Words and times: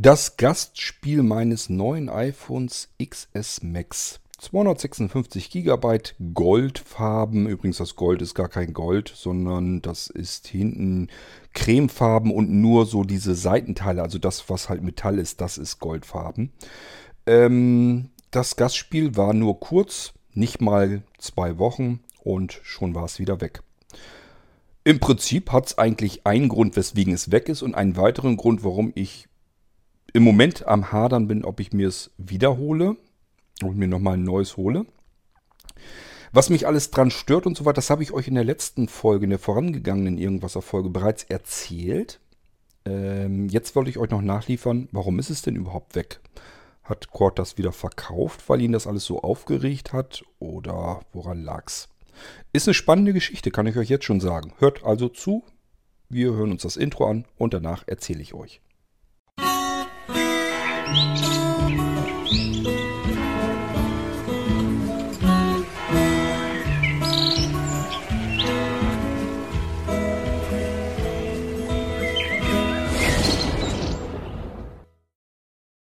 Das 0.00 0.36
Gastspiel 0.36 1.24
meines 1.24 1.68
neuen 1.68 2.08
iPhones 2.08 2.88
XS 3.04 3.64
Max. 3.64 4.20
256 4.38 5.50
GB 5.50 5.98
Goldfarben. 6.34 7.48
Übrigens, 7.48 7.78
das 7.78 7.96
Gold 7.96 8.22
ist 8.22 8.36
gar 8.36 8.48
kein 8.48 8.74
Gold, 8.74 9.12
sondern 9.12 9.82
das 9.82 10.06
ist 10.06 10.46
hinten 10.46 11.08
Cremefarben 11.52 12.30
und 12.30 12.48
nur 12.48 12.86
so 12.86 13.02
diese 13.02 13.34
Seitenteile, 13.34 14.00
also 14.00 14.20
das, 14.20 14.48
was 14.48 14.68
halt 14.68 14.84
Metall 14.84 15.18
ist, 15.18 15.40
das 15.40 15.58
ist 15.58 15.80
Goldfarben. 15.80 16.52
Ähm, 17.26 18.10
das 18.30 18.54
Gastspiel 18.54 19.16
war 19.16 19.34
nur 19.34 19.58
kurz, 19.58 20.12
nicht 20.32 20.60
mal 20.60 21.02
zwei 21.18 21.58
Wochen 21.58 21.98
und 22.22 22.60
schon 22.62 22.94
war 22.94 23.06
es 23.06 23.18
wieder 23.18 23.40
weg. 23.40 23.64
Im 24.84 25.00
Prinzip 25.00 25.50
hat 25.50 25.66
es 25.66 25.76
eigentlich 25.76 26.24
einen 26.24 26.48
Grund, 26.48 26.76
weswegen 26.76 27.12
es 27.12 27.32
weg 27.32 27.48
ist 27.48 27.62
und 27.62 27.74
einen 27.74 27.96
weiteren 27.96 28.36
Grund, 28.36 28.62
warum 28.62 28.92
ich 28.94 29.27
im 30.12 30.22
Moment 30.22 30.66
am 30.66 30.92
Hadern 30.92 31.28
bin, 31.28 31.44
ob 31.44 31.60
ich 31.60 31.72
mir 31.72 31.88
es 31.88 32.10
wiederhole 32.16 32.96
und 33.62 33.76
mir 33.76 33.88
nochmal 33.88 34.14
ein 34.14 34.24
neues 34.24 34.56
hole. 34.56 34.86
Was 36.32 36.50
mich 36.50 36.66
alles 36.66 36.90
dran 36.90 37.10
stört 37.10 37.46
und 37.46 37.56
so 37.56 37.64
weiter, 37.64 37.76
das 37.76 37.90
habe 37.90 38.02
ich 38.02 38.12
euch 38.12 38.28
in 38.28 38.34
der 38.34 38.44
letzten 38.44 38.88
Folge, 38.88 39.24
in 39.24 39.30
der 39.30 39.38
vorangegangenen 39.38 40.18
Irgendwasser-Folge 40.18 40.90
bereits 40.90 41.24
erzählt. 41.24 42.20
Ähm, 42.84 43.48
jetzt 43.48 43.74
wollte 43.76 43.90
ich 43.90 43.98
euch 43.98 44.10
noch 44.10 44.22
nachliefern, 44.22 44.88
warum 44.92 45.18
ist 45.18 45.30
es 45.30 45.42
denn 45.42 45.56
überhaupt 45.56 45.94
weg? 45.94 46.20
Hat 46.84 47.10
Cord 47.10 47.38
das 47.38 47.58
wieder 47.58 47.72
verkauft, 47.72 48.48
weil 48.48 48.60
ihn 48.60 48.72
das 48.72 48.86
alles 48.86 49.04
so 49.04 49.20
aufgeregt 49.22 49.92
hat? 49.92 50.24
Oder 50.38 51.00
woran 51.12 51.42
lag's? 51.42 51.88
Ist 52.52 52.66
eine 52.66 52.74
spannende 52.74 53.12
Geschichte, 53.12 53.50
kann 53.50 53.66
ich 53.66 53.76
euch 53.76 53.88
jetzt 53.88 54.04
schon 54.04 54.20
sagen. 54.20 54.52
Hört 54.58 54.84
also 54.84 55.08
zu. 55.08 55.44
Wir 56.08 56.32
hören 56.32 56.52
uns 56.52 56.62
das 56.62 56.76
Intro 56.76 57.06
an 57.06 57.26
und 57.36 57.52
danach 57.52 57.84
erzähle 57.86 58.22
ich 58.22 58.34
euch. 58.34 58.60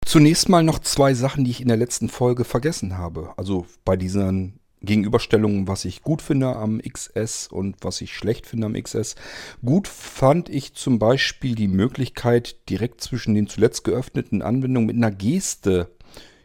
Zunächst 0.09 0.49
mal 0.49 0.63
noch 0.63 0.79
zwei 0.79 1.13
Sachen, 1.13 1.45
die 1.45 1.51
ich 1.51 1.61
in 1.61 1.67
der 1.67 1.77
letzten 1.77 2.09
Folge 2.09 2.43
vergessen 2.43 2.97
habe. 2.97 3.31
Also 3.37 3.67
bei 3.85 3.95
diesen 3.95 4.58
Gegenüberstellungen, 4.81 5.67
was 5.67 5.85
ich 5.85 6.01
gut 6.01 6.21
finde 6.21 6.55
am 6.55 6.81
XS 6.81 7.47
und 7.47 7.77
was 7.81 8.01
ich 8.01 8.13
schlecht 8.13 8.45
finde 8.47 8.67
am 8.67 8.73
XS. 8.73 9.15
Gut 9.63 9.87
fand 9.87 10.49
ich 10.49 10.73
zum 10.73 10.99
Beispiel 10.99 11.55
die 11.55 11.67
Möglichkeit, 11.67 12.69
direkt 12.69 13.01
zwischen 13.01 13.35
den 13.35 13.47
zuletzt 13.47 13.83
geöffneten 13.83 14.41
Anwendungen 14.41 14.87
mit 14.87 14.95
einer 14.95 15.11
Geste 15.11 15.91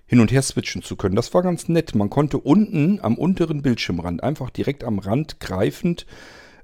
hin 0.06 0.20
und 0.20 0.32
her 0.32 0.42
switchen 0.42 0.82
zu 0.82 0.96
können. 0.96 1.16
Das 1.16 1.32
war 1.32 1.42
ganz 1.42 1.68
nett. 1.68 1.94
Man 1.94 2.10
konnte 2.10 2.38
unten 2.38 3.00
am 3.00 3.16
unteren 3.16 3.62
Bildschirmrand 3.62 4.22
einfach 4.22 4.50
direkt 4.50 4.84
am 4.84 4.98
Rand 4.98 5.40
greifend 5.40 6.06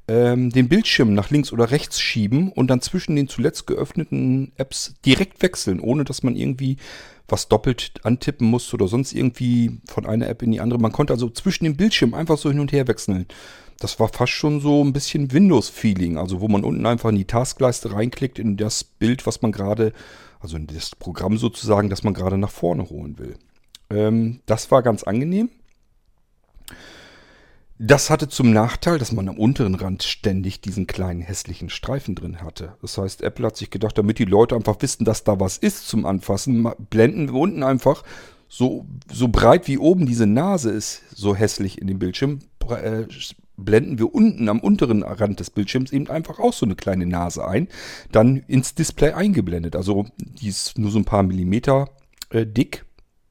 ähm, 0.09 0.51
den 0.51 0.69
Bildschirm 0.69 1.15
nach 1.15 1.31
links 1.31 1.53
oder 1.53 1.71
rechts 1.71 2.01
schieben 2.01 2.51
und 2.51 2.69
dann 2.69 2.81
zwischen 2.81 3.15
den 3.15 3.29
zuletzt 3.29 3.67
geöffneten 3.67 4.53
Apps 4.57 4.95
direkt 5.07 5.41
wechseln, 5.41 5.79
ohne 5.79 6.05
dass 6.05 6.23
man 6.23 6.35
irgendwie 6.35 6.79
was 7.31 7.49
doppelt 7.49 7.93
antippen 8.03 8.49
musste 8.49 8.75
oder 8.75 8.89
sonst 8.89 9.13
irgendwie 9.13 9.81
von 9.87 10.07
einer 10.07 10.29
App 10.29 10.43
in 10.43 10.53
die 10.53 10.61
andere. 10.61 10.81
Man 10.81 10.93
konnte 10.93 11.13
also 11.13 11.31
zwischen 11.31 11.65
dem 11.65 11.77
Bildschirm 11.77 12.15
einfach 12.15 12.39
so 12.39 12.51
hin 12.51 12.61
und 12.61 12.73
her 12.73 12.89
wechseln. 12.89 13.27
Das 13.79 13.99
war 13.99 14.09
fast 14.09 14.33
schon 14.33 14.61
so 14.61 14.85
ein 14.85 14.93
bisschen 14.93 15.33
Windows-Feeling, 15.33 16.19
also 16.19 16.41
wo 16.41 16.49
man 16.49 16.65
unten 16.65 16.85
einfach 16.85 17.09
in 17.09 17.17
die 17.17 17.25
Taskleiste 17.25 17.93
reinklickt, 17.93 18.39
in 18.39 18.57
das 18.57 18.85
Bild, 18.85 19.27
was 19.27 19.41
man 19.41 19.53
gerade, 19.53 19.93
also 20.41 20.57
in 20.57 20.67
das 20.67 20.95
Programm 20.95 21.39
sozusagen, 21.39 21.89
das 21.89 22.03
man 22.03 22.13
gerade 22.13 22.37
nach 22.37 22.51
vorne 22.51 22.91
holen 22.91 23.19
will. 23.19 23.37
Ähm, 23.89 24.41
das 24.47 24.71
war 24.71 24.83
ganz 24.83 25.03
angenehm. 25.03 25.49
Das 27.83 28.11
hatte 28.11 28.29
zum 28.29 28.53
Nachteil, 28.53 28.99
dass 28.99 29.11
man 29.11 29.27
am 29.31 29.39
unteren 29.39 29.75
Rand 29.75 30.03
ständig 30.03 30.61
diesen 30.61 30.87
kleinen 30.87 31.23
hässlichen 31.23 31.71
Streifen 31.71 32.15
drin 32.15 32.43
hatte. 32.43 32.75
Das 32.83 32.99
heißt, 32.99 33.23
Apple 33.23 33.47
hat 33.47 33.57
sich 33.57 33.71
gedacht, 33.71 33.97
damit 33.97 34.19
die 34.19 34.27
Leute 34.27 34.55
einfach 34.55 34.77
wissen, 34.81 35.07
dass 35.07 35.25
da 35.25 35.41
was 35.41 35.57
ist 35.57 35.89
zum 35.89 36.05
Anfassen, 36.05 36.69
blenden 36.91 37.33
wir 37.33 37.41
unten 37.41 37.63
einfach 37.63 38.05
so, 38.51 38.85
so 39.11 39.29
breit 39.29 39.67
wie 39.67 39.79
oben 39.79 40.05
diese 40.05 40.27
Nase 40.27 40.71
ist, 40.71 41.05
so 41.17 41.35
hässlich 41.35 41.81
in 41.81 41.87
dem 41.87 41.99
Bildschirm, 41.99 42.41
äh, 42.69 43.05
blenden 43.57 43.99
wir 43.99 44.15
unten 44.15 44.51
am 44.51 44.61
unteren 44.61 45.03
Rand 45.03 45.41
des 45.41 45.49
Bildschirms 45.49 45.91
eben 45.91 46.11
einfach 46.11 46.39
auch 46.39 46.53
so 46.53 46.67
eine 46.67 46.75
kleine 46.75 47.07
Nase 47.07 47.49
ein, 47.49 47.67
dann 48.13 48.43
ins 48.47 48.75
Display 48.75 49.13
eingeblendet. 49.13 49.75
Also 49.75 50.05
die 50.19 50.49
ist 50.49 50.77
nur 50.77 50.91
so 50.91 50.99
ein 50.99 51.07
paar 51.07 51.23
Millimeter 51.23 51.89
äh, 52.29 52.45
dick, 52.45 52.85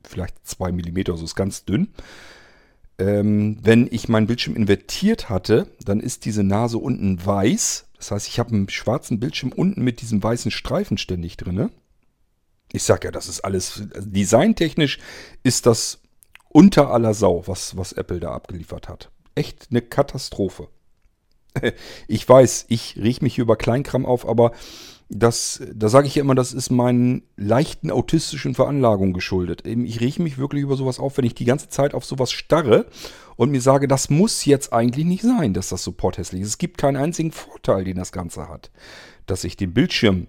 vielleicht 0.04 0.44
zwei 0.44 0.72
Millimeter, 0.72 1.16
so 1.18 1.24
ist 1.24 1.36
ganz 1.36 1.66
dünn 1.66 1.90
ähm, 3.00 3.58
wenn 3.62 3.88
ich 3.90 4.10
meinen 4.10 4.28
Bildschirm 4.28 4.56
invertiert 4.56 5.30
hatte, 5.30 5.68
dann 5.84 6.00
ist 6.00 6.26
diese 6.26 6.44
Nase 6.44 6.78
unten 6.78 7.26
weiß. 7.26 7.88
Das 7.98 8.12
heißt, 8.12 8.28
ich 8.28 8.40
habe 8.40 8.52
einen 8.52 8.70
schwarzen 8.70 9.20
Bildschirm 9.20 9.52
unten 9.52 9.84
mit 9.84 10.02
diesem 10.02 10.22
weißen 10.22 10.52
Streifen 10.52 10.98
ständig 10.98 11.38
drin. 11.38 11.70
Ich 12.72 12.84
sag 12.84 13.04
ja, 13.04 13.12
das 13.12 13.28
ist 13.28 13.42
alles, 13.42 13.82
also 13.96 14.10
designtechnisch 14.10 15.00
ist 15.44 15.66
das 15.66 16.02
unter 16.50 16.92
aller 16.92 17.14
Sau, 17.14 17.44
was, 17.48 17.78
was 17.78 17.94
Apple 17.94 18.20
da 18.20 18.32
abgeliefert 18.32 18.90
hat. 18.90 19.12
Echt 19.34 19.68
eine 19.72 19.82
Katastrophe. 19.82 20.68
Ich 22.08 22.30
weiß, 22.30 22.66
ich 22.70 22.96
riech 22.96 23.22
mich 23.22 23.40
über 23.40 23.56
Kleinkram 23.56 24.06
auf, 24.06 24.28
aber 24.28 24.52
das, 25.10 25.62
da 25.74 25.90
sage 25.90 26.06
ich 26.06 26.16
ja 26.16 26.22
immer, 26.22 26.36
das 26.36 26.54
ist 26.54 26.70
meinen 26.70 27.24
leichten 27.36 27.90
autistischen 27.90 28.54
Veranlagungen 28.54 29.14
geschuldet. 29.14 29.66
Ich 29.66 30.00
rieche 30.00 30.22
mich 30.22 30.38
wirklich 30.38 30.62
über 30.62 30.76
sowas 30.76 31.00
auf, 31.00 31.18
wenn 31.18 31.26
ich 31.26 31.34
die 31.34 31.46
ganze 31.46 31.70
Zeit 31.70 31.96
auf 31.96 32.06
sowas 32.06 32.32
starre 32.32 32.86
und 33.36 33.50
mir 33.50 33.62
sage, 33.62 33.88
das 33.88 34.12
muss 34.12 34.46
jetzt 34.46 34.72
eigentlich 34.72 35.06
nicht 35.06 35.24
sein, 35.24 35.54
dass 35.56 35.70
das 35.70 35.84
so 35.84 35.94
porthässlich 35.94 36.42
ist. 36.42 36.50
Es 36.50 36.58
gibt 36.60 36.78
keinen 36.78 36.98
einzigen 36.98 37.32
Vorteil, 37.32 37.84
den 37.86 37.98
das 37.98 38.12
Ganze 38.12 38.48
hat. 38.48 38.70
Dass 39.26 39.44
ich 39.44 39.58
den 39.58 39.74
Bildschirm 39.74 40.28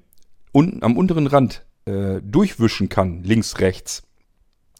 unten 0.53 0.83
am 0.83 0.97
unteren 0.97 1.27
Rand 1.27 1.67
äh, 1.85 2.23
durchwischen 2.23 2.89
kann, 2.89 3.23
links, 3.23 3.61
rechts. 3.61 4.03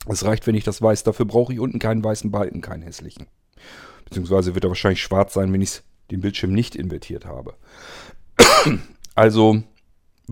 Es 0.07 0.25
reicht, 0.25 0.47
wenn 0.47 0.55
ich 0.55 0.65
das 0.65 0.81
weiß. 0.81 1.05
Dafür 1.05 1.27
brauche 1.27 1.53
ich 1.53 1.61
unten 1.61 1.79
keinen 1.79 2.03
weißen 2.03 2.31
Balken, 2.31 2.63
keinen 2.63 2.83
hässlichen. 2.83 3.27
Beziehungsweise 4.07 4.55
wird 4.55 4.65
er 4.65 4.71
wahrscheinlich 4.71 5.03
schwarz 5.03 5.35
sein, 5.35 5.53
wenn 5.53 5.61
ich 5.61 5.83
den 6.11 6.21
Bildschirm 6.23 6.53
nicht 6.53 6.75
invertiert 6.75 7.27
habe. 7.27 7.55
Also 9.17 9.65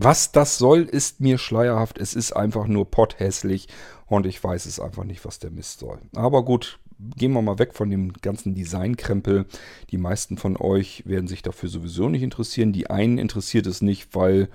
was 0.01 0.31
das 0.31 0.59
soll, 0.59 0.83
ist 0.83 1.21
mir 1.21 1.39
schleierhaft. 1.39 1.99
Es 1.99 2.15
ist 2.15 2.33
einfach 2.33 2.69
nur 2.69 2.89
potthässlich 2.89 3.67
und 4.07 4.27
ich 4.27 4.43
weiß 4.43 4.67
es 4.67 4.79
einfach 4.79 5.03
nicht, 5.03 5.25
was 5.25 5.41
der 5.41 5.51
Mist 5.51 5.81
soll. 5.81 5.99
Aber 6.15 6.45
gut, 6.45 6.79
gehen 7.17 7.33
wir 7.33 7.43
mal 7.43 7.59
weg 7.59 7.75
von 7.75 7.91
dem 7.91 8.13
ganzen 8.13 8.55
Designkrempel. 8.55 9.47
Die 9.91 9.99
meisten 9.99 10.37
von 10.39 10.57
euch 10.57 11.03
werden 11.05 11.27
sich 11.27 11.43
dafür 11.43 11.69
sowieso 11.69 12.09
nicht 12.09 12.23
interessieren. 12.23 12.73
Die 12.73 12.89
einen 12.89 13.19
interessiert 13.19 13.67
es 13.67 13.83
nicht, 13.83 14.15
weil 14.15 14.49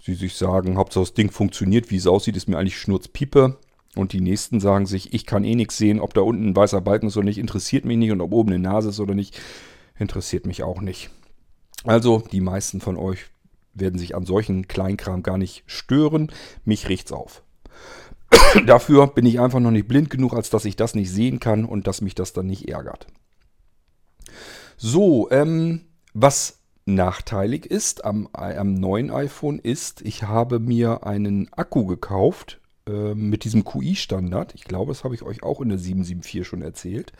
sie 0.00 0.14
sich 0.14 0.34
sagen, 0.34 0.76
Hauptsache 0.76 1.04
das 1.04 1.14
Ding 1.14 1.30
funktioniert, 1.30 1.92
wie 1.92 1.96
es 1.96 2.08
aussieht, 2.08 2.36
ist 2.36 2.48
mir 2.48 2.58
eigentlich 2.58 2.78
Schnurzpiepe. 2.78 3.58
Und 3.94 4.12
die 4.12 4.20
nächsten 4.20 4.58
sagen 4.58 4.86
sich, 4.86 5.14
ich 5.14 5.26
kann 5.26 5.44
eh 5.44 5.54
nichts 5.54 5.76
sehen, 5.76 6.00
ob 6.00 6.12
da 6.14 6.22
unten 6.22 6.48
ein 6.48 6.56
weißer 6.56 6.80
Balken 6.80 7.06
ist 7.06 7.16
oder 7.16 7.26
nicht, 7.26 7.38
interessiert 7.38 7.84
mich 7.84 7.98
nicht. 7.98 8.10
Und 8.10 8.20
ob 8.20 8.32
oben 8.32 8.50
eine 8.50 8.58
Nase 8.58 8.88
ist 8.88 8.98
oder 8.98 9.14
nicht, 9.14 9.38
interessiert 9.96 10.44
mich 10.44 10.64
auch 10.64 10.80
nicht. 10.80 11.10
Also 11.84 12.24
die 12.32 12.40
meisten 12.40 12.80
von 12.80 12.96
euch 12.96 13.26
werden 13.74 13.98
sich 13.98 14.14
an 14.14 14.26
solchen 14.26 14.68
Kleinkram 14.68 15.22
gar 15.22 15.38
nicht 15.38 15.64
stören. 15.66 16.30
Mich 16.64 16.88
riecht's 16.88 17.12
auf. 17.12 17.42
Dafür 18.66 19.06
bin 19.08 19.26
ich 19.26 19.40
einfach 19.40 19.60
noch 19.60 19.70
nicht 19.70 19.88
blind 19.88 20.10
genug, 20.10 20.34
als 20.34 20.50
dass 20.50 20.64
ich 20.64 20.76
das 20.76 20.94
nicht 20.94 21.10
sehen 21.10 21.40
kann 21.40 21.64
und 21.64 21.86
dass 21.86 22.00
mich 22.00 22.14
das 22.14 22.32
dann 22.32 22.46
nicht 22.46 22.68
ärgert. 22.68 23.06
So, 24.76 25.30
ähm, 25.30 25.82
was 26.14 26.58
nachteilig 26.84 27.66
ist 27.66 28.04
am, 28.04 28.28
am 28.32 28.74
neuen 28.74 29.10
iPhone 29.10 29.58
ist, 29.58 30.02
ich 30.02 30.24
habe 30.24 30.58
mir 30.58 31.06
einen 31.06 31.52
Akku 31.52 31.86
gekauft 31.86 32.60
äh, 32.86 33.14
mit 33.14 33.44
diesem 33.44 33.64
QI-Standard. 33.64 34.54
Ich 34.54 34.64
glaube, 34.64 34.90
das 34.90 35.04
habe 35.04 35.14
ich 35.14 35.22
euch 35.22 35.42
auch 35.42 35.60
in 35.60 35.68
der 35.68 35.78
774 35.78 36.46
schon 36.46 36.62
erzählt. 36.62 37.12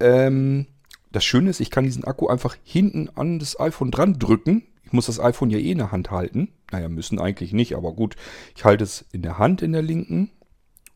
Ähm, 0.00 0.66
das 1.12 1.24
Schöne 1.24 1.50
ist, 1.50 1.60
ich 1.60 1.70
kann 1.70 1.84
diesen 1.84 2.04
Akku 2.04 2.26
einfach 2.26 2.56
hinten 2.64 3.08
an 3.14 3.38
das 3.38 3.58
iPhone 3.60 3.90
dran 3.90 4.18
drücken. 4.18 4.64
Ich 4.86 4.92
muss 4.92 5.06
das 5.06 5.18
iPhone 5.18 5.50
ja 5.50 5.58
eh 5.58 5.72
in 5.72 5.78
der 5.78 5.90
Hand 5.90 6.12
halten. 6.12 6.48
Naja, 6.70 6.88
müssen 6.88 7.18
eigentlich 7.18 7.52
nicht, 7.52 7.74
aber 7.74 7.92
gut. 7.92 8.14
Ich 8.54 8.64
halte 8.64 8.84
es 8.84 9.04
in 9.12 9.20
der 9.20 9.36
Hand 9.36 9.60
in 9.60 9.72
der 9.72 9.82
linken. 9.82 10.30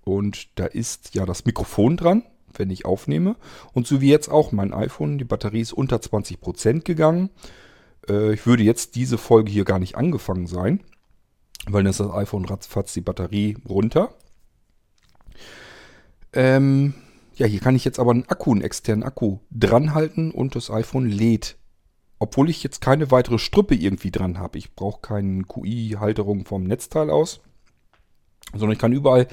Und 0.04 0.58
da 0.58 0.66
ist 0.66 1.16
ja 1.16 1.26
das 1.26 1.44
Mikrofon 1.44 1.96
dran, 1.96 2.22
wenn 2.56 2.70
ich 2.70 2.84
aufnehme. 2.84 3.34
Und 3.72 3.88
so 3.88 4.00
wie 4.00 4.08
jetzt 4.08 4.28
auch 4.28 4.52
mein 4.52 4.72
iPhone, 4.72 5.19
die 5.19 5.25
Batterie 5.25 5.60
ist 5.60 5.72
unter 5.72 5.96
20% 5.96 6.82
gegangen. 6.84 7.31
Äh, 8.08 8.32
ich 8.34 8.46
würde 8.46 8.62
jetzt 8.62 8.94
diese 8.94 9.19
Folge 9.19 9.50
hier 9.50 9.64
gar 9.64 9.81
nicht 9.81 9.96
angefangen 9.96 10.46
sein, 10.46 10.81
weil 11.66 11.82
dann 11.82 11.90
ist 11.90 12.00
das 12.00 12.12
iPhone 12.12 12.44
ratzfatz 12.44 12.94
die 12.94 13.00
Batterie 13.00 13.56
runter. 13.69 14.14
Ähm, 16.32 16.94
ja, 17.34 17.46
hier 17.46 17.60
kann 17.60 17.75
ich 17.75 17.84
jetzt 17.84 17.98
aber 17.98 18.12
einen 18.12 18.28
Akku, 18.28 18.52
einen 18.52 18.62
externen 18.62 19.02
Akku 19.02 19.38
dran 19.50 19.94
halten 19.94 20.31
und 20.31 20.54
das 20.54 20.70
iPhone 20.70 21.08
lädt 21.08 21.56
obwohl 22.20 22.50
ich 22.50 22.62
jetzt 22.62 22.81
keine 22.81 23.11
weitere 23.11 23.38
Strippe 23.38 23.75
irgendwie 23.75 24.12
dran 24.12 24.38
habe. 24.38 24.58
Ich 24.58 24.75
brauche 24.76 25.00
keine 25.00 25.43
QI-Halterung 25.43 26.44
vom 26.44 26.62
Netzteil 26.62 27.11
aus. 27.11 27.40
sondern 28.52 28.72
ich 28.72 28.78
kann 28.78 28.93
überall, 28.93 29.26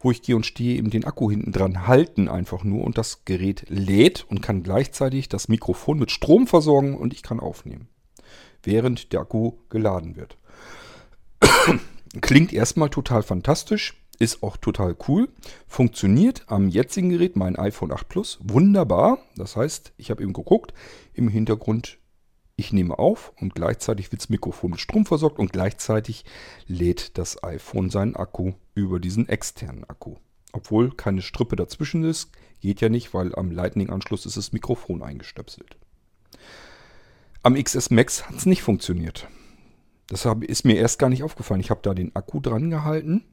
wo 0.00 0.10
ich 0.10 0.22
gehe 0.22 0.34
und 0.34 0.46
stehe, 0.46 0.78
eben 0.78 0.90
den 0.90 1.04
Akku 1.04 1.30
hinten 1.30 1.52
dran 1.52 1.86
halten 1.86 2.28
einfach 2.28 2.64
nur 2.64 2.84
und 2.84 2.96
das 2.96 3.24
Gerät 3.24 3.66
lädt 3.68 4.24
und 4.28 4.40
kann 4.40 4.62
gleichzeitig 4.62 5.28
das 5.28 5.48
Mikrofon 5.48 5.98
mit 5.98 6.10
Strom 6.10 6.46
versorgen 6.46 6.96
und 6.96 7.12
ich 7.12 7.22
kann 7.22 7.40
aufnehmen, 7.40 7.88
während 8.62 9.12
der 9.12 9.20
Akku 9.20 9.52
geladen 9.68 10.16
wird. 10.16 10.38
Klingt 12.22 12.52
erstmal 12.52 12.88
total 12.88 13.22
fantastisch, 13.22 14.00
ist 14.18 14.42
auch 14.42 14.56
total 14.56 14.96
cool. 15.08 15.28
Funktioniert 15.66 16.44
am 16.46 16.68
jetzigen 16.68 17.10
Gerät, 17.10 17.36
mein 17.36 17.56
iPhone 17.56 17.92
8 17.92 18.08
Plus, 18.08 18.38
wunderbar. 18.42 19.18
Das 19.36 19.56
heißt, 19.56 19.92
ich 19.98 20.10
habe 20.10 20.22
eben 20.22 20.32
geguckt, 20.32 20.72
im 21.12 21.28
Hintergrund, 21.28 21.99
ich 22.60 22.72
nehme 22.72 22.98
auf 22.98 23.32
und 23.40 23.54
gleichzeitig 23.54 24.12
wird 24.12 24.22
das 24.22 24.28
Mikrofon 24.28 24.70
mit 24.70 24.80
Strom 24.80 25.06
versorgt 25.06 25.38
und 25.38 25.52
gleichzeitig 25.52 26.24
lädt 26.66 27.18
das 27.18 27.42
iPhone 27.42 27.90
seinen 27.90 28.16
Akku 28.16 28.52
über 28.74 29.00
diesen 29.00 29.28
externen 29.28 29.84
Akku. 29.84 30.16
Obwohl 30.52 30.92
keine 30.94 31.22
Strippe 31.22 31.56
dazwischen 31.56 32.04
ist, 32.04 32.30
geht 32.60 32.80
ja 32.80 32.88
nicht, 32.88 33.14
weil 33.14 33.34
am 33.34 33.50
Lightning-Anschluss 33.50 34.26
ist 34.26 34.36
das 34.36 34.52
Mikrofon 34.52 35.02
eingestöpselt. 35.02 35.76
Am 37.42 37.54
XS 37.54 37.90
Max 37.90 38.28
hat 38.28 38.36
es 38.36 38.46
nicht 38.46 38.62
funktioniert. 38.62 39.28
Das 40.08 40.26
ist 40.40 40.64
mir 40.64 40.76
erst 40.76 40.98
gar 40.98 41.08
nicht 41.08 41.22
aufgefallen. 41.22 41.60
Ich 41.60 41.70
habe 41.70 41.80
da 41.82 41.94
den 41.94 42.14
Akku 42.14 42.40
dran 42.40 42.70
gehalten 42.70 43.24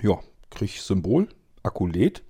ja, 0.00 0.20
kriege 0.50 0.72
Symbol, 0.72 1.28
Akku 1.62 1.86
lädt 1.86 2.22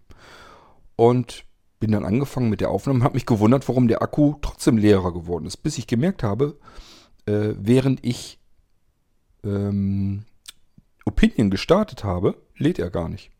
und 0.97 1.45
bin 1.83 1.91
dann 1.91 2.05
angefangen 2.05 2.49
mit 2.49 2.61
der 2.61 2.71
Aufnahme, 2.71 3.03
habe 3.03 3.15
mich 3.15 3.27
gewundert, 3.27 3.69
warum 3.69 3.89
der 3.89 4.03
Akku 4.03 4.37
trotzdem 4.41 4.79
leerer 4.79 5.13
geworden 5.13 5.47
ist, 5.47 5.57
bis 5.57 5.79
ich 5.79 5.89
gemerkt 5.89 6.23
habe, 6.23 6.57
äh, 7.27 7.55
während 7.59 8.07
ich 8.07 8.39
ähm, 9.43 10.23
Opinion 11.05 11.51
gestartet 11.51 12.05
habe, 12.05 12.37
lädt 12.57 12.79
er 12.79 12.89
gar 12.89 13.09
nicht. 13.09 13.33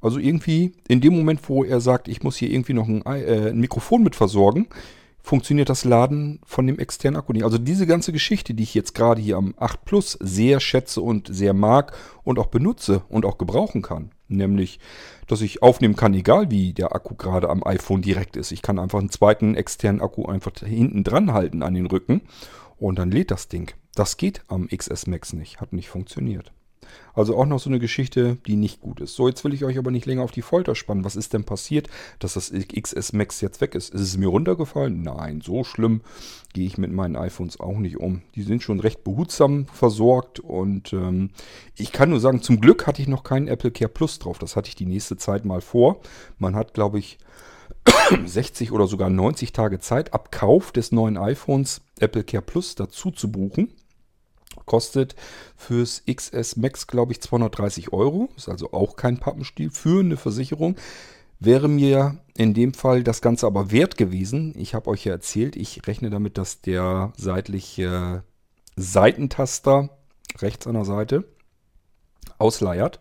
Also 0.00 0.18
irgendwie 0.18 0.72
in 0.88 1.02
dem 1.02 1.14
Moment, 1.18 1.46
wo 1.50 1.64
er 1.64 1.82
sagt, 1.82 2.08
ich 2.08 2.22
muss 2.22 2.36
hier 2.36 2.50
irgendwie 2.50 2.72
noch 2.72 2.88
ein, 2.88 3.02
äh, 3.04 3.50
ein 3.50 3.60
Mikrofon 3.60 4.02
mit 4.02 4.16
versorgen, 4.16 4.68
funktioniert 5.26 5.68
das 5.68 5.84
Laden 5.84 6.38
von 6.46 6.68
dem 6.68 6.78
externen 6.78 7.18
Akku 7.18 7.32
nicht. 7.32 7.42
Also 7.42 7.58
diese 7.58 7.84
ganze 7.84 8.12
Geschichte, 8.12 8.54
die 8.54 8.62
ich 8.62 8.74
jetzt 8.74 8.94
gerade 8.94 9.20
hier 9.20 9.36
am 9.36 9.54
8 9.58 9.84
Plus 9.84 10.16
sehr 10.20 10.60
schätze 10.60 11.00
und 11.00 11.26
sehr 11.34 11.52
mag 11.52 11.96
und 12.22 12.38
auch 12.38 12.46
benutze 12.46 13.02
und 13.08 13.24
auch 13.24 13.36
gebrauchen 13.36 13.82
kann. 13.82 14.12
Nämlich, 14.28 14.78
dass 15.26 15.40
ich 15.40 15.64
aufnehmen 15.64 15.96
kann, 15.96 16.14
egal 16.14 16.52
wie 16.52 16.72
der 16.72 16.94
Akku 16.94 17.16
gerade 17.16 17.48
am 17.48 17.66
iPhone 17.66 18.02
direkt 18.02 18.36
ist. 18.36 18.52
Ich 18.52 18.62
kann 18.62 18.78
einfach 18.78 19.00
einen 19.00 19.10
zweiten 19.10 19.56
externen 19.56 20.00
Akku 20.00 20.26
einfach 20.26 20.52
hinten 20.64 21.02
dran 21.02 21.32
halten 21.32 21.64
an 21.64 21.74
den 21.74 21.86
Rücken 21.86 22.22
und 22.76 22.96
dann 23.00 23.10
lädt 23.10 23.32
das 23.32 23.48
Ding. 23.48 23.72
Das 23.96 24.18
geht 24.18 24.44
am 24.46 24.68
XS 24.68 25.08
Max 25.08 25.32
nicht, 25.32 25.60
hat 25.60 25.72
nicht 25.72 25.88
funktioniert. 25.88 26.52
Also 27.14 27.36
auch 27.36 27.46
noch 27.46 27.58
so 27.58 27.70
eine 27.70 27.78
Geschichte, 27.78 28.36
die 28.46 28.56
nicht 28.56 28.80
gut 28.80 29.00
ist. 29.00 29.14
So, 29.14 29.26
jetzt 29.26 29.42
will 29.44 29.54
ich 29.54 29.64
euch 29.64 29.78
aber 29.78 29.90
nicht 29.90 30.06
länger 30.06 30.22
auf 30.22 30.32
die 30.32 30.42
Folter 30.42 30.74
spannen. 30.74 31.04
Was 31.04 31.16
ist 31.16 31.32
denn 31.32 31.44
passiert, 31.44 31.88
dass 32.18 32.34
das 32.34 32.52
XS 32.52 33.12
Max 33.14 33.40
jetzt 33.40 33.60
weg 33.60 33.74
ist? 33.74 33.94
Ist 33.94 34.02
es 34.02 34.16
mir 34.18 34.28
runtergefallen? 34.28 35.02
Nein, 35.02 35.40
so 35.40 35.64
schlimm 35.64 36.02
gehe 36.52 36.66
ich 36.66 36.78
mit 36.78 36.92
meinen 36.92 37.16
iPhones 37.16 37.60
auch 37.60 37.76
nicht 37.76 37.98
um. 37.98 38.22
Die 38.34 38.42
sind 38.42 38.62
schon 38.62 38.80
recht 38.80 39.04
behutsam 39.04 39.66
versorgt 39.66 40.40
und 40.40 40.92
ähm, 40.92 41.30
ich 41.74 41.92
kann 41.92 42.10
nur 42.10 42.20
sagen, 42.20 42.42
zum 42.42 42.60
Glück 42.60 42.86
hatte 42.86 43.02
ich 43.02 43.08
noch 43.08 43.24
keinen 43.24 43.48
Apple 43.48 43.70
Care 43.70 43.90
Plus 43.90 44.18
drauf. 44.18 44.38
Das 44.38 44.56
hatte 44.56 44.68
ich 44.68 44.74
die 44.74 44.86
nächste 44.86 45.16
Zeit 45.16 45.44
mal 45.44 45.60
vor. 45.60 46.00
Man 46.38 46.56
hat, 46.56 46.74
glaube 46.74 46.98
ich, 46.98 47.18
60 48.24 48.72
oder 48.72 48.86
sogar 48.86 49.10
90 49.10 49.52
Tage 49.52 49.80
Zeit, 49.80 50.14
ab 50.14 50.32
Kauf 50.32 50.72
des 50.72 50.92
neuen 50.92 51.16
iPhones 51.16 51.80
Apple 51.98 52.24
Care 52.24 52.42
Plus 52.42 52.74
dazu 52.74 53.10
zu 53.10 53.30
buchen. 53.30 53.72
Kostet 54.66 55.14
fürs 55.56 56.02
XS 56.04 56.56
Max, 56.56 56.86
glaube 56.86 57.12
ich, 57.12 57.20
230 57.20 57.92
Euro. 57.92 58.28
Ist 58.36 58.48
also 58.48 58.72
auch 58.72 58.96
kein 58.96 59.18
Pappenstiel 59.18 59.70
für 59.70 60.00
eine 60.00 60.16
Versicherung. 60.16 60.76
Wäre 61.38 61.68
mir 61.68 62.18
in 62.36 62.52
dem 62.52 62.74
Fall 62.74 63.02
das 63.02 63.22
Ganze 63.22 63.46
aber 63.46 63.70
wert 63.70 63.96
gewesen. 63.96 64.54
Ich 64.56 64.74
habe 64.74 64.90
euch 64.90 65.04
ja 65.04 65.12
erzählt, 65.12 65.56
ich 65.56 65.86
rechne 65.86 66.10
damit, 66.10 66.36
dass 66.36 66.60
der 66.60 67.12
seitliche 67.16 68.24
Seitentaster 68.76 69.90
rechts 70.38 70.66
an 70.66 70.74
der 70.74 70.84
Seite 70.84 71.24
ausleiert, 72.38 73.00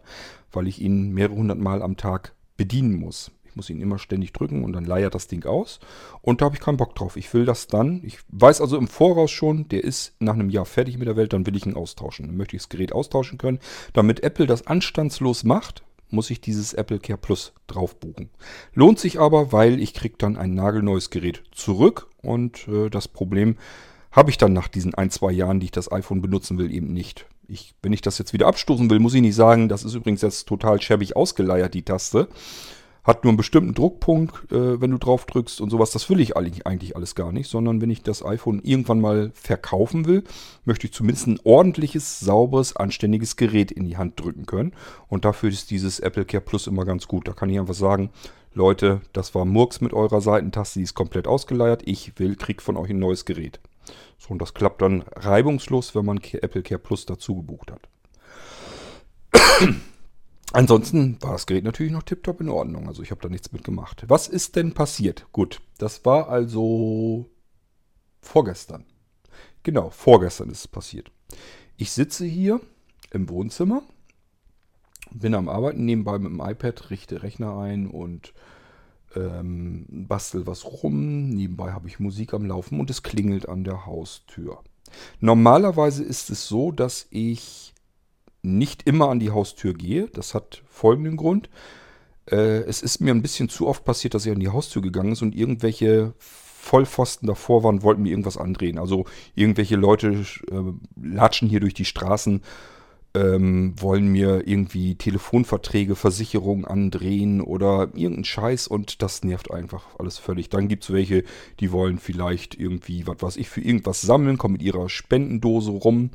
weil 0.51 0.67
ich 0.67 0.81
ihn 0.81 1.11
mehrere 1.11 1.35
hundert 1.35 1.59
Mal 1.59 1.81
am 1.81 1.97
Tag 1.97 2.33
bedienen 2.57 2.95
muss. 2.95 3.31
Ich 3.55 3.57
muss 3.57 3.69
ihn 3.69 3.79
immer 3.79 3.99
ständig 3.99 4.33
drücken 4.33 4.65
und 4.65 4.73
dann 4.73 4.83
leiert 4.83 5.15
das 5.15 5.27
Ding 5.27 5.45
aus. 5.45 5.79
Und 6.21 6.41
da 6.41 6.45
habe 6.45 6.55
ich 6.55 6.61
keinen 6.61 6.75
Bock 6.75 6.93
drauf. 6.93 7.15
Ich 7.15 7.33
will 7.33 7.45
das 7.45 7.67
dann. 7.67 8.01
Ich 8.03 8.17
weiß 8.27 8.59
also 8.59 8.77
im 8.77 8.89
Voraus 8.89 9.31
schon, 9.31 9.69
der 9.69 9.81
ist 9.81 10.13
nach 10.19 10.33
einem 10.33 10.49
Jahr 10.49 10.65
fertig 10.65 10.97
mit 10.97 11.07
der 11.07 11.15
Welt, 11.15 11.31
dann 11.31 11.47
will 11.47 11.55
ich 11.55 11.65
ihn 11.65 11.77
austauschen. 11.77 12.27
Dann 12.27 12.35
möchte 12.35 12.57
ich 12.57 12.63
das 12.63 12.69
Gerät 12.69 12.91
austauschen 12.91 13.37
können. 13.37 13.59
Damit 13.93 14.23
Apple 14.23 14.45
das 14.45 14.67
anstandslos 14.67 15.45
macht, 15.45 15.83
muss 16.09 16.31
ich 16.31 16.41
dieses 16.41 16.73
Apple 16.73 16.99
Care 16.99 17.17
Plus 17.17 17.53
drauf 17.67 17.97
buchen. 17.97 18.29
Lohnt 18.73 18.99
sich 18.99 19.21
aber, 19.21 19.53
weil 19.53 19.79
ich 19.79 19.93
kriege 19.93 20.15
dann 20.17 20.35
ein 20.35 20.53
nagelneues 20.53 21.09
Gerät 21.09 21.41
zurück 21.53 22.07
und 22.21 22.67
äh, 22.67 22.89
das 22.89 23.07
Problem 23.07 23.55
habe 24.11 24.31
ich 24.31 24.37
dann 24.37 24.51
nach 24.51 24.67
diesen 24.67 24.93
ein, 24.95 25.11
zwei 25.11 25.31
Jahren, 25.31 25.61
die 25.61 25.67
ich 25.67 25.71
das 25.71 25.89
iPhone 25.93 26.21
benutzen 26.21 26.57
will, 26.57 26.73
eben 26.73 26.91
nicht. 26.91 27.25
Ich, 27.47 27.73
wenn 27.81 27.93
ich 27.93 28.01
das 28.01 28.17
jetzt 28.17 28.33
wieder 28.33 28.47
abstoßen 28.47 28.89
will, 28.89 28.99
muss 28.99 29.13
ich 29.13 29.21
nicht 29.21 29.35
sagen, 29.35 29.69
das 29.69 29.85
ist 29.85 29.93
übrigens 29.93 30.21
jetzt 30.23 30.45
total 30.45 30.81
schäbig 30.81 31.15
ausgeleiert, 31.15 31.73
die 31.73 31.83
Taste 31.83 32.27
hat 33.05 33.23
nur 33.23 33.29
einen 33.29 33.37
bestimmten 33.37 33.73
Druckpunkt, 33.73 34.51
äh, 34.51 34.81
wenn 34.81 34.91
du 34.91 34.97
drauf 34.97 35.25
drückst 35.25 35.61
und 35.61 35.69
sowas. 35.69 35.91
Das 35.91 36.09
will 36.09 36.19
ich 36.19 36.35
eigentlich 36.35 36.95
alles 36.95 37.15
gar 37.15 37.31
nicht, 37.31 37.49
sondern 37.49 37.79
wenn 37.79 37.91
ich 37.91 38.01
das 38.01 38.25
iPhone 38.25 38.61
irgendwann 38.63 38.99
mal 38.99 39.31
verkaufen 39.35 40.05
will, 40.05 40.23
möchte 40.65 40.87
ich 40.87 40.93
zumindest 40.93 41.27
ein 41.27 41.39
ordentliches, 41.43 42.19
sauberes, 42.19 42.75
anständiges 42.75 43.35
Gerät 43.35 43.71
in 43.71 43.85
die 43.85 43.97
Hand 43.97 44.19
drücken 44.19 44.47
können. 44.47 44.73
Und 45.07 45.23
dafür 45.23 45.49
ist 45.49 45.69
dieses 45.69 45.99
Apple 45.99 46.25
Care 46.25 46.43
Plus 46.43 46.65
immer 46.67 46.83
ganz 46.83 47.07
gut. 47.07 47.27
Da 47.27 47.33
kann 47.33 47.49
ich 47.49 47.59
einfach 47.59 47.75
sagen, 47.75 48.09
Leute, 48.55 49.01
das 49.13 49.35
war 49.35 49.45
Murks 49.45 49.81
mit 49.81 49.93
eurer 49.93 50.21
Seitentaste, 50.21 50.79
die 50.79 50.83
ist 50.83 50.95
komplett 50.95 51.27
ausgeleiert. 51.27 51.83
Ich 51.85 52.17
will, 52.17 52.35
krieg 52.35 52.61
von 52.61 52.77
euch 52.77 52.89
ein 52.89 52.99
neues 52.99 53.25
Gerät. 53.25 53.59
So, 54.17 54.29
und 54.29 54.41
das 54.41 54.53
klappt 54.53 54.81
dann 54.81 55.03
reibungslos, 55.15 55.93
wenn 55.93 56.05
man 56.05 56.17
Apple 56.17 56.63
Care 56.63 56.79
Plus 56.79 57.05
dazu 57.05 57.35
gebucht 57.35 57.71
hat. 57.71 57.87
Ansonsten 60.53 61.21
war 61.21 61.33
das 61.33 61.47
Gerät 61.47 61.63
natürlich 61.63 61.91
noch 61.91 62.03
tiptop 62.03 62.39
in 62.41 62.49
Ordnung. 62.49 62.87
Also 62.87 63.01
ich 63.03 63.11
habe 63.11 63.21
da 63.21 63.29
nichts 63.29 63.51
mitgemacht. 63.51 64.05
Was 64.07 64.27
ist 64.27 64.55
denn 64.55 64.73
passiert? 64.73 65.27
Gut, 65.31 65.61
das 65.77 66.05
war 66.05 66.29
also 66.29 67.29
vorgestern. 68.21 68.85
Genau, 69.63 69.89
vorgestern 69.89 70.49
ist 70.49 70.59
es 70.59 70.67
passiert. 70.67 71.11
Ich 71.77 71.91
sitze 71.91 72.25
hier 72.25 72.61
im 73.11 73.29
Wohnzimmer, 73.29 73.81
bin 75.11 75.33
am 75.33 75.49
Arbeiten, 75.49 75.85
nebenbei 75.85 76.19
mit 76.19 76.31
dem 76.31 76.39
iPad, 76.39 76.89
richte 76.89 77.23
Rechner 77.23 77.57
ein 77.57 77.87
und 77.87 78.33
ähm, 79.15 79.85
bastel 79.89 80.47
was 80.47 80.65
rum. 80.65 81.29
Nebenbei 81.29 81.71
habe 81.71 81.87
ich 81.87 81.99
Musik 81.99 82.33
am 82.33 82.45
Laufen 82.45 82.79
und 82.79 82.89
es 82.89 83.03
klingelt 83.03 83.49
an 83.49 83.63
der 83.63 83.85
Haustür. 83.85 84.61
Normalerweise 85.19 86.03
ist 86.03 86.29
es 86.29 86.47
so, 86.47 86.71
dass 86.71 87.07
ich 87.09 87.73
nicht 88.45 88.87
immer 88.87 89.09
an 89.09 89.19
die 89.19 89.31
Haustür 89.31 89.73
gehe. 89.73 90.07
Das 90.13 90.33
hat 90.33 90.63
folgenden 90.69 91.17
Grund. 91.17 91.49
Äh, 92.29 92.61
es 92.61 92.81
ist 92.81 93.01
mir 93.01 93.11
ein 93.11 93.21
bisschen 93.21 93.49
zu 93.49 93.67
oft 93.67 93.83
passiert, 93.83 94.13
dass 94.13 94.25
ich 94.25 94.31
an 94.31 94.39
die 94.39 94.49
Haustür 94.49 94.81
gegangen 94.81 95.11
ist 95.11 95.21
und 95.21 95.35
irgendwelche 95.35 96.13
Vollpfosten 96.17 97.27
davor 97.27 97.63
waren, 97.63 97.83
wollten 97.83 98.01
mir 98.01 98.09
irgendwas 98.09 98.37
andrehen. 98.37 98.79
Also 98.79 99.05
irgendwelche 99.35 99.75
Leute 99.75 100.25
äh, 100.51 100.55
latschen 101.01 101.47
hier 101.47 101.59
durch 101.59 101.75
die 101.75 101.85
Straßen, 101.85 102.41
ähm, 103.13 103.73
wollen 103.79 104.07
mir 104.07 104.47
irgendwie 104.47 104.95
Telefonverträge, 104.95 105.95
Versicherungen 105.95 106.65
andrehen 106.65 107.39
oder 107.41 107.89
irgendeinen 107.93 108.25
Scheiß 108.25 108.67
und 108.67 109.03
das 109.03 109.23
nervt 109.23 109.51
einfach 109.51 109.99
alles 109.99 110.17
völlig. 110.17 110.49
Dann 110.49 110.67
gibt 110.67 110.83
es 110.83 110.91
welche, 110.91 111.23
die 111.59 111.71
wollen 111.71 111.99
vielleicht 111.99 112.59
irgendwie, 112.59 113.05
was 113.05 113.21
weiß 113.21 113.37
ich, 113.37 113.47
für 113.47 113.61
irgendwas 113.61 114.01
sammeln, 114.01 114.39
kommen 114.39 114.53
mit 114.53 114.63
ihrer 114.63 114.89
Spendendose 114.89 115.71
rum 115.71 116.09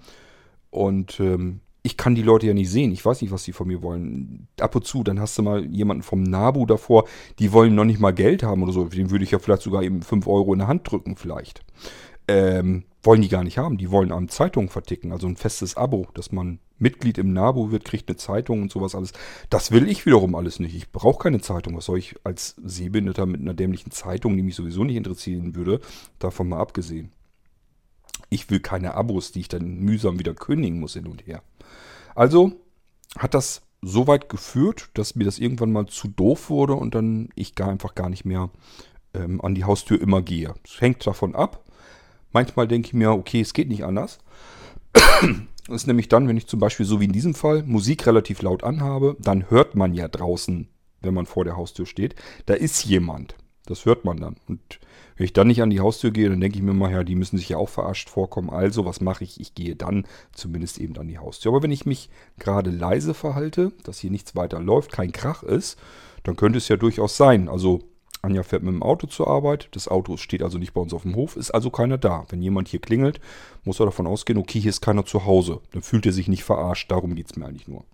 und 0.70 1.20
ähm, 1.20 1.60
ich 1.82 1.96
kann 1.96 2.14
die 2.14 2.22
Leute 2.22 2.46
ja 2.46 2.54
nicht 2.54 2.70
sehen. 2.70 2.92
Ich 2.92 3.04
weiß 3.04 3.22
nicht, 3.22 3.30
was 3.30 3.44
die 3.44 3.52
von 3.52 3.66
mir 3.66 3.82
wollen. 3.82 4.48
Ab 4.60 4.76
und 4.76 4.86
zu, 4.86 5.02
dann 5.02 5.20
hast 5.20 5.38
du 5.38 5.42
mal 5.42 5.64
jemanden 5.64 6.02
vom 6.02 6.22
Nabu 6.22 6.66
davor, 6.66 7.06
die 7.38 7.52
wollen 7.52 7.74
noch 7.74 7.84
nicht 7.84 8.00
mal 8.00 8.12
Geld 8.12 8.42
haben 8.42 8.62
oder 8.62 8.72
so. 8.72 8.84
Dem 8.84 9.10
würde 9.10 9.24
ich 9.24 9.30
ja 9.30 9.38
vielleicht 9.38 9.62
sogar 9.62 9.82
eben 9.82 10.02
5 10.02 10.26
Euro 10.26 10.52
in 10.52 10.58
der 10.58 10.68
Hand 10.68 10.90
drücken, 10.90 11.16
vielleicht. 11.16 11.64
Ähm, 12.28 12.84
wollen 13.02 13.22
die 13.22 13.28
gar 13.28 13.44
nicht 13.44 13.56
haben. 13.56 13.78
Die 13.78 13.90
wollen 13.90 14.12
einem 14.12 14.28
Zeitungen 14.28 14.68
verticken, 14.68 15.12
also 15.12 15.26
ein 15.26 15.36
festes 15.36 15.76
Abo, 15.76 16.06
dass 16.14 16.32
man 16.32 16.58
Mitglied 16.78 17.18
im 17.18 17.32
Nabu 17.32 17.70
wird, 17.70 17.84
kriegt 17.84 18.08
eine 18.08 18.16
Zeitung 18.16 18.62
und 18.62 18.70
sowas 18.70 18.94
alles. 18.94 19.12
Das 19.48 19.70
will 19.70 19.88
ich 19.88 20.06
wiederum 20.06 20.34
alles 20.34 20.60
nicht. 20.60 20.74
Ich 20.74 20.92
brauche 20.92 21.22
keine 21.22 21.40
Zeitung. 21.40 21.76
Was 21.76 21.86
soll 21.86 21.98
ich 21.98 22.14
als 22.24 22.56
Sehbehinderter 22.62 23.26
mit 23.26 23.40
einer 23.40 23.54
dämlichen 23.54 23.90
Zeitung, 23.90 24.36
die 24.36 24.42
mich 24.42 24.54
sowieso 24.54 24.84
nicht 24.84 24.96
interessieren 24.96 25.54
würde, 25.54 25.80
davon 26.18 26.48
mal 26.48 26.60
abgesehen. 26.60 27.12
Ich 28.28 28.50
will 28.50 28.60
keine 28.60 28.94
Abos, 28.94 29.32
die 29.32 29.40
ich 29.40 29.48
dann 29.48 29.80
mühsam 29.80 30.18
wieder 30.18 30.34
kündigen 30.34 30.78
muss 30.78 30.92
hin 30.92 31.06
und 31.06 31.26
her. 31.26 31.42
Also 32.20 32.52
hat 33.16 33.32
das 33.32 33.62
so 33.80 34.06
weit 34.06 34.28
geführt, 34.28 34.90
dass 34.92 35.14
mir 35.14 35.24
das 35.24 35.38
irgendwann 35.38 35.72
mal 35.72 35.86
zu 35.86 36.06
doof 36.06 36.50
wurde 36.50 36.74
und 36.74 36.94
dann 36.94 37.30
ich 37.34 37.54
gar 37.54 37.70
einfach 37.70 37.94
gar 37.94 38.10
nicht 38.10 38.26
mehr 38.26 38.50
ähm, 39.14 39.40
an 39.40 39.54
die 39.54 39.64
Haustür 39.64 39.98
immer 39.98 40.20
gehe. 40.20 40.52
Es 40.62 40.82
hängt 40.82 41.06
davon 41.06 41.34
ab. 41.34 41.64
Manchmal 42.30 42.68
denke 42.68 42.88
ich 42.88 42.92
mir, 42.92 43.12
okay, 43.12 43.40
es 43.40 43.54
geht 43.54 43.70
nicht 43.70 43.84
anders. 43.84 44.18
ist 45.70 45.86
nämlich 45.86 46.10
dann, 46.10 46.28
wenn 46.28 46.36
ich 46.36 46.46
zum 46.46 46.60
Beispiel 46.60 46.84
so 46.84 47.00
wie 47.00 47.06
in 47.06 47.12
diesem 47.12 47.32
Fall 47.32 47.62
Musik 47.62 48.06
relativ 48.06 48.42
laut 48.42 48.64
anhabe, 48.64 49.16
dann 49.18 49.48
hört 49.48 49.74
man 49.74 49.94
ja 49.94 50.06
draußen, 50.06 50.68
wenn 51.00 51.14
man 51.14 51.24
vor 51.24 51.46
der 51.46 51.56
Haustür 51.56 51.86
steht, 51.86 52.16
da 52.44 52.52
ist 52.52 52.84
jemand. 52.84 53.34
Das 53.70 53.84
hört 53.84 54.04
man 54.04 54.16
dann. 54.16 54.34
Und 54.48 54.80
wenn 55.16 55.24
ich 55.24 55.32
dann 55.32 55.46
nicht 55.46 55.62
an 55.62 55.70
die 55.70 55.78
Haustür 55.78 56.10
gehe, 56.10 56.28
dann 56.28 56.40
denke 56.40 56.58
ich 56.58 56.62
mir 56.62 56.72
mal, 56.72 56.90
ja, 56.90 57.04
die 57.04 57.14
müssen 57.14 57.38
sich 57.38 57.50
ja 57.50 57.56
auch 57.56 57.68
verarscht 57.68 58.10
vorkommen. 58.10 58.50
Also, 58.50 58.84
was 58.84 59.00
mache 59.00 59.22
ich? 59.22 59.40
Ich 59.40 59.54
gehe 59.54 59.76
dann 59.76 60.06
zumindest 60.32 60.78
eben 60.78 60.96
an 60.98 61.06
die 61.06 61.18
Haustür. 61.18 61.52
Aber 61.52 61.62
wenn 61.62 61.70
ich 61.70 61.86
mich 61.86 62.10
gerade 62.40 62.70
leise 62.70 63.14
verhalte, 63.14 63.70
dass 63.84 64.00
hier 64.00 64.10
nichts 64.10 64.34
weiter 64.34 64.58
läuft, 64.58 64.90
kein 64.90 65.12
Krach 65.12 65.44
ist, 65.44 65.78
dann 66.24 66.34
könnte 66.34 66.58
es 66.58 66.66
ja 66.66 66.76
durchaus 66.76 67.16
sein. 67.16 67.48
Also, 67.48 67.80
Anja 68.22 68.42
fährt 68.42 68.64
mit 68.64 68.74
dem 68.74 68.82
Auto 68.82 69.06
zur 69.06 69.28
Arbeit. 69.28 69.68
Das 69.70 69.86
Auto 69.86 70.16
steht 70.16 70.42
also 70.42 70.58
nicht 70.58 70.74
bei 70.74 70.80
uns 70.80 70.92
auf 70.92 71.02
dem 71.02 71.14
Hof, 71.14 71.36
ist 71.36 71.52
also 71.52 71.70
keiner 71.70 71.96
da. 71.96 72.26
Wenn 72.28 72.42
jemand 72.42 72.66
hier 72.66 72.80
klingelt, 72.80 73.20
muss 73.62 73.78
er 73.78 73.86
davon 73.86 74.08
ausgehen, 74.08 74.38
okay, 74.38 74.60
hier 74.60 74.70
ist 74.70 74.80
keiner 74.80 75.06
zu 75.06 75.26
Hause. 75.26 75.60
Dann 75.70 75.82
fühlt 75.82 76.06
er 76.06 76.12
sich 76.12 76.26
nicht 76.26 76.42
verarscht. 76.42 76.90
Darum 76.90 77.14
geht 77.14 77.30
es 77.30 77.36
mir 77.36 77.46
eigentlich 77.46 77.68
nur. 77.68 77.84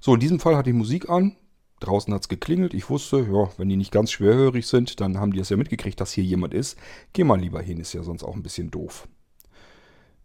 So, 0.00 0.14
in 0.14 0.20
diesem 0.20 0.38
Fall 0.38 0.56
hatte 0.56 0.70
ich 0.70 0.76
Musik 0.76 1.10
an. 1.10 1.34
Draußen 1.80 2.12
hat 2.12 2.22
es 2.22 2.28
geklingelt. 2.28 2.74
Ich 2.74 2.90
wusste, 2.90 3.26
ja, 3.30 3.50
wenn 3.56 3.68
die 3.68 3.76
nicht 3.76 3.92
ganz 3.92 4.12
schwerhörig 4.12 4.66
sind, 4.66 5.00
dann 5.00 5.18
haben 5.18 5.32
die 5.32 5.40
es 5.40 5.48
ja 5.48 5.56
mitgekriegt, 5.56 6.00
dass 6.00 6.12
hier 6.12 6.24
jemand 6.24 6.54
ist. 6.54 6.78
Geh 7.12 7.24
mal 7.24 7.40
lieber 7.40 7.60
hin, 7.62 7.80
ist 7.80 7.94
ja 7.94 8.02
sonst 8.02 8.22
auch 8.22 8.34
ein 8.34 8.42
bisschen 8.42 8.70
doof. 8.70 9.08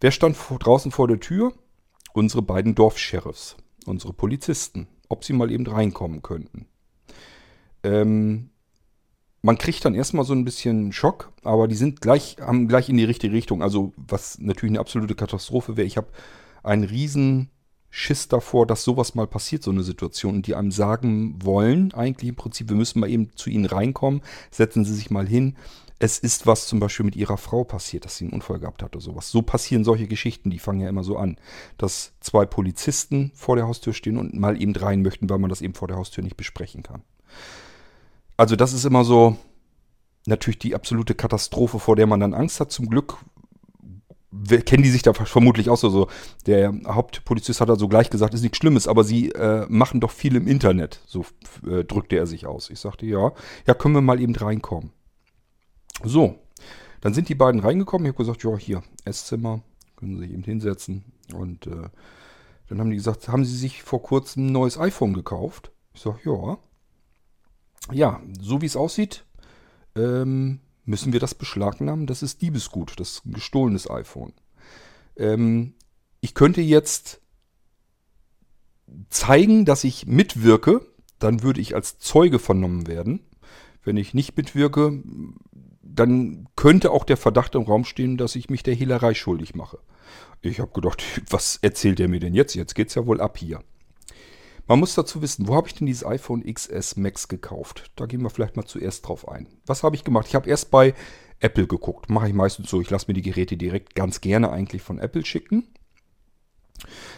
Wer 0.02 0.12
stand 0.12 0.38
draußen 0.60 0.92
vor 0.92 1.08
der 1.08 1.20
Tür? 1.20 1.54
Unsere 2.14 2.42
beiden 2.42 2.76
Dorfsheriffs, 2.76 3.56
unsere 3.86 4.14
Polizisten, 4.14 4.88
ob 5.10 5.24
sie 5.24 5.34
mal 5.34 5.52
eben 5.52 5.66
reinkommen 5.66 6.22
könnten. 6.22 6.68
Ähm, 7.84 8.50
man 9.42 9.58
kriegt 9.58 9.86
dann 9.86 9.96
erstmal 9.96 10.26
so 10.26 10.34
ein 10.34 10.44
bisschen 10.44 10.92
Schock, 10.92 11.32
aber 11.44 11.68
die 11.68 11.76
sind 11.76 12.02
gleich, 12.02 12.38
haben 12.42 12.68
gleich 12.68 12.90
in 12.90 12.98
die 12.98 13.04
richtige 13.04 13.34
Richtung. 13.34 13.62
Also, 13.62 13.94
was 13.96 14.40
natürlich 14.40 14.72
eine 14.72 14.80
absolute 14.80 15.16
Katastrophe 15.16 15.78
wäre. 15.78 15.88
Ich 15.88 15.98
habe 15.98 16.08
einen 16.64 16.84
riesen 16.84 17.52
Schiss 17.98 18.28
davor, 18.28 18.68
dass 18.68 18.84
sowas 18.84 19.16
mal 19.16 19.26
passiert, 19.26 19.64
so 19.64 19.72
eine 19.72 19.82
Situation, 19.82 20.36
und 20.36 20.48
die 20.48 20.56
einem 20.56 20.72
sagen 20.72 21.36
wollen, 21.42 21.94
eigentlich 21.94 22.28
im 22.28 22.36
Prinzip, 22.36 22.68
wir 22.68 22.76
müssen 22.76 23.00
mal 23.00 23.10
eben 23.10 23.34
zu 23.38 23.50
ihnen 23.50 23.64
reinkommen, 23.64 24.22
setzen 24.52 24.84
Sie 24.84 24.94
sich 24.94 25.12
mal 25.12 25.26
hin. 25.26 25.56
Es 25.98 26.20
ist 26.20 26.46
was 26.46 26.68
zum 26.68 26.82
Beispiel 26.82 27.06
mit 27.06 27.16
ihrer 27.16 27.38
Frau 27.38 27.64
passiert, 27.64 28.04
dass 28.04 28.18
sie 28.18 28.26
einen 28.26 28.34
Unfall 28.34 28.60
gehabt 28.60 28.84
hat 28.84 28.98
oder 28.98 29.02
sowas. 29.02 29.32
So 29.32 29.42
passieren 29.44 29.86
solche 29.86 30.08
Geschichten, 30.08 30.50
die 30.50 30.60
fangen 30.60 30.82
ja 30.82 30.90
immer 30.90 31.06
so 31.06 31.16
an, 31.16 31.38
dass 31.78 32.12
zwei 32.20 32.46
Polizisten 32.46 33.32
vor 33.34 33.56
der 33.56 33.66
Haustür 33.66 33.94
stehen 33.94 34.18
und 34.18 34.34
mal 34.34 34.62
eben 34.62 34.76
rein 34.76 35.02
möchten, 35.02 35.30
weil 35.30 35.40
man 35.40 35.50
das 35.50 35.62
eben 35.62 35.74
vor 35.74 35.88
der 35.88 35.96
Haustür 35.96 36.22
nicht 36.22 36.36
besprechen 36.36 36.84
kann. 36.84 37.02
Also 38.36 38.58
das 38.58 38.74
ist 38.74 38.84
immer 38.84 39.06
so 39.06 39.38
natürlich 40.26 40.60
die 40.60 40.76
absolute 40.76 41.16
Katastrophe, 41.16 41.80
vor 41.80 41.96
der 41.96 42.08
man 42.08 42.20
dann 42.20 42.34
Angst 42.34 42.60
hat. 42.60 42.74
Zum 42.74 42.90
Glück 42.90 43.16
kennen 44.66 44.84
die 44.84 44.90
sich 44.90 45.02
da 45.02 45.14
vermutlich 45.14 45.70
auch 45.70 45.78
so. 45.78 45.90
so. 45.90 46.08
Der 46.46 46.74
Hauptpolizist 46.86 47.62
hat 47.62 47.70
also 47.70 47.88
gleich 47.88 48.10
gesagt, 48.10 48.34
ist 48.34 48.42
nichts 48.42 48.58
Schlimmes, 48.58 48.88
aber 48.88 49.04
sie 49.04 49.32
äh, 49.32 49.66
machen 49.70 50.00
doch 50.00 50.12
viel 50.12 50.36
im 50.36 50.48
Internet. 50.48 51.02
So 51.06 51.26
äh, 51.68 51.84
drückte 51.84 52.18
er 52.18 52.28
sich 52.28 52.46
aus. 52.46 52.70
Ich 52.70 52.80
sagte, 52.80 53.06
ja, 53.06 53.32
ja, 53.68 53.74
können 53.74 53.96
wir 53.96 54.02
mal 54.02 54.20
eben 54.20 54.36
reinkommen. 54.36 54.92
So, 56.04 56.36
dann 57.02 57.14
sind 57.14 57.30
die 57.30 57.36
beiden 57.36 57.62
reingekommen. 57.62 58.06
Ich 58.06 58.14
habe 58.14 58.24
gesagt, 58.24 58.44
ja, 58.44 58.58
hier, 58.58 58.84
Esszimmer, 59.06 59.62
können 59.96 60.16
Sie 60.16 60.24
sich 60.24 60.32
eben 60.32 60.44
hinsetzen. 60.44 61.06
Und 61.34 61.68
äh, 61.68 61.90
dann 62.68 62.80
haben 62.80 62.90
die 62.90 62.98
gesagt, 62.98 63.28
haben 63.28 63.46
Sie 63.46 63.56
sich 63.56 63.84
vor 63.84 64.02
kurzem 64.02 64.48
ein 64.48 64.52
neues 64.52 64.78
iPhone 64.78 65.14
gekauft? 65.14 65.72
Ich 65.94 66.02
sage, 66.02 66.20
ja 66.26 66.58
ja, 67.92 68.22
so 68.40 68.62
wie 68.62 68.66
es 68.66 68.76
aussieht, 68.76 69.26
ähm, 69.96 70.60
müssen 70.86 71.14
wir 71.14 71.20
das 71.20 71.36
beschlagnahmen. 71.36 72.08
Das 72.08 72.24
ist 72.24 72.42
Diebesgut, 72.42 73.00
das 73.00 73.12
ist 73.12 73.26
ein 73.26 73.34
gestohlenes 73.34 73.90
iPhone. 73.90 74.34
Ähm, 75.18 75.74
ich 76.22 76.34
könnte 76.34 76.62
jetzt 76.62 77.22
zeigen, 79.10 79.66
dass 79.66 79.84
ich 79.84 80.06
mitwirke, 80.06 80.82
dann 81.20 81.44
würde 81.44 81.62
ich 81.62 81.76
als 81.76 82.00
Zeuge 82.00 82.40
vernommen 82.40 82.88
werden. 82.88 83.22
Wenn 83.84 83.98
ich 83.98 84.14
nicht 84.14 84.36
mitwirke, 84.38 85.04
dann 85.82 86.48
könnte 86.56 86.92
auch 86.92 87.04
der 87.04 87.18
Verdacht 87.18 87.56
im 87.56 87.64
Raum 87.64 87.86
stehen, 87.86 88.18
dass 88.18 88.36
ich 88.36 88.50
mich 88.50 88.64
der 88.64 88.76
Hehlerei 88.76 89.14
schuldig 89.14 89.56
mache. 89.56 89.80
Ich 90.42 90.60
habe 90.60 90.72
gedacht, 90.72 91.04
was 91.30 91.58
erzählt 91.62 92.00
er 92.00 92.08
mir 92.08 92.20
denn 92.20 92.34
jetzt? 92.34 92.56
Jetzt 92.56 92.76
geht 92.76 92.90
es 92.90 92.96
ja 92.96 93.06
wohl 93.06 93.22
ab 93.22 93.38
hier. 93.38 93.62
Man 94.68 94.80
muss 94.80 94.96
dazu 94.96 95.22
wissen, 95.22 95.48
wo 95.48 95.56
habe 95.56 95.68
ich 95.68 95.76
denn 95.76 95.86
dieses 95.86 96.06
iPhone 96.06 96.44
XS 96.44 96.96
Max 96.96 97.28
gekauft? 97.28 97.92
Da 97.96 98.08
gehen 98.08 98.24
wir 98.24 98.32
vielleicht 98.32 98.56
mal 98.56 98.66
zuerst 98.66 99.08
drauf 99.08 99.28
ein. 99.28 99.48
Was 99.66 99.84
habe 99.84 99.96
ich 99.96 100.04
gemacht? 100.04 100.26
Ich 100.28 100.36
habe 100.36 100.50
erst 100.50 100.72
bei 100.72 100.96
Apple 101.40 101.68
geguckt. 101.68 102.10
Mache 102.10 102.28
ich 102.28 102.34
meistens 102.34 102.70
so. 102.70 102.82
Ich 102.82 102.90
lasse 102.90 103.06
mir 103.08 103.14
die 103.14 103.22
Geräte 103.22 103.58
direkt 103.58 103.94
ganz 103.94 104.22
gerne 104.22 104.52
eigentlich 104.52 104.82
von 104.82 104.98
Apple 104.98 105.24
schicken. 105.24 105.68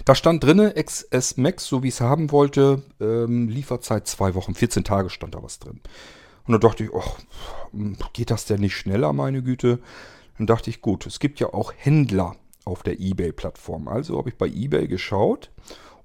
Da 0.06 0.14
stand 0.14 0.44
drin, 0.44 0.74
XS 0.76 1.38
Max, 1.38 1.66
so 1.66 1.84
wie 1.84 1.88
ich 1.88 1.96
es 1.96 2.02
haben 2.02 2.32
wollte, 2.32 2.84
ähm, 3.00 3.50
Lieferzeit 3.50 4.08
zwei 4.08 4.36
Wochen, 4.36 4.54
14 4.54 4.84
Tage 4.84 5.10
stand 5.10 5.36
da 5.36 5.42
was 5.42 5.60
drin. 5.60 5.82
Und 6.46 6.52
dann 6.52 6.62
dachte 6.62 6.84
ich, 6.84 6.94
oh, 6.94 7.04
geht 8.14 8.30
das 8.30 8.46
denn 8.46 8.62
nicht 8.62 8.76
schneller, 8.76 9.14
meine 9.14 9.42
Güte? 9.42 9.80
Dann 10.38 10.48
dachte 10.48 10.70
ich, 10.70 10.82
gut, 10.82 11.06
es 11.06 11.20
gibt 11.20 11.40
ja 11.40 11.54
auch 11.54 11.74
Händler 11.76 12.36
auf 12.66 12.84
der 12.84 13.00
eBay-Plattform. 13.00 13.88
Also 13.88 14.18
habe 14.18 14.30
ich 14.30 14.38
bei 14.38 14.48
eBay 14.48 14.88
geschaut 14.88 15.52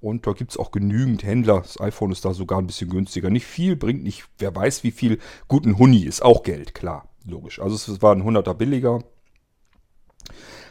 und 0.02 0.26
da 0.26 0.32
gibt 0.32 0.50
es 0.50 0.56
auch 0.58 0.72
genügend 0.72 1.22
Händler. 1.22 1.60
Das 1.60 1.80
iPhone 1.80 2.10
ist 2.10 2.24
da 2.24 2.34
sogar 2.34 2.58
ein 2.58 2.66
bisschen 2.66 2.90
günstiger. 2.90 3.30
Nicht 3.30 3.46
viel, 3.46 3.76
bringt 3.76 4.02
nicht, 4.02 4.24
wer 4.38 4.54
weiß 4.54 4.82
wie 4.82 4.90
viel. 4.90 5.18
Guten 5.48 5.78
Huni 5.78 6.02
ist 6.02 6.22
auch 6.22 6.42
Geld, 6.42 6.74
klar, 6.74 7.08
logisch. 7.24 7.60
Also 7.60 7.76
es 7.76 8.02
war 8.02 8.14
ein 8.14 8.24
100er 8.24 8.54
billiger. 8.54 9.04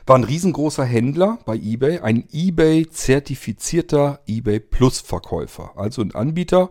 War 0.05 0.17
ein 0.17 0.25
riesengroßer 0.25 0.83
Händler 0.83 1.39
bei 1.45 1.55
eBay, 1.55 1.99
ein 1.99 2.27
eBay-zertifizierter 2.31 4.19
eBay 4.27 4.59
Plus-Verkäufer. 4.59 5.77
Also 5.77 6.01
ein 6.01 6.13
Anbieter, 6.13 6.69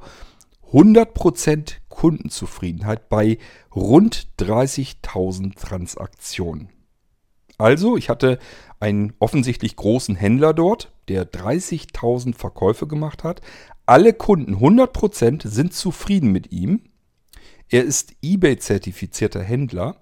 100% 0.70 1.76
Kundenzufriedenheit 1.88 3.08
bei 3.08 3.38
rund 3.74 4.28
30.000 4.38 5.56
Transaktionen. 5.58 6.68
Also, 7.56 7.96
ich 7.96 8.08
hatte 8.08 8.38
einen 8.80 9.12
offensichtlich 9.18 9.76
großen 9.76 10.16
Händler 10.16 10.54
dort, 10.54 10.92
der 11.10 11.30
30.000 11.30 12.36
Verkäufe 12.36 12.86
gemacht 12.86 13.24
hat. 13.24 13.40
Alle 13.84 14.12
Kunden, 14.12 14.54
100%, 14.54 15.46
sind 15.48 15.74
zufrieden 15.74 16.30
mit 16.30 16.52
ihm. 16.52 16.82
Er 17.68 17.82
ist 17.82 18.14
eBay-zertifizierter 18.22 19.42
Händler. 19.42 19.96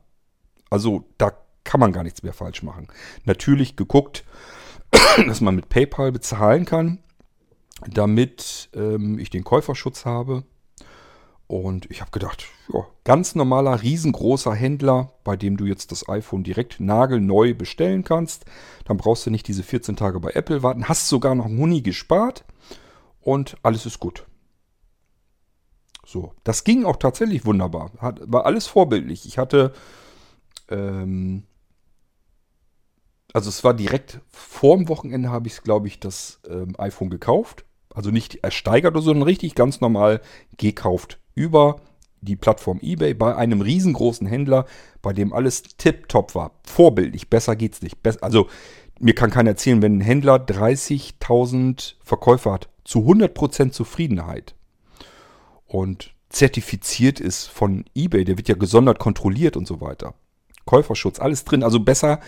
Also 0.68 1.04
da 1.16 1.32
kann 1.64 1.80
man 1.80 1.92
gar 1.92 2.04
nichts 2.04 2.22
mehr 2.22 2.34
falsch 2.34 2.62
machen. 2.62 2.88
Natürlich 3.24 3.74
geguckt, 3.74 4.24
dass 5.26 5.40
man 5.40 5.56
mit 5.56 5.70
PayPal 5.70 6.12
bezahlen 6.12 6.66
kann, 6.66 6.98
damit 7.86 8.68
ähm, 8.74 9.18
ich 9.18 9.30
den 9.30 9.44
Käuferschutz 9.44 10.04
habe. 10.04 10.44
Und 11.48 11.90
ich 11.90 12.02
habe 12.02 12.10
gedacht, 12.10 12.44
ja, 12.72 12.86
ganz 13.04 13.34
normaler, 13.34 13.82
riesengroßer 13.82 14.54
Händler, 14.54 15.14
bei 15.24 15.34
dem 15.34 15.56
du 15.56 15.64
jetzt 15.64 15.90
das 15.92 16.06
iPhone 16.06 16.44
direkt 16.44 16.78
nagelneu 16.78 17.54
bestellen 17.54 18.04
kannst. 18.04 18.44
Dann 18.84 18.98
brauchst 18.98 19.24
du 19.24 19.30
nicht 19.30 19.48
diese 19.48 19.62
14 19.62 19.96
Tage 19.96 20.20
bei 20.20 20.32
Apple 20.32 20.62
warten. 20.62 20.90
Hast 20.90 21.08
sogar 21.08 21.34
noch 21.34 21.46
einen 21.46 21.58
Huni 21.58 21.80
gespart 21.80 22.44
und 23.22 23.56
alles 23.62 23.86
ist 23.86 23.98
gut. 23.98 24.26
So, 26.04 26.34
das 26.44 26.64
ging 26.64 26.84
auch 26.84 26.96
tatsächlich 26.96 27.46
wunderbar. 27.46 27.92
Hat, 27.98 28.20
war 28.26 28.44
alles 28.44 28.66
vorbildlich. 28.66 29.24
Ich 29.24 29.38
hatte, 29.38 29.72
ähm, 30.68 31.44
also 33.32 33.48
es 33.48 33.64
war 33.64 33.72
direkt 33.72 34.20
vor 34.28 34.76
dem 34.76 34.88
Wochenende 34.90 35.30
habe 35.30 35.48
ich, 35.48 35.62
glaube 35.62 35.88
ich, 35.88 35.98
das 35.98 36.40
ähm, 36.46 36.74
iPhone 36.78 37.08
gekauft. 37.08 37.64
Also 37.94 38.10
nicht 38.10 38.44
ersteigert 38.44 38.92
oder 38.92 39.00
so, 39.00 39.06
sondern 39.06 39.26
richtig 39.26 39.54
ganz 39.54 39.80
normal 39.80 40.20
gekauft 40.58 41.18
über 41.38 41.80
die 42.20 42.36
Plattform 42.36 42.80
eBay 42.82 43.14
bei 43.14 43.36
einem 43.36 43.60
riesengroßen 43.60 44.26
Händler, 44.26 44.66
bei 45.02 45.12
dem 45.12 45.32
alles 45.32 45.62
tipptopp 45.62 46.34
war. 46.34 46.52
Vorbildlich, 46.64 47.30
besser 47.30 47.56
geht's 47.56 47.80
nicht. 47.80 47.96
also 48.20 48.48
mir 49.00 49.14
kann 49.14 49.30
keiner 49.30 49.50
erzählen, 49.50 49.80
wenn 49.80 49.98
ein 49.98 50.02
Händler 50.02 50.36
30.000 50.36 51.94
Verkäufer 52.02 52.52
hat, 52.52 52.68
zu 52.84 53.00
100% 53.00 53.70
Zufriedenheit 53.70 54.56
und 55.66 56.14
zertifiziert 56.30 57.20
ist 57.20 57.46
von 57.46 57.84
eBay, 57.94 58.24
der 58.24 58.36
wird 58.36 58.48
ja 58.48 58.54
gesondert 58.56 58.98
kontrolliert 58.98 59.56
und 59.56 59.66
so 59.66 59.80
weiter. 59.80 60.14
Käuferschutz, 60.66 61.20
alles 61.20 61.44
drin. 61.44 61.62
Also 61.62 61.80
besser 61.80 62.20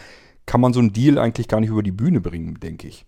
kann 0.46 0.60
man 0.60 0.72
so 0.72 0.80
einen 0.80 0.92
Deal 0.92 1.18
eigentlich 1.18 1.48
gar 1.48 1.60
nicht 1.60 1.70
über 1.70 1.82
die 1.82 1.92
Bühne 1.92 2.20
bringen, 2.20 2.58
denke 2.60 2.88
ich. 2.88 3.04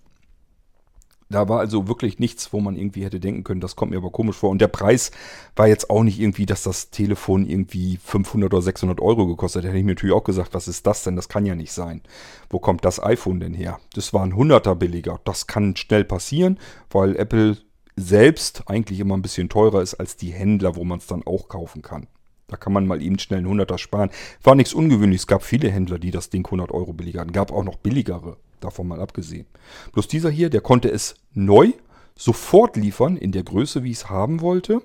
Da 1.32 1.48
war 1.48 1.60
also 1.60 1.88
wirklich 1.88 2.18
nichts, 2.18 2.52
wo 2.52 2.60
man 2.60 2.76
irgendwie 2.76 3.04
hätte 3.04 3.18
denken 3.18 3.42
können, 3.42 3.60
das 3.60 3.74
kommt 3.74 3.90
mir 3.90 3.96
aber 3.96 4.10
komisch 4.10 4.36
vor. 4.36 4.50
Und 4.50 4.60
der 4.60 4.68
Preis 4.68 5.10
war 5.56 5.66
jetzt 5.66 5.90
auch 5.90 6.02
nicht 6.02 6.20
irgendwie, 6.20 6.46
dass 6.46 6.62
das 6.62 6.90
Telefon 6.90 7.46
irgendwie 7.46 7.98
500 8.04 8.52
oder 8.52 8.62
600 8.62 9.00
Euro 9.00 9.26
gekostet. 9.26 9.64
Da 9.64 9.68
hätte 9.68 9.78
ich 9.78 9.84
mir 9.84 9.92
natürlich 9.92 10.14
auch 10.14 10.24
gesagt, 10.24 10.54
was 10.54 10.68
ist 10.68 10.86
das 10.86 11.04
denn? 11.04 11.16
Das 11.16 11.28
kann 11.28 11.46
ja 11.46 11.54
nicht 11.54 11.72
sein. 11.72 12.02
Wo 12.50 12.58
kommt 12.58 12.84
das 12.84 13.02
iPhone 13.02 13.40
denn 13.40 13.54
her? 13.54 13.80
Das 13.94 14.12
war 14.12 14.22
ein 14.22 14.34
100er 14.34 14.74
billiger. 14.74 15.20
Das 15.24 15.46
kann 15.46 15.74
schnell 15.74 16.04
passieren, 16.04 16.58
weil 16.90 17.16
Apple 17.16 17.56
selbst 17.96 18.64
eigentlich 18.66 19.00
immer 19.00 19.16
ein 19.16 19.22
bisschen 19.22 19.48
teurer 19.48 19.82
ist 19.82 19.94
als 19.94 20.16
die 20.16 20.32
Händler, 20.32 20.76
wo 20.76 20.84
man 20.84 20.98
es 20.98 21.06
dann 21.06 21.26
auch 21.26 21.48
kaufen 21.48 21.82
kann. 21.82 22.06
Da 22.48 22.58
kann 22.58 22.74
man 22.74 22.86
mal 22.86 23.00
eben 23.00 23.18
schnell 23.18 23.38
einen 23.38 23.60
100er 23.60 23.78
sparen. 23.78 24.10
War 24.42 24.54
nichts 24.54 24.74
Ungewöhnliches. 24.74 25.22
Es 25.22 25.26
gab 25.26 25.42
viele 25.42 25.70
Händler, 25.70 25.98
die 25.98 26.10
das 26.10 26.28
Ding 26.28 26.44
100 26.44 26.70
Euro 26.70 26.92
billiger 26.92 27.20
hatten. 27.20 27.32
Gab 27.32 27.50
auch 27.50 27.64
noch 27.64 27.76
billigere. 27.76 28.36
Davon 28.64 28.88
mal 28.88 29.00
abgesehen. 29.00 29.47
Bloß 29.92 30.09
dieser 30.09 30.31
hier, 30.31 30.50
der 30.50 30.61
konnte 30.61 30.90
es 30.90 31.14
neu 31.33 31.73
sofort 32.16 32.76
liefern, 32.76 33.16
in 33.16 33.33
der 33.33 33.42
Größe, 33.42 33.83
wie 33.83 33.90
ich 33.90 33.99
es 33.99 34.11
haben 34.11 34.40
wollte. 34.40 34.83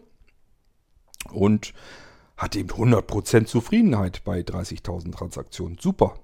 Und 1.31 1.73
hatte 2.37 2.59
eben 2.59 2.69
100% 2.69 3.45
Zufriedenheit 3.45 4.23
bei 4.23 4.41
30.000 4.41 5.11
Transaktionen. 5.11 5.77
Super, 5.79 6.15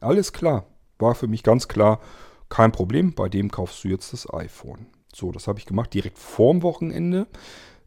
alles 0.00 0.32
klar. 0.32 0.66
War 0.98 1.14
für 1.14 1.26
mich 1.26 1.42
ganz 1.42 1.68
klar, 1.68 2.00
kein 2.48 2.72
Problem, 2.72 3.12
bei 3.12 3.28
dem 3.28 3.50
kaufst 3.50 3.82
du 3.84 3.88
jetzt 3.88 4.12
das 4.12 4.32
iPhone. 4.32 4.86
So, 5.12 5.32
das 5.32 5.48
habe 5.48 5.58
ich 5.58 5.66
gemacht 5.66 5.92
direkt 5.92 6.18
vorm 6.18 6.62
Wochenende. 6.62 7.26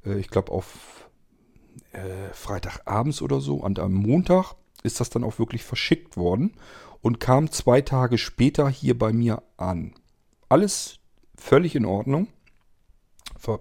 Äh, 0.05 0.19
ich 0.19 0.29
glaube 0.29 0.51
auf 0.51 1.09
äh, 1.93 2.33
Freitagabends 2.33 3.21
oder 3.21 3.39
so. 3.39 3.55
Und 3.55 3.79
am 3.79 3.93
Montag 3.93 4.55
ist 4.83 4.99
das 4.99 5.09
dann 5.09 5.23
auch 5.23 5.39
wirklich 5.39 5.63
verschickt 5.63 6.17
worden 6.17 6.53
und 7.01 7.19
kam 7.19 7.51
zwei 7.51 7.81
Tage 7.81 8.17
später 8.17 8.69
hier 8.69 8.97
bei 8.97 9.13
mir 9.13 9.41
an. 9.57 9.93
Alles 10.49 10.99
völlig 11.35 11.75
in 11.75 11.85
Ordnung. 11.85 12.27
Ver 13.37 13.59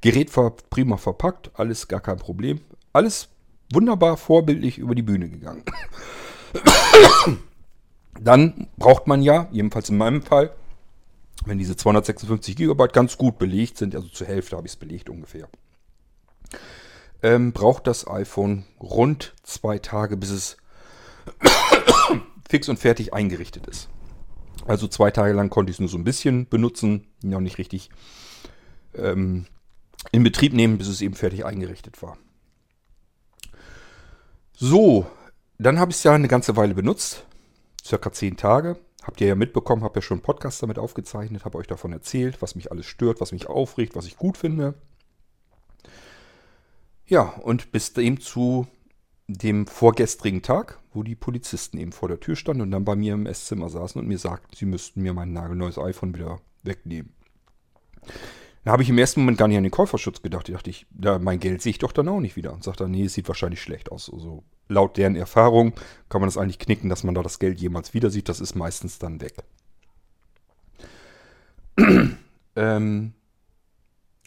Gerät 0.00 0.36
war 0.36 0.52
prima 0.52 0.96
verpackt, 0.96 1.50
alles 1.54 1.88
gar 1.88 2.00
kein 2.00 2.18
Problem. 2.18 2.60
Alles 2.92 3.30
wunderbar 3.72 4.16
vorbildlich 4.16 4.78
über 4.78 4.94
die 4.94 5.02
Bühne 5.02 5.28
gegangen. 5.28 5.64
Dann 8.20 8.68
braucht 8.76 9.08
man 9.08 9.22
ja, 9.22 9.48
jedenfalls 9.50 9.88
in 9.88 9.96
meinem 9.96 10.22
Fall, 10.22 10.54
wenn 11.44 11.58
diese 11.58 11.76
256 11.76 12.56
GB 12.56 12.88
ganz 12.92 13.18
gut 13.18 13.38
belegt 13.38 13.76
sind, 13.78 13.96
also 13.96 14.08
zur 14.08 14.26
Hälfte 14.26 14.56
habe 14.56 14.66
ich 14.66 14.74
es 14.74 14.76
belegt 14.76 15.08
ungefähr, 15.08 15.48
ähm, 17.22 17.52
braucht 17.52 17.86
das 17.86 18.06
iPhone 18.06 18.64
rund 18.80 19.34
zwei 19.42 19.78
Tage, 19.78 20.16
bis 20.16 20.30
es 20.30 20.56
fix 22.48 22.68
und 22.68 22.78
fertig 22.78 23.12
eingerichtet 23.12 23.66
ist. 23.66 23.88
Also 24.66 24.88
zwei 24.88 25.10
Tage 25.10 25.32
lang 25.32 25.50
konnte 25.50 25.70
ich 25.70 25.76
es 25.76 25.80
nur 25.80 25.88
so 25.88 25.98
ein 25.98 26.04
bisschen 26.04 26.48
benutzen, 26.48 27.06
noch 27.22 27.40
nicht 27.40 27.58
richtig 27.58 27.90
ähm, 28.94 29.46
in 30.12 30.22
Betrieb 30.22 30.52
nehmen, 30.52 30.78
bis 30.78 30.88
es 30.88 31.00
eben 31.00 31.14
fertig 31.14 31.44
eingerichtet 31.44 32.02
war. 32.02 32.18
So, 34.52 35.06
dann 35.58 35.78
habe 35.78 35.90
ich 35.90 35.98
es 35.98 36.02
ja 36.02 36.12
eine 36.12 36.28
ganze 36.28 36.56
Weile 36.56 36.74
benutzt, 36.74 37.24
circa 37.84 38.12
zehn 38.12 38.36
Tage. 38.36 38.78
Habt 39.02 39.20
ihr 39.20 39.28
ja 39.28 39.34
mitbekommen, 39.34 39.84
habe 39.84 39.96
ja 39.96 40.02
schon 40.02 40.18
einen 40.18 40.22
Podcast 40.22 40.62
damit 40.62 40.78
aufgezeichnet, 40.78 41.44
habe 41.44 41.56
euch 41.56 41.66
davon 41.66 41.92
erzählt, 41.92 42.42
was 42.42 42.54
mich 42.54 42.70
alles 42.70 42.86
stört, 42.86 43.20
was 43.20 43.32
mich 43.32 43.46
aufregt, 43.46 43.96
was 43.96 44.06
ich 44.06 44.16
gut 44.16 44.36
finde. 44.36 44.74
Ja, 47.06 47.22
und 47.22 47.72
bis 47.72 47.96
eben 47.96 48.20
zu 48.20 48.66
dem 49.28 49.66
vorgestrigen 49.66 50.42
Tag, 50.42 50.80
wo 50.92 51.02
die 51.02 51.14
Polizisten 51.14 51.78
eben 51.78 51.92
vor 51.92 52.08
der 52.08 52.18
Tür 52.18 52.34
standen 52.34 52.62
und 52.62 52.70
dann 52.70 52.84
bei 52.84 52.96
mir 52.96 53.12
im 53.12 53.26
Esszimmer 53.26 53.68
saßen 53.68 54.00
und 54.00 54.08
mir 54.08 54.18
sagten, 54.18 54.56
sie 54.56 54.64
müssten 54.64 55.02
mir 55.02 55.12
mein 55.12 55.32
nagelneues 55.32 55.78
iPhone 55.78 56.14
wieder 56.14 56.40
wegnehmen. 56.62 57.12
Da 58.64 58.72
habe 58.72 58.82
ich 58.82 58.88
im 58.88 58.98
ersten 58.98 59.20
Moment 59.20 59.38
gar 59.38 59.48
nicht 59.48 59.58
an 59.58 59.62
den 59.62 59.70
Käuferschutz 59.70 60.22
gedacht. 60.22 60.48
Da 60.48 60.54
dachte 60.54 60.70
ich, 60.70 60.86
ja, 61.02 61.18
mein 61.18 61.40
Geld 61.40 61.62
sehe 61.62 61.70
ich 61.70 61.78
doch 61.78 61.92
dann 61.92 62.08
auch 62.08 62.20
nicht 62.20 62.36
wieder. 62.36 62.52
Und 62.52 62.64
sagte, 62.64 62.88
nee, 62.88 63.04
es 63.04 63.14
sieht 63.14 63.28
wahrscheinlich 63.28 63.62
schlecht 63.62 63.92
aus. 63.92 64.10
Also 64.12 64.44
laut 64.68 64.96
deren 64.96 65.14
Erfahrung 65.14 65.74
kann 66.08 66.20
man 66.20 66.28
das 66.28 66.36
eigentlich 66.36 66.58
knicken, 66.58 66.88
dass 66.88 67.04
man 67.04 67.14
da 67.14 67.22
das 67.22 67.38
Geld 67.38 67.60
jemals 67.60 67.94
wieder 67.94 68.10
sieht. 68.10 68.28
Das 68.28 68.40
ist 68.40 68.54
meistens 68.54 68.98
dann 68.98 69.20
weg. 69.20 69.36
ähm, 72.56 73.12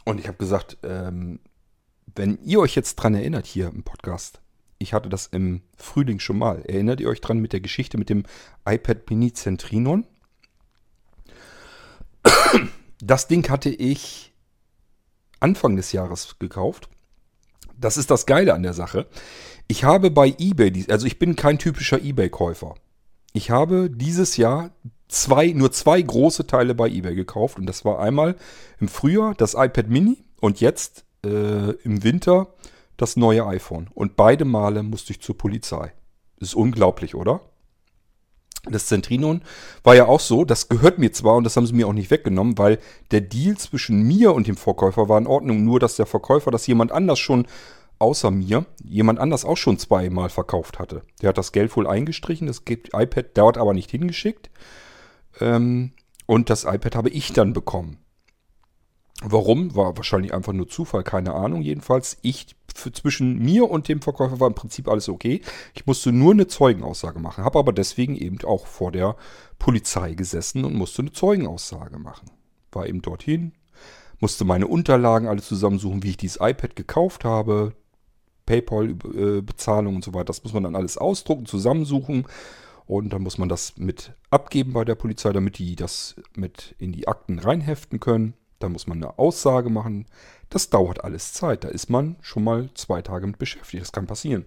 und 0.06 0.20
ich 0.20 0.28
habe 0.28 0.38
gesagt, 0.38 0.78
ähm, 0.84 1.40
wenn 2.16 2.40
ihr 2.44 2.60
euch 2.60 2.76
jetzt 2.76 2.96
dran 2.96 3.14
erinnert 3.14 3.46
hier 3.46 3.68
im 3.68 3.84
Podcast, 3.84 4.42
ich 4.82 4.94
hatte 4.94 5.10
das 5.10 5.28
im 5.28 5.62
Frühling 5.78 6.20
schon 6.20 6.38
mal. 6.38 6.64
Erinnert 6.66 7.00
ihr 7.00 7.10
euch 7.10 7.22
dran 7.22 7.40
mit 7.40 7.54
der 7.54 7.62
Geschichte 7.62 7.98
mit 7.98 8.10
dem 8.10 8.24
iPad 8.68 9.10
Mini 9.10 9.34
Centrinon? 9.34 10.06
Das 13.02 13.28
Ding 13.28 13.50
hatte 13.50 13.70
ich 13.70 14.32
Anfang 15.40 15.76
des 15.76 15.92
Jahres 15.92 16.38
gekauft. 16.40 16.90
Das 17.78 17.98
ist 17.98 18.12
das 18.12 18.28
Geile 18.28 18.54
an 18.54 18.62
der 18.62 18.74
Sache. 18.74 19.08
Ich 19.68 19.84
habe 19.84 20.12
bei 20.12 20.36
eBay, 20.38 20.86
also 20.90 21.08
ich 21.08 21.18
bin 21.18 21.36
kein 21.36 21.58
typischer 21.58 22.00
eBay-Käufer. 22.00 22.76
Ich 23.34 23.50
habe 23.50 23.90
dieses 23.90 24.38
Jahr 24.38 24.72
zwei, 25.08 25.48
nur 25.48 25.72
zwei 25.72 26.02
große 26.02 26.46
Teile 26.46 26.76
bei 26.76 26.90
eBay 26.90 27.16
gekauft. 27.16 27.58
Und 27.58 27.66
das 27.66 27.86
war 27.86 28.00
einmal 28.00 28.36
im 28.80 28.88
Frühjahr 28.88 29.34
das 29.34 29.56
iPad 29.56 29.88
Mini 29.88 30.24
und 30.40 30.62
jetzt 30.62 31.06
äh, 31.26 31.72
im 31.72 32.04
Winter 32.04 32.54
das 33.02 33.18
neue 33.18 33.46
iPhone. 33.46 33.90
Und 33.94 34.16
beide 34.16 34.46
Male 34.46 34.84
musste 34.84 35.12
ich 35.12 35.22
zur 35.22 35.38
Polizei. 35.38 35.94
Ist 36.38 36.56
unglaublich, 36.56 37.16
oder? 37.16 37.42
Das 38.70 38.86
Centrinon 38.86 39.42
war 39.84 39.96
ja 39.96 40.06
auch 40.06 40.20
so, 40.20 40.46
das 40.46 40.70
gehört 40.70 41.00
mir 41.00 41.12
zwar 41.12 41.36
und 41.36 41.46
das 41.46 41.58
haben 41.58 41.66
sie 41.66 41.74
mir 41.74 41.88
auch 41.88 41.94
nicht 41.94 42.12
weggenommen, 42.12 42.60
weil 42.60 42.78
der 43.10 43.22
Deal 43.22 43.58
zwischen 43.58 44.04
mir 44.04 44.34
und 44.34 44.48
dem 44.48 44.56
Verkäufer 44.56 45.10
war 45.10 45.18
in 45.18 45.26
Ordnung, 45.26 45.66
nur 45.66 45.80
dass 45.80 45.96
der 45.96 46.06
Verkäufer 46.06 46.52
das 46.52 46.68
jemand 46.68 46.92
anders 46.92 47.18
schon 47.18 47.48
außer 47.98 48.32
mir, 48.32 48.66
jemand 48.84 49.20
anders 49.20 49.46
auch 49.46 49.58
schon 49.58 49.80
zweimal 49.80 50.30
verkauft 50.30 50.80
hatte. 50.80 51.02
Der 51.22 51.30
hat 51.30 51.38
das 51.38 51.52
Geld 51.52 51.76
wohl 51.76 51.88
eingestrichen, 51.88 52.48
das 52.48 52.64
iPad 52.68 53.26
dort 53.36 53.58
aber 53.58 53.74
nicht 53.74 53.92
hingeschickt. 53.92 54.50
Ähm, 55.40 55.94
und 56.26 56.50
das 56.50 56.64
iPad 56.66 56.96
habe 56.96 57.10
ich 57.10 57.34
dann 57.34 57.54
bekommen. 57.54 57.98
Warum? 59.24 59.76
War 59.76 59.96
wahrscheinlich 59.98 60.34
einfach 60.34 60.54
nur 60.54 60.68
Zufall, 60.68 61.04
keine 61.04 61.34
Ahnung. 61.34 61.62
Jedenfalls, 61.62 62.18
ich 62.22 62.56
zwischen 62.74 63.38
mir 63.38 63.70
und 63.70 63.88
dem 63.88 64.02
Verkäufer 64.02 64.40
war 64.40 64.48
im 64.48 64.56
Prinzip 64.56 64.88
alles 64.88 65.10
okay. 65.10 65.42
Ich 65.74 65.86
musste 65.86 66.12
nur 66.12 66.32
eine 66.32 66.48
Zeugenaussage 66.48 67.20
machen, 67.20 67.44
habe 67.44 67.60
aber 67.60 67.74
deswegen 67.74 68.16
eben 68.16 68.40
auch 68.44 68.66
vor 68.66 68.92
der 68.92 69.16
Polizei 69.60 70.14
gesessen 70.14 70.66
und 70.66 70.76
musste 70.76 71.02
eine 71.02 71.12
Zeugenaussage 71.12 72.00
machen. 72.00 72.32
War 72.72 72.88
eben 72.88 73.02
dorthin, 73.02 73.54
musste 74.20 74.46
meine 74.46 74.68
Unterlagen 74.68 75.28
alle 75.28 75.42
zusammensuchen, 75.42 76.04
wie 76.04 76.12
ich 76.12 76.18
dieses 76.18 76.40
iPad 76.40 76.76
gekauft 76.76 77.26
habe, 77.26 77.74
PayPal-Bezahlung 78.46 79.96
und 79.96 80.04
so 80.04 80.14
weiter. 80.14 80.26
Das 80.26 80.44
muss 80.44 80.54
man 80.54 80.64
dann 80.64 80.76
alles 80.76 80.98
ausdrucken, 80.98 81.46
zusammensuchen. 81.46 82.26
Und 82.86 83.14
dann 83.14 83.22
muss 83.22 83.38
man 83.38 83.48
das 83.48 83.78
mit 83.78 84.14
abgeben 84.32 84.74
bei 84.74 84.84
der 84.84 84.96
Polizei, 84.96 85.32
damit 85.32 85.60
die 85.60 85.76
das 85.76 86.16
mit 86.36 86.76
in 86.78 86.92
die 86.92 87.08
Akten 87.08 87.40
reinheften 87.40 88.00
können. 88.00 88.34
Da 88.64 88.70
muss 88.70 88.88
man 88.88 88.98
eine 88.98 89.20
Aussage 89.20 89.70
machen. 89.70 90.06
Das 90.50 90.70
dauert 90.70 91.04
alles 91.04 91.34
Zeit. 91.34 91.64
Da 91.64 91.70
ist 91.70 91.90
man 91.90 92.16
schon 92.22 92.44
mal 92.44 92.70
zwei 92.76 93.02
Tage 93.02 93.28
mit 93.28 93.38
beschäftigt. 93.38 93.82
Das 93.82 93.92
kann 93.92 94.08
passieren. 94.08 94.46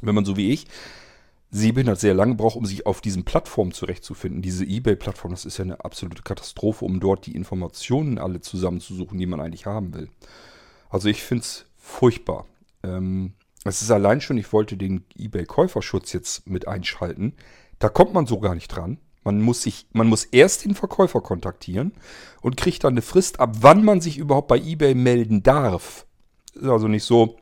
Wenn 0.00 0.14
man 0.14 0.24
so 0.24 0.36
wie 0.36 0.52
ich 0.52 0.66
sehbehindert 1.50 1.98
sehr 1.98 2.14
lange 2.14 2.34
braucht, 2.34 2.56
um 2.56 2.64
sich 2.64 2.86
auf 2.86 3.00
diesen 3.00 3.24
Plattformen 3.24 3.72
zurechtzufinden. 3.72 4.42
Diese 4.42 4.64
Ebay-Plattform, 4.64 5.32
das 5.32 5.44
ist 5.44 5.58
ja 5.58 5.64
eine 5.64 5.84
absolute 5.84 6.22
Katastrophe, 6.22 6.84
um 6.84 7.00
dort 7.00 7.26
die 7.26 7.34
Informationen 7.34 8.18
alle 8.18 8.40
zusammenzusuchen, 8.40 9.18
die 9.18 9.26
man 9.26 9.40
eigentlich 9.40 9.66
haben 9.66 9.92
will. 9.94 10.08
Also 10.88 11.08
ich 11.08 11.22
finde 11.22 11.42
es 11.42 11.66
furchtbar. 11.76 12.46
Ähm, 12.82 13.32
es 13.64 13.82
ist 13.82 13.90
allein 13.90 14.20
schon, 14.20 14.38
ich 14.38 14.52
wollte 14.52 14.76
den 14.76 15.04
Ebay-Käuferschutz 15.16 16.12
jetzt 16.12 16.48
mit 16.48 16.68
einschalten. 16.68 17.34
Da 17.78 17.88
kommt 17.88 18.14
man 18.14 18.26
so 18.26 18.38
gar 18.38 18.54
nicht 18.54 18.68
dran. 18.68 18.98
Man 19.22 19.40
muss, 19.40 19.62
sich, 19.62 19.86
man 19.92 20.06
muss 20.06 20.24
erst 20.24 20.64
den 20.64 20.74
Verkäufer 20.74 21.20
kontaktieren 21.20 21.92
und 22.40 22.56
kriegt 22.56 22.84
dann 22.84 22.94
eine 22.94 23.02
Frist, 23.02 23.38
ab 23.38 23.56
wann 23.60 23.84
man 23.84 24.00
sich 24.00 24.18
überhaupt 24.18 24.48
bei 24.48 24.58
eBay 24.58 24.94
melden 24.94 25.42
darf. 25.42 26.06
Ist 26.54 26.64
also 26.64 26.88
nicht 26.88 27.04
so, 27.04 27.36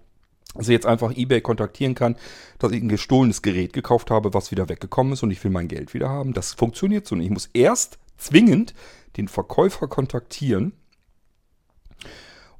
dass 0.54 0.68
ich 0.68 0.72
jetzt 0.72 0.86
einfach 0.86 1.16
eBay 1.16 1.40
kontaktieren 1.40 1.94
kann, 1.94 2.16
dass 2.58 2.72
ich 2.72 2.82
ein 2.82 2.88
gestohlenes 2.88 3.42
Gerät 3.42 3.72
gekauft 3.72 4.10
habe, 4.10 4.34
was 4.34 4.50
wieder 4.50 4.68
weggekommen 4.68 5.12
ist 5.12 5.22
und 5.22 5.30
ich 5.30 5.42
will 5.44 5.52
mein 5.52 5.68
Geld 5.68 5.94
wieder 5.94 6.08
haben. 6.08 6.32
Das 6.32 6.54
funktioniert 6.54 7.06
so 7.06 7.14
nicht. 7.14 7.26
Ich 7.26 7.32
muss 7.32 7.50
erst 7.52 7.98
zwingend 8.16 8.74
den 9.16 9.28
Verkäufer 9.28 9.86
kontaktieren 9.86 10.72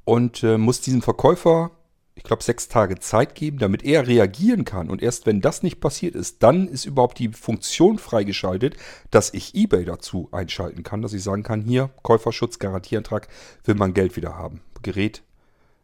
und 0.05 0.43
äh, 0.43 0.57
muss 0.57 0.81
diesem 0.81 1.01
Verkäufer 1.01 1.71
ich 2.19 2.23
glaube, 2.25 2.43
sechs 2.43 2.67
Tage 2.67 2.99
Zeit 2.99 3.33
geben, 3.33 3.59
damit 3.59 3.81
er 3.81 4.05
reagieren 4.05 4.65
kann. 4.65 4.89
Und 4.89 5.01
erst 5.01 5.25
wenn 5.25 5.39
das 5.39 5.63
nicht 5.63 5.79
passiert 5.79 6.15
ist, 6.15 6.43
dann 6.43 6.67
ist 6.67 6.83
überhaupt 6.83 7.17
die 7.17 7.29
Funktion 7.29 7.97
freigeschaltet, 7.97 8.75
dass 9.09 9.33
ich 9.33 9.55
eBay 9.55 9.85
dazu 9.85 10.27
einschalten 10.33 10.83
kann, 10.83 11.01
dass 11.01 11.13
ich 11.13 11.23
sagen 11.23 11.43
kann, 11.43 11.61
hier, 11.61 11.91
Käuferschutz, 12.03 12.59
Garantieantrag, 12.59 13.29
will 13.63 13.75
man 13.75 13.93
Geld 13.93 14.17
wieder 14.17 14.35
haben. 14.35 14.59
Gerät 14.81 15.23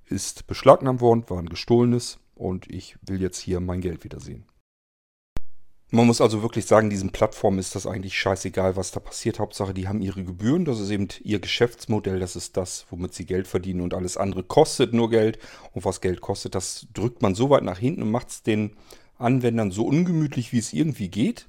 ist 0.08 0.46
beschlagnahmt 0.46 1.00
worden, 1.00 1.24
war 1.30 1.40
ein 1.40 1.48
gestohlenes 1.48 2.20
und 2.36 2.70
ich 2.70 2.98
will 3.08 3.22
jetzt 3.22 3.40
hier 3.40 3.62
mein 3.62 3.80
Geld 3.80 4.04
wiedersehen. 4.04 4.44
Man 5.96 6.08
muss 6.08 6.20
also 6.20 6.42
wirklich 6.42 6.66
sagen, 6.66 6.90
diesen 6.90 7.12
Plattformen 7.12 7.58
ist 7.58 7.74
das 7.74 7.88
eigentlich 7.88 8.20
scheißegal, 8.20 8.76
was 8.76 8.92
da 8.92 9.00
passiert. 9.00 9.40
Hauptsache, 9.40 9.74
die 9.74 9.88
haben 9.88 10.02
ihre 10.02 10.26
Gebühren. 10.26 10.66
Das 10.66 10.82
ist 10.82 10.90
eben 10.90 11.08
ihr 11.24 11.40
Geschäftsmodell. 11.40 12.20
Das 12.20 12.36
ist 12.36 12.58
das, 12.58 12.86
womit 12.90 13.14
sie 13.14 13.26
Geld 13.26 13.48
verdienen. 13.48 13.80
Und 13.80 13.94
alles 13.94 14.18
andere 14.18 14.44
kostet 14.44 14.94
nur 14.94 15.10
Geld. 15.10 15.40
Und 15.72 15.86
was 15.86 16.02
Geld 16.02 16.20
kostet, 16.20 16.54
das 16.54 16.88
drückt 16.94 17.22
man 17.22 17.34
so 17.34 17.50
weit 17.50 17.64
nach 17.64 17.80
hinten 17.80 18.02
und 18.02 18.12
macht 18.12 18.28
es 18.28 18.44
den 18.44 18.76
Anwendern 19.18 19.72
so 19.72 19.86
ungemütlich, 19.86 20.52
wie 20.52 20.60
es 20.60 20.74
irgendwie 20.74 21.08
geht. 21.08 21.48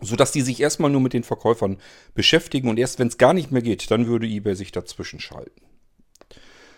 Sodass 0.00 0.30
die 0.30 0.42
sich 0.42 0.60
erstmal 0.60 0.92
nur 0.92 1.00
mit 1.00 1.12
den 1.12 1.24
Verkäufern 1.24 1.78
beschäftigen. 2.14 2.68
Und 2.68 2.78
erst 2.78 3.00
wenn 3.00 3.08
es 3.08 3.18
gar 3.18 3.34
nicht 3.34 3.50
mehr 3.50 3.62
geht, 3.62 3.90
dann 3.90 4.06
würde 4.06 4.28
eBay 4.28 4.54
sich 4.54 4.70
dazwischen 4.70 5.18
schalten. 5.18 5.62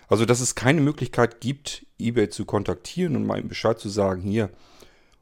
Also, 0.09 0.24
dass 0.24 0.40
es 0.40 0.55
keine 0.55 0.81
Möglichkeit 0.81 1.42
gibt, 1.42 1.85
eBay 1.98 2.31
zu 2.31 2.46
kontaktieren 2.46 3.16
und 3.16 3.27
mal 3.27 3.38
ihm 3.38 3.48
Bescheid 3.48 3.79
zu 3.79 3.90
sagen, 3.90 4.22
hier, 4.22 4.48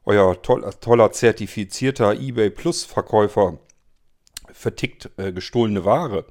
euer 0.05 0.41
toll, 0.41 0.69
toller 0.81 1.11
zertifizierter 1.11 2.13
eBay 2.13 2.49
Plus 2.49 2.83
Verkäufer 2.83 3.59
vertickt 4.51 5.09
äh, 5.17 5.31
gestohlene 5.31 5.85
Ware. 5.85 6.25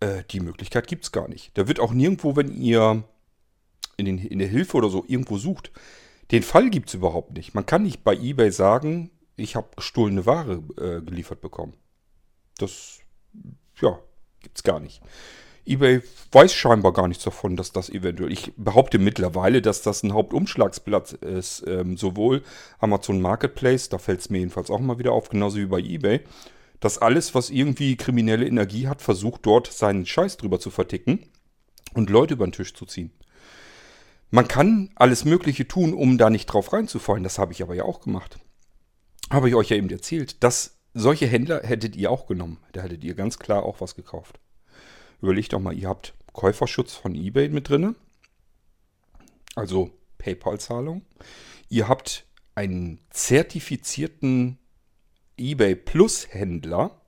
Äh, 0.00 0.24
die 0.30 0.40
Möglichkeit 0.40 0.86
gibt 0.86 1.04
es 1.04 1.12
gar 1.12 1.28
nicht. 1.28 1.56
Da 1.56 1.68
wird 1.68 1.80
auch 1.80 1.92
nirgendwo, 1.92 2.36
wenn 2.36 2.52
ihr 2.52 3.02
in, 3.96 4.04
den, 4.04 4.18
in 4.18 4.38
der 4.38 4.48
Hilfe 4.48 4.76
oder 4.76 4.88
so 4.88 5.04
irgendwo 5.06 5.38
sucht, 5.38 5.70
den 6.30 6.42
Fall 6.42 6.70
gibt 6.70 6.88
es 6.88 6.94
überhaupt 6.94 7.32
nicht. 7.32 7.54
Man 7.54 7.66
kann 7.66 7.82
nicht 7.82 8.04
bei 8.04 8.14
eBay 8.14 8.52
sagen, 8.52 9.10
ich 9.36 9.56
habe 9.56 9.68
gestohlene 9.76 10.26
Ware 10.26 10.62
äh, 10.76 11.02
geliefert 11.02 11.40
bekommen. 11.40 11.74
Das, 12.58 13.00
ja, 13.80 13.98
gibt 14.40 14.58
es 14.58 14.62
gar 14.62 14.80
nicht 14.80 15.02
eBay 15.66 16.02
weiß 16.32 16.54
scheinbar 16.54 16.92
gar 16.92 17.08
nichts 17.08 17.24
davon, 17.24 17.56
dass 17.56 17.72
das 17.72 17.90
eventuell. 17.90 18.32
Ich 18.32 18.52
behaupte 18.56 18.98
mittlerweile, 18.98 19.62
dass 19.62 19.82
das 19.82 20.02
ein 20.02 20.12
Hauptumschlagsplatz 20.12 21.12
ist. 21.12 21.64
Ähm, 21.66 21.96
sowohl 21.96 22.42
Amazon 22.78 23.20
Marketplace, 23.20 23.88
da 23.88 23.98
fällt 23.98 24.20
es 24.20 24.30
mir 24.30 24.38
jedenfalls 24.38 24.70
auch 24.70 24.80
mal 24.80 24.98
wieder 24.98 25.12
auf, 25.12 25.28
genauso 25.28 25.58
wie 25.58 25.66
bei 25.66 25.80
eBay, 25.80 26.20
dass 26.80 26.98
alles, 26.98 27.34
was 27.34 27.50
irgendwie 27.50 27.96
kriminelle 27.96 28.46
Energie 28.46 28.88
hat, 28.88 29.02
versucht 29.02 29.44
dort 29.44 29.70
seinen 29.72 30.06
Scheiß 30.06 30.38
drüber 30.38 30.60
zu 30.60 30.70
verticken 30.70 31.26
und 31.94 32.10
Leute 32.10 32.34
über 32.34 32.46
den 32.46 32.52
Tisch 32.52 32.74
zu 32.74 32.86
ziehen. 32.86 33.12
Man 34.30 34.46
kann 34.46 34.90
alles 34.94 35.24
Mögliche 35.24 35.66
tun, 35.66 35.92
um 35.92 36.16
da 36.16 36.30
nicht 36.30 36.46
drauf 36.46 36.72
reinzufallen. 36.72 37.24
Das 37.24 37.38
habe 37.38 37.52
ich 37.52 37.62
aber 37.62 37.74
ja 37.74 37.84
auch 37.84 38.00
gemacht. 38.00 38.38
Habe 39.28 39.48
ich 39.48 39.54
euch 39.54 39.70
ja 39.70 39.76
eben 39.76 39.90
erzählt. 39.90 40.42
dass 40.42 40.76
solche 40.94 41.26
Händler 41.26 41.62
hättet 41.62 41.94
ihr 41.96 42.10
auch 42.10 42.26
genommen. 42.26 42.58
Da 42.72 42.82
hättet 42.82 43.04
ihr 43.04 43.14
ganz 43.14 43.38
klar 43.38 43.62
auch 43.64 43.80
was 43.80 43.94
gekauft. 43.94 44.40
Überlegt 45.22 45.52
doch 45.52 45.60
mal, 45.60 45.76
ihr 45.76 45.88
habt 45.88 46.14
Käuferschutz 46.32 46.94
von 46.94 47.14
eBay 47.14 47.48
mit 47.48 47.68
drin, 47.68 47.96
also 49.54 49.90
PayPal-Zahlung. 50.18 51.02
Ihr 51.68 51.88
habt 51.88 52.26
einen 52.54 53.00
zertifizierten 53.10 54.58
eBay 55.36 55.74
Plus 55.74 56.28
Händler, 56.32 57.00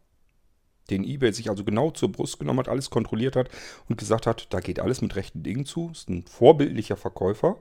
den 0.90 1.04
eBay 1.04 1.32
sich 1.32 1.48
also 1.48 1.64
genau 1.64 1.90
zur 1.90 2.10
Brust 2.10 2.38
genommen 2.38 2.60
hat, 2.60 2.68
alles 2.68 2.90
kontrolliert 2.90 3.36
hat 3.36 3.48
und 3.88 3.96
gesagt 3.96 4.26
hat, 4.26 4.52
da 4.52 4.60
geht 4.60 4.80
alles 4.80 5.00
mit 5.00 5.16
rechten 5.16 5.42
Dingen 5.42 5.64
zu. 5.64 5.90
Ist 5.90 6.08
ein 6.08 6.24
vorbildlicher 6.24 6.96
Verkäufer. 6.96 7.56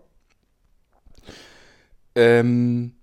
Ähm, 2.15 2.95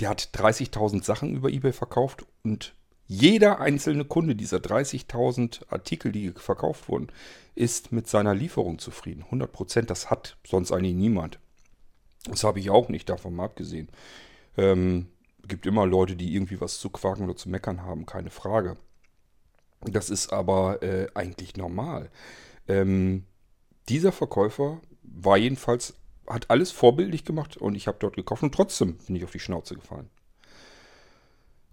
der 0.00 0.10
hat 0.10 0.30
30.000 0.34 1.02
Sachen 1.04 1.34
über 1.34 1.48
eBay 1.48 1.72
verkauft 1.72 2.26
und 2.42 2.74
jeder 3.06 3.60
einzelne 3.60 4.04
Kunde 4.04 4.34
dieser 4.34 4.58
30.000 4.58 5.70
Artikel, 5.70 6.12
die 6.12 6.32
verkauft 6.32 6.88
wurden, 6.88 7.08
ist 7.54 7.92
mit 7.92 8.08
seiner 8.08 8.34
Lieferung 8.34 8.78
zufrieden. 8.78 9.22
100 9.24 9.50
Prozent, 9.52 9.90
das 9.90 10.10
hat 10.10 10.36
sonst 10.44 10.72
eigentlich 10.72 10.94
niemand. 10.94 11.38
Das 12.24 12.42
habe 12.42 12.58
ich 12.58 12.70
auch 12.70 12.88
nicht 12.88 13.08
davon 13.08 13.34
mal 13.34 13.44
abgesehen. 13.44 13.88
Ähm, 14.56 15.06
gibt 15.46 15.66
immer 15.66 15.86
Leute, 15.86 16.16
die 16.16 16.34
irgendwie 16.34 16.60
was 16.60 16.78
zu 16.80 16.90
quaken 16.90 17.24
oder 17.24 17.36
zu 17.36 17.48
meckern 17.48 17.82
haben, 17.82 18.06
keine 18.06 18.30
Frage. 18.30 18.76
Das 19.82 20.10
ist 20.10 20.32
aber 20.32 20.82
äh, 20.82 21.06
eigentlich 21.14 21.56
normal. 21.56 22.10
Ähm, 22.66 23.24
dieser 23.88 24.10
Verkäufer 24.10 24.80
war 25.02 25.36
jedenfalls, 25.36 25.94
hat 26.26 26.50
alles 26.50 26.72
vorbildlich 26.72 27.24
gemacht 27.24 27.56
und 27.56 27.76
ich 27.76 27.86
habe 27.86 27.98
dort 28.00 28.16
gekauft 28.16 28.42
und 28.42 28.52
trotzdem 28.52 28.98
bin 28.98 29.14
ich 29.14 29.24
auf 29.24 29.30
die 29.30 29.38
Schnauze 29.38 29.76
gefallen. 29.76 30.10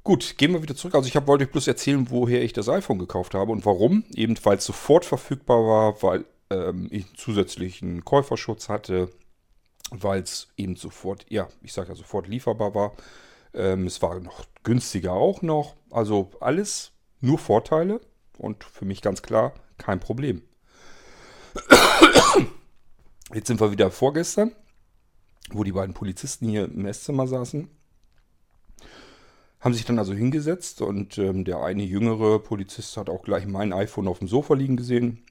Gut, 0.03 0.37
gehen 0.37 0.51
wir 0.51 0.61
wieder 0.61 0.75
zurück. 0.75 0.95
Also 0.95 1.07
ich 1.07 1.15
hab, 1.15 1.27
wollte 1.27 1.45
euch 1.45 1.51
bloß 1.51 1.67
erzählen, 1.67 2.09
woher 2.09 2.43
ich 2.43 2.51
das 2.51 2.67
iPhone 2.67 2.99
gekauft 2.99 3.33
habe 3.33 3.53
und 3.53 3.65
warum. 3.65 4.03
Eben 4.13 4.35
weil 4.43 4.57
es 4.57 4.65
sofort 4.65 5.05
verfügbar 5.05 5.65
war, 5.65 6.03
weil 6.03 6.25
ähm, 6.49 6.89
ich 6.91 7.13
zusätzlichen 7.15 8.03
Käuferschutz 8.03 8.67
hatte, 8.67 9.09
weil 9.91 10.21
es 10.21 10.49
eben 10.57 10.75
sofort, 10.75 11.25
ja, 11.29 11.47
ich 11.61 11.71
sage 11.71 11.89
ja 11.89 11.95
sofort 11.95 12.27
lieferbar 12.27 12.75
war. 12.75 12.93
Ähm, 13.53 13.87
es 13.87 14.01
war 14.01 14.19
noch 14.19 14.45
günstiger 14.63 15.13
auch 15.13 15.41
noch. 15.41 15.75
Also 15.89 16.31
alles 16.41 16.91
nur 17.21 17.37
Vorteile 17.37 18.01
und 18.37 18.65
für 18.65 18.83
mich 18.83 19.01
ganz 19.01 19.21
klar 19.21 19.53
kein 19.77 20.01
Problem. 20.01 20.41
Jetzt 23.33 23.47
sind 23.47 23.61
wir 23.61 23.71
wieder 23.71 23.89
vorgestern, 23.89 24.51
wo 25.51 25.63
die 25.63 25.71
beiden 25.71 25.93
Polizisten 25.93 26.49
hier 26.49 26.65
im 26.65 26.85
Esszimmer 26.85 27.25
saßen 27.25 27.69
haben 29.63 29.73
sich 29.73 29.85
dann 29.85 29.97
also 29.97 30.13
hingesetzt 30.13 30.81
und 30.81 31.17
ähm, 31.17 31.45
der 31.45 31.63
eine 31.63 31.83
jüngere 31.83 32.39
Polizist 32.39 32.97
hat 32.97 33.09
auch 33.09 33.23
gleich 33.23 33.45
mein 33.45 33.71
iPhone 33.71 34.09
auf 34.09 34.19
dem 34.19 34.27
Sofa 34.27 34.55
liegen 34.55 34.75
gesehen. 34.75 35.23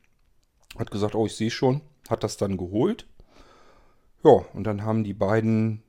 Hat 0.79 0.90
gesagt, 0.90 1.14
oh, 1.14 1.27
ich 1.27 1.37
sehe 1.37 1.51
schon. 1.51 1.83
Hat 2.09 2.25
das 2.25 2.38
dann 2.38 2.57
geholt. 2.57 3.07
Ja, 4.25 4.47
und 4.55 4.64
dann 4.64 4.85
haben 4.85 5.05
die 5.05 5.12
beiden 5.12 5.83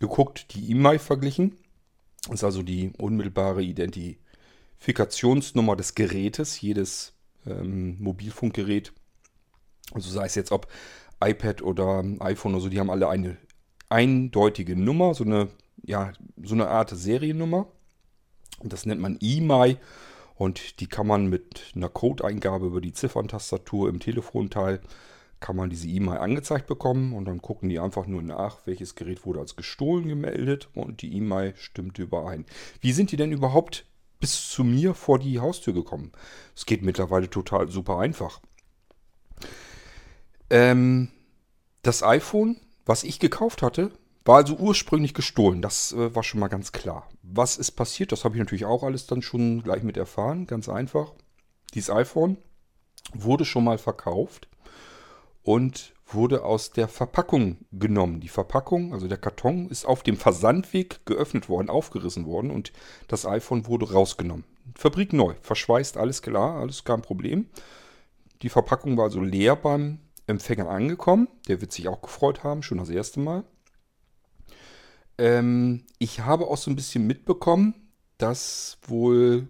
geguckt, 0.00 0.52
die 0.54 0.68
E-Mail 0.72 0.98
verglichen. 0.98 1.54
Das 2.24 2.40
ist 2.40 2.44
also 2.44 2.64
die 2.64 2.92
unmittelbare 2.98 3.62
Identifikationsnummer 3.62 5.76
des 5.76 5.94
Gerätes, 5.94 6.60
jedes 6.60 7.12
ähm, 7.46 8.02
Mobilfunkgerät. 8.02 8.92
Also 9.92 10.10
sei 10.10 10.26
es 10.26 10.34
jetzt 10.34 10.50
ob 10.50 10.66
iPad 11.24 11.62
oder 11.62 12.02
iPhone 12.18 12.54
oder 12.54 12.62
so, 12.62 12.68
die 12.68 12.80
haben 12.80 12.90
alle 12.90 13.08
eine 13.08 13.36
eindeutige 13.88 14.74
Nummer, 14.74 15.14
so 15.14 15.22
eine, 15.22 15.50
ja, 15.84 16.12
so 16.42 16.54
eine 16.54 16.66
Art 16.66 16.90
Seriennummer. 16.90 17.68
Das 18.62 18.86
nennt 18.86 19.00
man 19.00 19.18
E-Mai 19.20 19.78
und 20.34 20.80
die 20.80 20.86
kann 20.86 21.06
man 21.06 21.26
mit 21.26 21.72
einer 21.74 21.88
Codeingabe 21.88 22.66
über 22.66 22.80
die 22.80 22.92
Zifferntastatur 22.92 23.88
im 23.88 24.00
Telefonteil 24.00 24.80
kann 25.40 25.56
man 25.56 25.70
diese 25.70 25.88
E-Mail 25.88 26.18
angezeigt 26.18 26.66
bekommen 26.66 27.12
und 27.12 27.26
dann 27.26 27.42
gucken 27.42 27.68
die 27.68 27.78
einfach 27.78 28.06
nur 28.06 28.22
nach, 28.22 28.58
welches 28.64 28.94
Gerät 28.94 29.26
wurde 29.26 29.40
als 29.40 29.56
gestohlen 29.56 30.08
gemeldet 30.08 30.68
und 30.74 31.02
die 31.02 31.14
E-Mail 31.14 31.54
stimmt 31.56 31.98
überein. 31.98 32.46
Wie 32.80 32.92
sind 32.92 33.12
die 33.12 33.16
denn 33.16 33.32
überhaupt 33.32 33.86
bis 34.18 34.48
zu 34.48 34.64
mir 34.64 34.94
vor 34.94 35.18
die 35.18 35.38
Haustür 35.38 35.74
gekommen? 35.74 36.12
Es 36.54 36.64
geht 36.64 36.82
mittlerweile 36.82 37.28
total 37.28 37.68
super 37.68 37.98
einfach. 37.98 38.40
Ähm, 40.48 41.10
das 41.82 42.02
iPhone, 42.02 42.56
was 42.86 43.04
ich 43.04 43.18
gekauft 43.18 43.62
hatte, 43.62 43.90
war 44.26 44.36
also 44.36 44.56
ursprünglich 44.56 45.14
gestohlen, 45.14 45.62
das 45.62 45.92
äh, 45.92 46.14
war 46.14 46.22
schon 46.22 46.40
mal 46.40 46.48
ganz 46.48 46.72
klar. 46.72 47.08
Was 47.22 47.56
ist 47.56 47.72
passiert? 47.72 48.12
Das 48.12 48.24
habe 48.24 48.34
ich 48.34 48.40
natürlich 48.40 48.64
auch 48.64 48.82
alles 48.82 49.06
dann 49.06 49.22
schon 49.22 49.62
gleich 49.62 49.82
mit 49.82 49.96
erfahren, 49.96 50.46
ganz 50.46 50.68
einfach. 50.68 51.12
Dieses 51.74 51.90
iPhone 51.90 52.36
wurde 53.14 53.44
schon 53.44 53.64
mal 53.64 53.78
verkauft 53.78 54.48
und 55.42 55.94
wurde 56.08 56.44
aus 56.44 56.70
der 56.70 56.88
Verpackung 56.88 57.58
genommen. 57.72 58.20
Die 58.20 58.28
Verpackung, 58.28 58.92
also 58.92 59.08
der 59.08 59.18
Karton, 59.18 59.68
ist 59.68 59.86
auf 59.86 60.02
dem 60.02 60.16
Versandweg 60.16 61.04
geöffnet 61.06 61.48
worden, 61.48 61.70
aufgerissen 61.70 62.26
worden 62.26 62.50
und 62.50 62.72
das 63.08 63.26
iPhone 63.26 63.66
wurde 63.66 63.92
rausgenommen. 63.92 64.44
Fabrik 64.74 65.12
neu, 65.12 65.34
verschweißt, 65.40 65.96
alles 65.96 66.22
klar, 66.22 66.56
alles 66.56 66.84
kein 66.84 67.02
Problem. 67.02 67.46
Die 68.42 68.48
Verpackung 68.48 68.96
war 68.96 69.04
also 69.04 69.20
leer 69.20 69.56
beim 69.56 70.00
Empfänger 70.26 70.68
angekommen. 70.68 71.28
Der 71.48 71.60
wird 71.60 71.72
sich 71.72 71.88
auch 71.88 72.02
gefreut 72.02 72.44
haben, 72.44 72.62
schon 72.62 72.78
das 72.78 72.90
erste 72.90 73.20
Mal. 73.20 73.44
Ähm, 75.18 75.84
ich 75.98 76.20
habe 76.20 76.46
auch 76.46 76.56
so 76.56 76.70
ein 76.70 76.76
bisschen 76.76 77.06
mitbekommen, 77.06 77.74
dass 78.18 78.78
wohl 78.86 79.48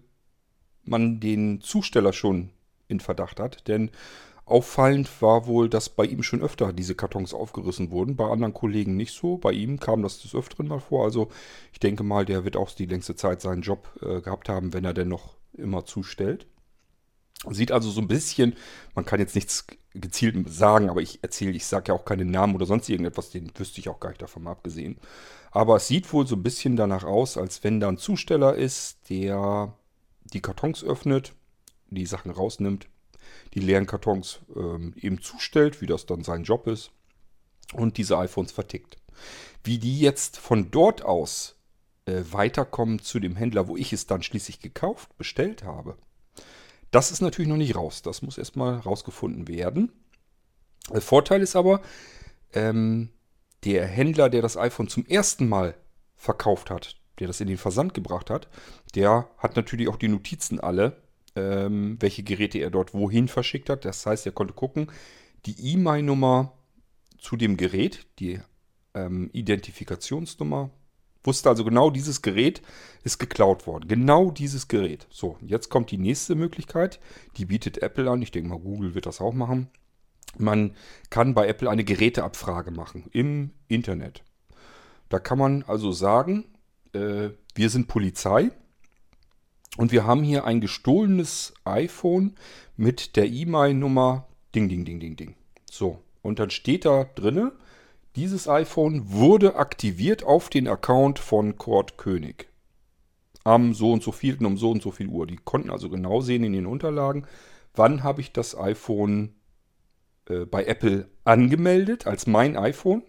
man 0.83 1.19
den 1.19 1.61
Zusteller 1.61 2.13
schon 2.13 2.49
in 2.87 2.99
Verdacht 2.99 3.39
hat. 3.39 3.67
Denn 3.67 3.91
auffallend 4.45 5.21
war 5.21 5.45
wohl, 5.47 5.69
dass 5.69 5.89
bei 5.89 6.05
ihm 6.05 6.23
schon 6.23 6.41
öfter 6.41 6.73
diese 6.73 6.95
Kartons 6.95 7.33
aufgerissen 7.33 7.91
wurden. 7.91 8.15
Bei 8.15 8.29
anderen 8.29 8.53
Kollegen 8.53 8.95
nicht 8.95 9.13
so. 9.13 9.37
Bei 9.37 9.51
ihm 9.51 9.79
kam 9.79 10.01
das 10.01 10.21
des 10.21 10.33
Öfteren 10.33 10.67
mal 10.67 10.79
vor. 10.79 11.03
Also 11.03 11.29
ich 11.73 11.79
denke 11.79 12.03
mal, 12.03 12.25
der 12.25 12.45
wird 12.45 12.55
auch 12.55 12.71
die 12.71 12.85
längste 12.85 13.15
Zeit 13.15 13.41
seinen 13.41 13.61
Job 13.61 13.89
äh, 14.01 14.21
gehabt 14.21 14.49
haben, 14.49 14.73
wenn 14.73 14.85
er 14.85 14.93
denn 14.93 15.09
noch 15.09 15.35
immer 15.53 15.85
zustellt. 15.85 16.47
Sieht 17.51 17.71
also 17.71 17.89
so 17.89 18.01
ein 18.01 18.07
bisschen, 18.07 18.55
man 18.95 19.05
kann 19.05 19.19
jetzt 19.19 19.35
nichts 19.35 19.65
gezielt 19.93 20.49
sagen, 20.49 20.89
aber 20.89 21.01
ich 21.01 21.23
erzähle, 21.23 21.51
ich 21.51 21.65
sage 21.65 21.85
ja 21.89 21.93
auch 21.93 22.05
keine 22.05 22.25
Namen 22.25 22.55
oder 22.55 22.65
sonst 22.65 22.89
irgendetwas, 22.89 23.29
den 23.29 23.51
wüsste 23.55 23.79
ich 23.79 23.89
auch 23.89 23.99
gar 23.99 24.09
nicht 24.09 24.21
davon 24.21 24.47
abgesehen. 24.47 24.99
Aber 25.51 25.77
es 25.77 25.87
sieht 25.87 26.11
wohl 26.13 26.27
so 26.27 26.35
ein 26.35 26.43
bisschen 26.43 26.75
danach 26.75 27.03
aus, 27.03 27.37
als 27.37 27.63
wenn 27.63 27.79
da 27.79 27.87
ein 27.87 27.97
Zusteller 27.97 28.55
ist, 28.55 29.09
der 29.09 29.73
die 30.23 30.41
Kartons 30.41 30.83
öffnet, 30.83 31.33
die 31.89 32.05
Sachen 32.05 32.31
rausnimmt, 32.31 32.87
die 33.53 33.59
leeren 33.59 33.87
Kartons 33.87 34.39
ähm, 34.55 34.93
eben 34.97 35.21
zustellt, 35.21 35.81
wie 35.81 35.87
das 35.87 36.05
dann 36.05 36.23
sein 36.23 36.43
Job 36.43 36.67
ist, 36.67 36.91
und 37.73 37.97
diese 37.97 38.17
iPhones 38.17 38.51
vertickt. 38.51 38.97
Wie 39.63 39.79
die 39.79 39.99
jetzt 39.99 40.37
von 40.37 40.71
dort 40.71 41.03
aus 41.03 41.55
äh, 42.05 42.23
weiterkommen 42.31 42.99
zu 42.99 43.19
dem 43.19 43.35
Händler, 43.35 43.67
wo 43.67 43.75
ich 43.75 43.93
es 43.93 44.05
dann 44.05 44.23
schließlich 44.23 44.59
gekauft, 44.59 45.17
bestellt 45.17 45.63
habe, 45.63 45.97
das 46.91 47.11
ist 47.11 47.21
natürlich 47.21 47.49
noch 47.49 47.57
nicht 47.57 47.75
raus. 47.75 48.01
Das 48.01 48.21
muss 48.21 48.37
erstmal 48.37 48.77
rausgefunden 48.77 49.47
werden. 49.47 49.91
Der 50.91 51.01
Vorteil 51.01 51.41
ist 51.41 51.55
aber, 51.55 51.81
ähm, 52.53 53.09
der 53.63 53.85
Händler, 53.85 54.29
der 54.29 54.41
das 54.41 54.57
iPhone 54.57 54.87
zum 54.87 55.05
ersten 55.05 55.49
Mal 55.49 55.75
verkauft 56.15 56.69
hat, 56.69 56.95
der 57.19 57.27
das 57.27 57.41
in 57.41 57.47
den 57.47 57.57
Versand 57.57 57.93
gebracht 57.93 58.29
hat, 58.29 58.47
der 58.95 59.29
hat 59.37 59.55
natürlich 59.55 59.89
auch 59.89 59.97
die 59.97 60.07
Notizen 60.07 60.59
alle, 60.59 61.01
ähm, 61.35 61.97
welche 61.99 62.23
Geräte 62.23 62.59
er 62.59 62.69
dort 62.69 62.93
wohin 62.93 63.27
verschickt 63.27 63.69
hat. 63.69 63.85
Das 63.85 64.05
heißt, 64.05 64.25
er 64.25 64.31
konnte 64.31 64.53
gucken, 64.53 64.91
die 65.45 65.73
E-Mail-Nummer 65.73 66.53
zu 67.17 67.35
dem 67.35 67.57
Gerät, 67.57 68.07
die 68.19 68.39
ähm, 68.93 69.29
Identifikationsnummer, 69.33 70.69
Wusste 71.27 71.49
also 71.49 71.65
genau, 71.65 71.89
dieses 71.89 72.21
Gerät 72.21 72.61
ist 73.03 73.19
geklaut 73.19 73.67
worden. 73.67 73.89
Genau 73.89 74.31
dieses 74.31 74.69
Gerät. 74.69 75.07
So, 75.09 75.37
jetzt 75.41 75.67
kommt 75.67 75.91
die 75.91 75.97
nächste 75.97 76.35
Möglichkeit. 76.35 77.01
Die 77.35 77.43
bietet 77.43 77.79
Apple 77.79 78.09
an. 78.09 78.21
Ich 78.21 78.31
denke 78.31 78.49
mal, 78.49 78.59
Google 78.59 78.95
wird 78.95 79.05
das 79.05 79.19
auch 79.19 79.33
machen. 79.33 79.67
Man 80.37 80.73
kann 81.09 81.33
bei 81.33 81.49
Apple 81.49 81.69
eine 81.69 81.83
Geräteabfrage 81.83 82.71
machen 82.71 83.09
im 83.11 83.51
Internet. 83.67 84.23
Da 85.09 85.19
kann 85.19 85.37
man 85.37 85.63
also 85.63 85.91
sagen, 85.91 86.45
äh, 86.93 87.31
wir 87.55 87.69
sind 87.69 87.89
Polizei 87.89 88.51
und 89.75 89.91
wir 89.91 90.05
haben 90.05 90.23
hier 90.23 90.45
ein 90.45 90.61
gestohlenes 90.61 91.53
iPhone 91.65 92.35
mit 92.77 93.17
der 93.17 93.27
E-Mail-Nummer 93.27 94.29
Ding, 94.55 94.69
Ding, 94.69 94.85
Ding, 94.85 95.01
Ding, 95.01 95.17
Ding. 95.17 95.35
So, 95.69 96.01
und 96.21 96.39
dann 96.39 96.51
steht 96.51 96.85
da 96.85 97.03
drinne, 97.03 97.51
dieses 98.17 98.47
iPhone 98.47 99.11
wurde 99.11 99.55
aktiviert 99.55 100.23
auf 100.23 100.49
den 100.49 100.67
Account 100.67 101.19
von 101.19 101.55
Kurt 101.57 101.99
König. 101.99 102.49
Am 103.43 103.75
so 103.75 103.93
und 103.93 104.01
so 104.01 104.11
vielten 104.11 104.47
um 104.47 104.57
so 104.57 104.71
und 104.71 104.81
so 104.81 104.89
viel 104.89 105.07
Uhr. 105.07 105.27
Die 105.27 105.37
konnten 105.37 105.69
also 105.69 105.87
genau 105.87 106.19
sehen 106.19 106.43
in 106.43 106.53
den 106.53 106.65
Unterlagen, 106.65 107.27
wann 107.75 108.03
habe 108.03 108.21
ich 108.21 108.33
das 108.33 108.57
iPhone 108.57 109.35
äh, 110.27 110.45
bei 110.45 110.65
Apple 110.65 111.07
angemeldet 111.25 112.07
als 112.07 112.25
mein 112.25 112.57
iPhone 112.57 113.03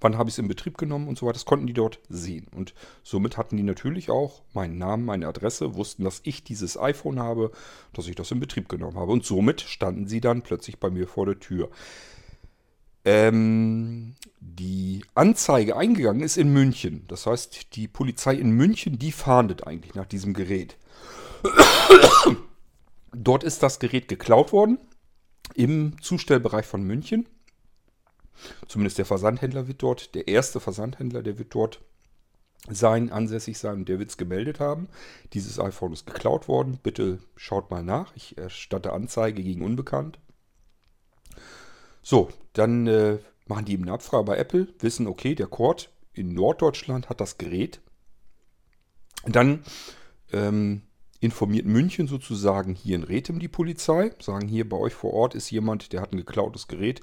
wann 0.00 0.18
habe 0.18 0.28
ich 0.28 0.34
es 0.34 0.38
in 0.38 0.48
Betrieb 0.48 0.76
genommen 0.76 1.08
und 1.08 1.18
so 1.18 1.26
weiter. 1.26 1.34
Das 1.34 1.46
konnten 1.46 1.66
die 1.66 1.72
dort 1.72 1.98
sehen. 2.08 2.46
Und 2.54 2.74
somit 3.02 3.36
hatten 3.36 3.56
die 3.56 3.62
natürlich 3.62 4.10
auch 4.10 4.42
meinen 4.52 4.78
Namen, 4.78 5.04
meine 5.04 5.26
Adresse, 5.26 5.74
wussten, 5.74 6.04
dass 6.04 6.20
ich 6.24 6.44
dieses 6.44 6.78
iPhone 6.78 7.18
habe, 7.18 7.50
dass 7.92 8.06
ich 8.06 8.14
das 8.14 8.30
in 8.30 8.38
Betrieb 8.38 8.68
genommen 8.68 8.98
habe. 8.98 9.12
Und 9.12 9.24
somit 9.24 9.62
standen 9.62 10.06
sie 10.06 10.20
dann 10.20 10.42
plötzlich 10.42 10.78
bei 10.78 10.90
mir 10.90 11.08
vor 11.08 11.26
der 11.26 11.40
Tür. 11.40 11.70
Ähm, 13.04 14.14
die 14.40 15.04
Anzeige 15.14 15.76
eingegangen 15.76 16.22
ist 16.22 16.36
in 16.36 16.52
München. 16.52 17.04
Das 17.08 17.26
heißt, 17.26 17.74
die 17.76 17.88
Polizei 17.88 18.34
in 18.34 18.50
München, 18.50 18.98
die 18.98 19.12
fahndet 19.12 19.66
eigentlich 19.66 19.94
nach 19.94 20.06
diesem 20.06 20.32
Gerät. 20.32 20.76
Dort 23.12 23.44
ist 23.44 23.62
das 23.62 23.78
Gerät 23.78 24.08
geklaut 24.08 24.52
worden 24.52 24.78
im 25.54 26.00
Zustellbereich 26.00 26.66
von 26.66 26.82
München. 26.82 27.28
Zumindest 28.66 28.98
der 28.98 29.06
Versandhändler 29.06 29.68
wird 29.68 29.82
dort, 29.82 30.14
der 30.14 30.26
erste 30.26 30.58
Versandhändler, 30.58 31.22
der 31.22 31.38
wird 31.38 31.54
dort 31.54 31.80
sein, 32.68 33.12
ansässig 33.12 33.58
sein 33.58 33.80
und 33.80 33.88
der 33.88 33.98
wird 33.98 34.10
es 34.10 34.16
gemeldet 34.16 34.58
haben. 34.58 34.88
Dieses 35.32 35.60
iPhone 35.60 35.92
ist 35.92 36.06
geklaut 36.06 36.48
worden. 36.48 36.78
Bitte 36.82 37.18
schaut 37.36 37.70
mal 37.70 37.82
nach. 37.82 38.16
Ich 38.16 38.38
erstatte 38.38 38.92
Anzeige 38.92 39.42
gegen 39.42 39.62
Unbekannt. 39.62 40.18
So, 42.02 42.30
dann 42.54 42.86
äh, 42.86 43.18
machen 43.46 43.66
die 43.66 43.72
eben 43.72 43.84
eine 43.84 43.92
Abfrage 43.92 44.24
bei 44.24 44.36
Apple, 44.38 44.68
wissen, 44.80 45.06
okay, 45.06 45.34
der 45.34 45.46
Court 45.46 45.90
in 46.12 46.32
Norddeutschland 46.32 47.08
hat 47.08 47.20
das 47.20 47.38
Gerät. 47.38 47.80
dann 49.26 49.62
ähm, 50.32 50.82
informiert 51.20 51.66
München 51.66 52.06
sozusagen 52.06 52.74
hier 52.74 52.96
in 52.96 53.04
Rethem 53.04 53.38
die 53.38 53.48
Polizei, 53.48 54.12
sagen 54.20 54.48
hier 54.48 54.68
bei 54.68 54.76
euch 54.76 54.94
vor 54.94 55.12
Ort 55.12 55.34
ist 55.34 55.50
jemand, 55.50 55.92
der 55.92 56.00
hat 56.00 56.12
ein 56.12 56.18
geklautes 56.18 56.68
Gerät 56.68 57.02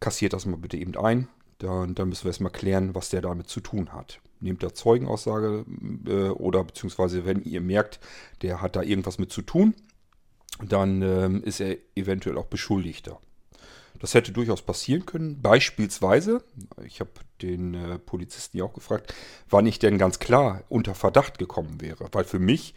kassiert 0.00 0.32
das 0.32 0.46
mal 0.46 0.56
bitte 0.56 0.76
eben 0.76 0.96
ein. 0.96 1.28
Dann, 1.58 1.94
dann 1.94 2.08
müssen 2.08 2.24
wir 2.24 2.30
erstmal 2.30 2.52
klären, 2.52 2.94
was 2.94 3.10
der 3.10 3.20
damit 3.20 3.48
zu 3.48 3.60
tun 3.60 3.92
hat. 3.92 4.20
Nehmt 4.40 4.62
da 4.62 4.72
Zeugenaussage 4.72 5.64
äh, 6.06 6.28
oder 6.28 6.62
beziehungsweise 6.62 7.26
wenn 7.26 7.42
ihr 7.42 7.60
merkt, 7.60 7.98
der 8.42 8.62
hat 8.62 8.76
da 8.76 8.82
irgendwas 8.82 9.18
mit 9.18 9.32
zu 9.32 9.42
tun, 9.42 9.74
dann 10.64 11.02
ähm, 11.02 11.42
ist 11.42 11.60
er 11.60 11.76
eventuell 11.96 12.38
auch 12.38 12.46
Beschuldigter. 12.46 13.20
Das 13.98 14.14
hätte 14.14 14.32
durchaus 14.32 14.62
passieren 14.62 15.06
können. 15.06 15.40
Beispielsweise, 15.42 16.44
ich 16.84 17.00
habe 17.00 17.10
den 17.42 17.74
äh, 17.74 17.98
Polizisten 17.98 18.58
ja 18.58 18.64
auch 18.64 18.72
gefragt, 18.72 19.14
wann 19.48 19.66
ich 19.66 19.78
denn 19.78 19.98
ganz 19.98 20.18
klar 20.18 20.62
unter 20.68 20.94
Verdacht 20.94 21.38
gekommen 21.38 21.80
wäre. 21.80 22.08
Weil 22.12 22.24
für 22.24 22.38
mich 22.38 22.74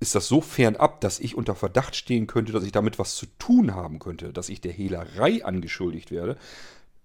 ist 0.00 0.14
das 0.14 0.26
so 0.26 0.40
fernab, 0.40 1.00
dass 1.00 1.20
ich 1.20 1.36
unter 1.36 1.54
Verdacht 1.54 1.94
stehen 1.94 2.26
könnte, 2.26 2.52
dass 2.52 2.64
ich 2.64 2.72
damit 2.72 2.98
was 2.98 3.14
zu 3.14 3.26
tun 3.38 3.74
haben 3.74 3.98
könnte, 3.98 4.32
dass 4.32 4.48
ich 4.48 4.60
der 4.60 4.72
Hehlerei 4.72 5.44
angeschuldigt 5.44 6.10
werde. 6.10 6.36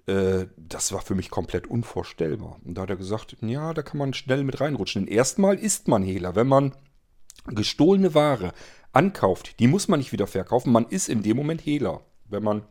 Äh, 0.08 0.48
das 0.58 0.92
war 0.92 1.02
für 1.02 1.16
mich 1.16 1.30
komplett 1.30 1.68
unvorstellbar. 1.68 2.60
Und 2.66 2.76
da 2.76 2.82
hat 2.82 2.90
er 2.90 2.96
gesagt, 2.96 3.38
ja, 3.42 3.74
da 3.74 3.84
kann 3.84 4.00
man 4.00 4.14
schnell 4.14 4.44
mit 4.44 4.60
reinrutschen. 4.60 5.06
Denn 5.06 5.14
erstmal 5.14 5.58
ist 5.58 5.88
man 5.88 6.04
Hehler, 6.04 6.36
wenn 6.36 6.48
man 6.48 6.74
gestohlene 7.46 8.14
Ware 8.14 8.54
ankauft, 8.92 9.60
die 9.60 9.68
muss 9.68 9.88
man 9.88 10.00
nicht 10.00 10.12
wieder 10.12 10.28
verkaufen, 10.28 10.72
man 10.72 10.88
ist 10.88 11.08
in 11.08 11.24
dem 11.24 11.38
Moment 11.38 11.62
Hehler. 11.66 12.02
Wenn 12.26 12.44
man 12.44 12.64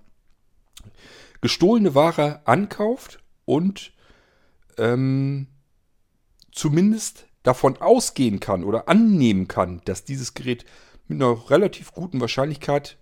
gestohlene 1.40 1.94
Ware 1.94 2.40
ankauft 2.46 3.20
und 3.44 3.92
ähm, 4.78 5.48
zumindest 6.52 7.26
davon 7.42 7.76
ausgehen 7.76 8.40
kann 8.40 8.64
oder 8.64 8.88
annehmen 8.88 9.46
kann, 9.46 9.80
dass 9.84 10.04
dieses 10.04 10.34
Gerät 10.34 10.64
mit 11.06 11.22
einer 11.22 11.50
relativ 11.50 11.92
guten 11.92 12.20
Wahrscheinlichkeit 12.20 12.98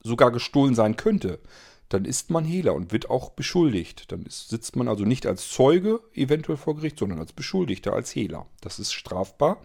sogar 0.00 0.30
gestohlen 0.30 0.74
sein 0.74 0.96
könnte, 0.96 1.40
dann 1.88 2.04
ist 2.04 2.30
man 2.30 2.44
Hehler 2.44 2.74
und 2.74 2.92
wird 2.92 3.10
auch 3.10 3.30
beschuldigt. 3.30 4.10
Dann 4.10 4.22
ist, 4.24 4.48
sitzt 4.48 4.76
man 4.76 4.88
also 4.88 5.04
nicht 5.04 5.26
als 5.26 5.50
Zeuge 5.50 6.00
eventuell 6.14 6.56
vor 6.56 6.76
Gericht, 6.76 6.98
sondern 6.98 7.18
als 7.18 7.32
Beschuldigter, 7.32 7.92
als 7.92 8.14
Hehler. 8.14 8.46
Das 8.60 8.78
ist 8.78 8.92
strafbar. 8.92 9.62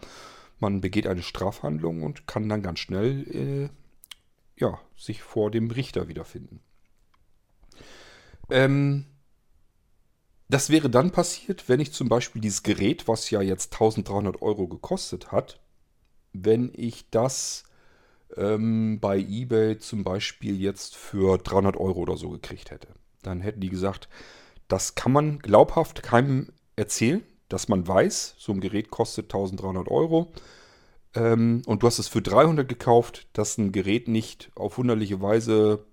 Man 0.59 0.81
begeht 0.81 1.07
eine 1.07 1.23
Strafhandlung 1.23 2.03
und 2.03 2.27
kann 2.27 2.49
dann 2.49 2.61
ganz 2.61 2.79
schnell 2.79 3.25
äh, 3.33 3.69
ja, 4.59 4.79
sich 4.97 5.23
vor 5.23 5.51
dem 5.51 5.71
Richter 5.71 6.09
wiederfinden. 6.09 6.59
Ähm, 8.49 9.05
das 10.49 10.69
wäre 10.69 10.89
dann 10.89 11.11
passiert, 11.11 11.69
wenn 11.69 11.79
ich 11.79 11.93
zum 11.93 12.09
Beispiel 12.09 12.41
dieses 12.41 12.63
Gerät, 12.63 13.07
was 13.07 13.29
ja 13.29 13.41
jetzt 13.41 13.73
1300 13.73 14.41
Euro 14.41 14.67
gekostet 14.67 15.31
hat, 15.31 15.59
wenn 16.33 16.71
ich 16.75 17.09
das 17.11 17.63
ähm, 18.35 18.99
bei 18.99 19.19
eBay 19.19 19.77
zum 19.77 20.03
Beispiel 20.03 20.59
jetzt 20.59 20.95
für 20.95 21.37
300 21.37 21.77
Euro 21.77 21.99
oder 21.99 22.17
so 22.17 22.29
gekriegt 22.29 22.71
hätte. 22.71 22.87
Dann 23.21 23.41
hätten 23.41 23.61
die 23.61 23.69
gesagt, 23.69 24.09
das 24.67 24.95
kann 24.95 25.11
man 25.11 25.39
glaubhaft 25.39 26.03
keinem 26.03 26.51
erzählen, 26.75 27.23
dass 27.47 27.67
man 27.67 27.87
weiß, 27.87 28.35
so 28.37 28.51
ein 28.51 28.61
Gerät 28.61 28.89
kostet 28.91 29.25
1300 29.25 29.87
Euro 29.89 30.31
ähm, 31.15 31.63
und 31.65 31.83
du 31.83 31.87
hast 31.87 31.99
es 31.99 32.07
für 32.07 32.21
300 32.21 32.67
gekauft, 32.67 33.27
dass 33.33 33.57
ein 33.57 33.71
Gerät 33.71 34.07
nicht 34.07 34.51
auf 34.55 34.77
wunderliche 34.77 35.21
Weise 35.21 35.85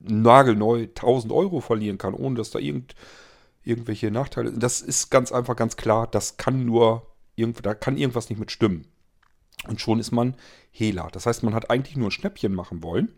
nagelneu 0.00 0.82
1000 0.82 1.32
Euro 1.32 1.60
verlieren 1.60 1.98
kann, 1.98 2.14
ohne 2.14 2.36
dass 2.36 2.50
da 2.50 2.58
irgend 2.58 2.94
irgendwelche 3.64 4.10
Nachteile. 4.10 4.52
Das 4.52 4.80
ist 4.80 5.10
ganz 5.10 5.32
einfach 5.32 5.56
ganz 5.56 5.76
klar, 5.76 6.06
das 6.06 6.36
kann 6.36 6.64
nur, 6.64 7.06
da 7.36 7.74
kann 7.74 7.96
irgendwas 7.96 8.28
nicht 8.28 8.38
mit 8.38 8.50
stimmen. 8.50 8.86
Und 9.66 9.80
schon 9.80 9.98
ist 9.98 10.12
man 10.12 10.36
Hehler. 10.70 11.08
Das 11.12 11.26
heißt, 11.26 11.42
man 11.42 11.54
hat 11.54 11.70
eigentlich 11.70 11.96
nur 11.96 12.08
ein 12.08 12.12
Schnäppchen 12.12 12.54
machen 12.54 12.82
wollen 12.82 13.14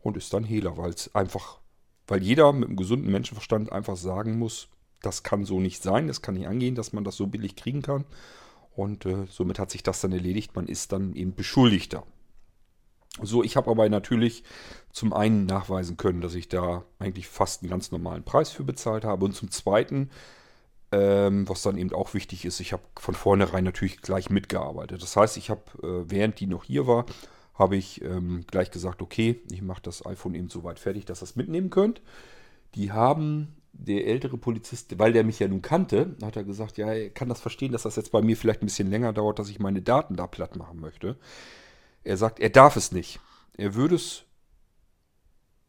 und 0.00 0.16
ist 0.16 0.32
dann 0.34 0.44
Hehler, 0.44 0.76
weil 0.76 0.90
es 0.90 1.14
einfach, 1.14 1.58
weil 2.06 2.22
jeder 2.22 2.52
mit 2.52 2.68
einem 2.68 2.76
gesunden 2.76 3.10
Menschenverstand 3.10 3.72
einfach 3.72 3.96
sagen 3.96 4.38
muss, 4.38 4.68
das 5.00 5.22
kann 5.22 5.44
so 5.44 5.60
nicht 5.60 5.82
sein, 5.82 6.08
das 6.08 6.22
kann 6.22 6.34
nicht 6.34 6.48
angehen, 6.48 6.74
dass 6.74 6.92
man 6.92 7.04
das 7.04 7.16
so 7.16 7.26
billig 7.26 7.56
kriegen 7.56 7.82
kann. 7.82 8.04
Und 8.74 9.06
äh, 9.06 9.26
somit 9.30 9.58
hat 9.58 9.70
sich 9.70 9.82
das 9.82 10.00
dann 10.00 10.12
erledigt, 10.12 10.54
man 10.54 10.66
ist 10.66 10.92
dann 10.92 11.14
eben 11.14 11.34
Beschuldigter. 11.34 12.04
So, 13.22 13.42
ich 13.42 13.56
habe 13.56 13.70
aber 13.70 13.88
natürlich 13.88 14.44
zum 14.92 15.12
einen 15.12 15.46
nachweisen 15.46 15.96
können, 15.96 16.20
dass 16.20 16.34
ich 16.34 16.48
da 16.48 16.84
eigentlich 16.98 17.28
fast 17.28 17.62
einen 17.62 17.70
ganz 17.70 17.90
normalen 17.90 18.24
Preis 18.24 18.50
für 18.50 18.64
bezahlt 18.64 19.04
habe. 19.04 19.24
Und 19.24 19.34
zum 19.34 19.50
zweiten, 19.50 20.10
ähm, 20.92 21.48
was 21.48 21.62
dann 21.62 21.76
eben 21.76 21.92
auch 21.92 22.14
wichtig 22.14 22.44
ist, 22.44 22.60
ich 22.60 22.72
habe 22.72 22.82
von 22.98 23.14
vornherein 23.14 23.64
natürlich 23.64 24.00
gleich 24.00 24.30
mitgearbeitet. 24.30 25.02
Das 25.02 25.16
heißt, 25.16 25.36
ich 25.36 25.50
habe, 25.50 25.62
äh, 25.82 26.10
während 26.10 26.40
die 26.40 26.46
noch 26.46 26.64
hier 26.64 26.86
war, 26.86 27.06
habe 27.54 27.76
ich 27.76 28.02
ähm, 28.02 28.44
gleich 28.46 28.70
gesagt, 28.70 29.02
okay, 29.02 29.40
ich 29.50 29.62
mache 29.62 29.82
das 29.82 30.06
iPhone 30.06 30.34
eben 30.34 30.48
so 30.48 30.64
weit 30.64 30.78
fertig, 30.78 31.04
dass 31.04 31.22
ihr 31.22 31.24
es 31.24 31.36
mitnehmen 31.36 31.70
könnt. 31.70 32.00
Die 32.74 32.92
haben, 32.92 33.56
der 33.72 34.06
ältere 34.06 34.38
Polizist, 34.38 34.98
weil 34.98 35.12
der 35.12 35.24
mich 35.24 35.38
ja 35.40 35.48
nun 35.48 35.62
kannte, 35.62 36.16
hat 36.22 36.36
er 36.36 36.44
gesagt, 36.44 36.78
ja, 36.78 36.92
er 36.92 37.10
kann 37.10 37.28
das 37.28 37.40
verstehen, 37.40 37.72
dass 37.72 37.82
das 37.82 37.96
jetzt 37.96 38.12
bei 38.12 38.22
mir 38.22 38.36
vielleicht 38.36 38.62
ein 38.62 38.66
bisschen 38.66 38.90
länger 38.90 39.12
dauert, 39.12 39.38
dass 39.38 39.50
ich 39.50 39.58
meine 39.58 39.82
Daten 39.82 40.16
da 40.16 40.26
platt 40.26 40.56
machen 40.56 40.80
möchte. 40.80 41.16
Er 42.08 42.16
sagt, 42.16 42.40
er 42.40 42.48
darf 42.48 42.76
es 42.76 42.90
nicht. 42.90 43.20
Er 43.58 43.74
würde 43.74 43.96
es 43.96 44.24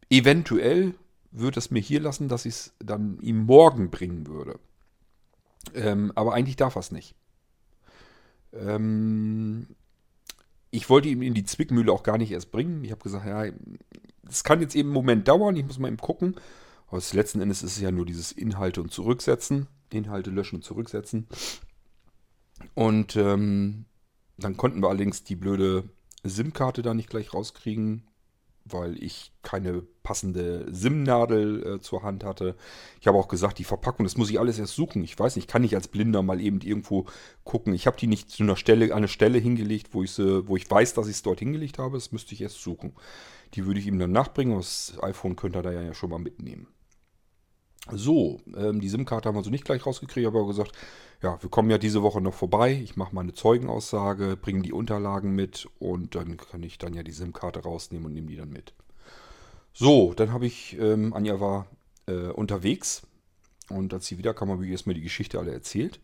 eventuell, 0.08 0.94
würde 1.30 1.58
es 1.58 1.70
mir 1.70 1.80
hier 1.80 2.00
lassen, 2.00 2.28
dass 2.28 2.46
ich 2.46 2.54
es 2.54 2.74
dann 2.78 3.20
ihm 3.20 3.44
morgen 3.44 3.90
bringen 3.90 4.26
würde. 4.26 4.58
Ähm, 5.74 6.12
aber 6.14 6.32
eigentlich 6.32 6.56
darf 6.56 6.76
er 6.76 6.80
es 6.80 6.92
nicht. 6.92 7.14
Ähm, 8.54 9.66
ich 10.70 10.88
wollte 10.88 11.10
ihn 11.10 11.20
in 11.20 11.34
die 11.34 11.44
Zwickmühle 11.44 11.92
auch 11.92 12.02
gar 12.02 12.16
nicht 12.16 12.30
erst 12.30 12.50
bringen. 12.52 12.84
Ich 12.84 12.90
habe 12.90 13.02
gesagt, 13.02 13.26
ja, 13.26 13.44
es 14.26 14.42
kann 14.42 14.62
jetzt 14.62 14.74
eben 14.74 14.88
einen 14.88 14.94
Moment 14.94 15.28
dauern, 15.28 15.56
ich 15.56 15.66
muss 15.66 15.78
mal 15.78 15.88
eben 15.88 15.98
gucken. 15.98 16.36
Aber 16.86 17.02
letzten 17.12 17.42
Endes 17.42 17.62
ist 17.62 17.72
es 17.72 17.82
ja 17.82 17.90
nur 17.90 18.06
dieses 18.06 18.32
Inhalte 18.32 18.80
und 18.80 18.92
Zurücksetzen. 18.92 19.66
Inhalte 19.92 20.30
löschen 20.30 20.56
und 20.56 20.62
zurücksetzen. 20.62 21.28
Und 22.72 23.14
ähm, 23.16 23.84
dann 24.38 24.56
konnten 24.56 24.80
wir 24.80 24.88
allerdings 24.88 25.22
die 25.22 25.36
blöde 25.36 25.90
SIM-Karte 26.24 26.82
da 26.82 26.94
nicht 26.94 27.10
gleich 27.10 27.34
rauskriegen. 27.34 28.04
weil 28.66 29.02
ich 29.02 29.32
keine 29.42 29.82
passende 30.02 30.66
SIM-Nadel 30.70 31.76
äh, 31.76 31.80
zur 31.80 32.02
Hand 32.02 32.24
hatte. 32.24 32.56
Ich 33.00 33.06
habe 33.06 33.18
auch 33.18 33.26
gesagt, 33.26 33.58
die 33.58 33.64
Verpackung, 33.64 34.04
das 34.04 34.16
muss 34.16 34.30
ich 34.30 34.38
alles 34.38 34.58
erst 34.58 34.74
suchen. 34.74 35.02
Ich 35.02 35.18
weiß 35.18 35.36
nicht, 35.36 35.48
kann 35.48 35.64
ich 35.64 35.74
als 35.74 35.88
Blinder 35.88 36.22
mal 36.22 36.40
eben 36.40 36.60
irgendwo 36.60 37.06
gucken. 37.42 37.72
Ich 37.74 37.86
habe 37.86 37.96
die 37.96 38.06
nicht 38.06 38.30
zu 38.30 38.42
einer 38.42 38.56
Stelle, 38.56 38.94
eine 38.94 39.08
Stelle 39.08 39.38
hingelegt, 39.38 39.88
wo 39.92 40.02
ich 40.02 40.12
sie, 40.12 40.46
wo 40.46 40.56
ich 40.56 40.70
weiß, 40.70 40.94
dass 40.94 41.08
ich 41.08 41.16
es 41.16 41.22
dort 41.22 41.40
hingelegt 41.40 41.78
habe. 41.78 41.96
Das 41.96 42.12
müsste 42.12 42.34
ich 42.34 42.42
erst 42.42 42.60
suchen. 42.60 42.92
Die 43.54 43.66
würde 43.66 43.80
ich 43.80 43.86
ihm 43.86 43.98
dann 43.98 44.12
nachbringen. 44.12 44.56
Das 44.56 44.94
iPhone 45.02 45.36
könnte 45.36 45.60
er 45.60 45.62
da 45.62 45.72
ja 45.72 45.94
schon 45.94 46.10
mal 46.10 46.18
mitnehmen. 46.18 46.68
So, 47.88 48.40
ähm, 48.56 48.80
die 48.80 48.88
SIM-Karte 48.88 49.28
haben 49.28 49.36
wir 49.36 49.42
so 49.42 49.50
nicht 49.50 49.64
gleich 49.64 49.86
rausgekriegt, 49.86 50.26
aber 50.26 50.46
gesagt, 50.46 50.72
ja, 51.22 51.42
wir 51.42 51.50
kommen 51.50 51.70
ja 51.70 51.78
diese 51.78 52.02
Woche 52.02 52.20
noch 52.20 52.34
vorbei. 52.34 52.72
Ich 52.72 52.96
mache 52.96 53.14
mal 53.14 53.22
eine 53.22 53.32
Zeugenaussage, 53.32 54.36
bringe 54.36 54.62
die 54.62 54.72
Unterlagen 54.72 55.34
mit 55.34 55.68
und 55.78 56.14
dann 56.14 56.36
kann 56.36 56.62
ich 56.62 56.78
dann 56.78 56.94
ja 56.94 57.02
die 57.02 57.12
SIM-Karte 57.12 57.60
rausnehmen 57.60 58.06
und 58.06 58.14
nehme 58.14 58.28
die 58.28 58.36
dann 58.36 58.50
mit. 58.50 58.74
So, 59.72 60.14
dann 60.14 60.32
habe 60.32 60.46
ich, 60.46 60.78
ähm, 60.78 61.14
Anja 61.14 61.40
war 61.40 61.66
äh, 62.06 62.28
unterwegs 62.28 63.02
und 63.70 63.94
als 63.94 64.06
sie 64.06 64.18
wiederkam, 64.18 64.50
habe 64.50 64.64
ich 64.64 64.72
erstmal 64.72 64.94
die 64.94 65.00
Geschichte 65.00 65.38
alle 65.38 65.52
erzählt. 65.52 66.00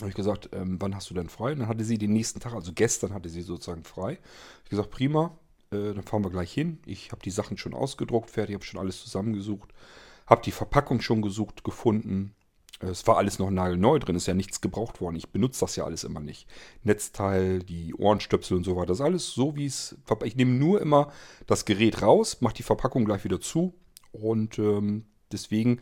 Habe 0.00 0.10
ich 0.10 0.16
gesagt, 0.16 0.50
ähm, 0.52 0.76
wann 0.80 0.94
hast 0.94 1.08
du 1.10 1.14
denn 1.14 1.28
frei? 1.28 1.52
Und 1.52 1.60
dann 1.60 1.68
hatte 1.68 1.84
sie 1.84 1.98
den 1.98 2.12
nächsten 2.12 2.40
Tag, 2.40 2.52
also 2.52 2.72
gestern 2.74 3.14
hatte 3.14 3.28
sie 3.28 3.42
sozusagen 3.42 3.84
frei. 3.84 4.18
Ich 4.64 4.70
gesagt, 4.70 4.90
prima, 4.90 5.36
äh, 5.70 5.94
dann 5.94 6.02
fahren 6.02 6.24
wir 6.24 6.30
gleich 6.30 6.52
hin. 6.52 6.78
Ich 6.84 7.12
habe 7.12 7.22
die 7.22 7.30
Sachen 7.30 7.56
schon 7.56 7.74
ausgedruckt, 7.74 8.30
fertig, 8.30 8.54
habe 8.54 8.64
schon 8.64 8.80
alles 8.80 9.00
zusammengesucht. 9.00 9.72
Habe 10.26 10.42
die 10.42 10.52
Verpackung 10.52 11.00
schon 11.00 11.22
gesucht, 11.22 11.64
gefunden. 11.64 12.34
Es 12.80 13.06
war 13.06 13.16
alles 13.16 13.38
noch 13.38 13.50
nagelneu 13.50 13.98
drin, 13.98 14.16
ist 14.16 14.26
ja 14.26 14.34
nichts 14.34 14.60
gebraucht 14.60 15.00
worden. 15.00 15.16
Ich 15.16 15.30
benutze 15.30 15.60
das 15.60 15.76
ja 15.76 15.84
alles 15.84 16.04
immer 16.04 16.20
nicht. 16.20 16.48
Netzteil, 16.82 17.60
die 17.60 17.94
Ohrenstöpsel 17.94 18.56
und 18.56 18.64
so 18.64 18.76
weiter, 18.76 18.86
das 18.86 18.98
ist 18.98 19.04
alles 19.04 19.30
so, 19.32 19.56
wie 19.56 19.66
es. 19.66 19.96
Ich 20.24 20.36
nehme 20.36 20.52
nur 20.52 20.80
immer 20.80 21.12
das 21.46 21.64
Gerät 21.64 22.02
raus, 22.02 22.40
mache 22.40 22.54
die 22.54 22.62
Verpackung 22.62 23.04
gleich 23.04 23.24
wieder 23.24 23.40
zu. 23.40 23.74
Und 24.12 24.58
ähm, 24.58 25.06
deswegen 25.32 25.80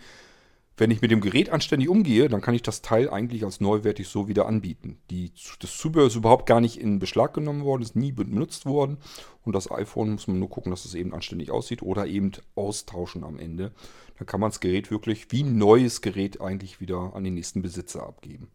wenn 0.77 0.91
ich 0.91 1.03
mit 1.03 1.11
dem 1.11 1.21
Gerät 1.21 1.51
anständig 1.51 1.89
umgehe, 1.89 2.29
dann 2.29 2.41
kann 2.41 2.55
ich 2.55 2.63
das 2.63 2.81
Teil 2.81 3.11
eigentlich 3.11 3.45
als 3.45 3.61
neuwertig 3.61 4.09
so 4.09 4.27
wieder 4.27 4.47
anbieten. 4.47 4.99
Die, 5.11 5.31
das 5.61 5.77
Zubehör 5.77 6.07
ist 6.07 6.17
überhaupt 6.17 6.47
gar 6.47 6.61
nicht 6.61 6.81
in 6.81 6.99
Beschlag 6.99 7.35
genommen 7.35 7.65
worden, 7.65 7.83
ist 7.83 7.95
nie 7.95 8.11
benutzt 8.11 8.65
worden. 8.65 8.97
Und 9.45 9.55
das 9.55 9.71
iPhone 9.71 10.13
muss 10.13 10.29
man 10.29 10.39
nur 10.39 10.49
gucken, 10.49 10.71
dass 10.71 10.85
es 10.85 10.95
eben 10.95 11.13
anständig 11.13 11.51
aussieht 11.51 11.83
oder 11.83 12.07
eben 12.07 12.33
austauschen 12.55 13.23
am 13.23 13.39
Ende. 13.39 13.73
Dann 14.23 14.27
kann 14.29 14.39
man 14.39 14.51
das 14.51 14.61
Gerät 14.61 14.93
wirklich 14.93 15.33
wie 15.33 15.43
ein 15.43 15.59
neues 15.59 16.01
Gerät 16.01 16.41
eigentlich 16.41 16.81
wieder 16.81 17.11
an 17.17 17.25
den 17.25 17.35
nächsten 17.35 17.61
Besitzer 17.61 18.07
abgeben. 18.07 18.53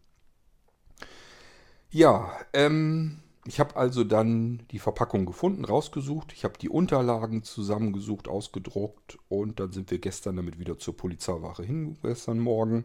Ja, 1.90 2.32
ähm, 2.54 3.18
ich 3.44 3.60
habe 3.60 3.76
also 3.76 4.02
dann 4.02 4.62
die 4.70 4.78
Verpackung 4.78 5.26
gefunden, 5.26 5.66
rausgesucht. 5.66 6.32
Ich 6.32 6.44
habe 6.44 6.56
die 6.58 6.70
Unterlagen 6.70 7.42
zusammengesucht, 7.42 8.28
ausgedruckt 8.28 9.18
und 9.28 9.60
dann 9.60 9.72
sind 9.72 9.90
wir 9.90 9.98
gestern 9.98 10.36
damit 10.36 10.58
wieder 10.58 10.78
zur 10.78 10.96
Polizeiwache 10.96 11.64
hin, 11.64 11.98
gestern 12.00 12.38
Morgen. 12.38 12.84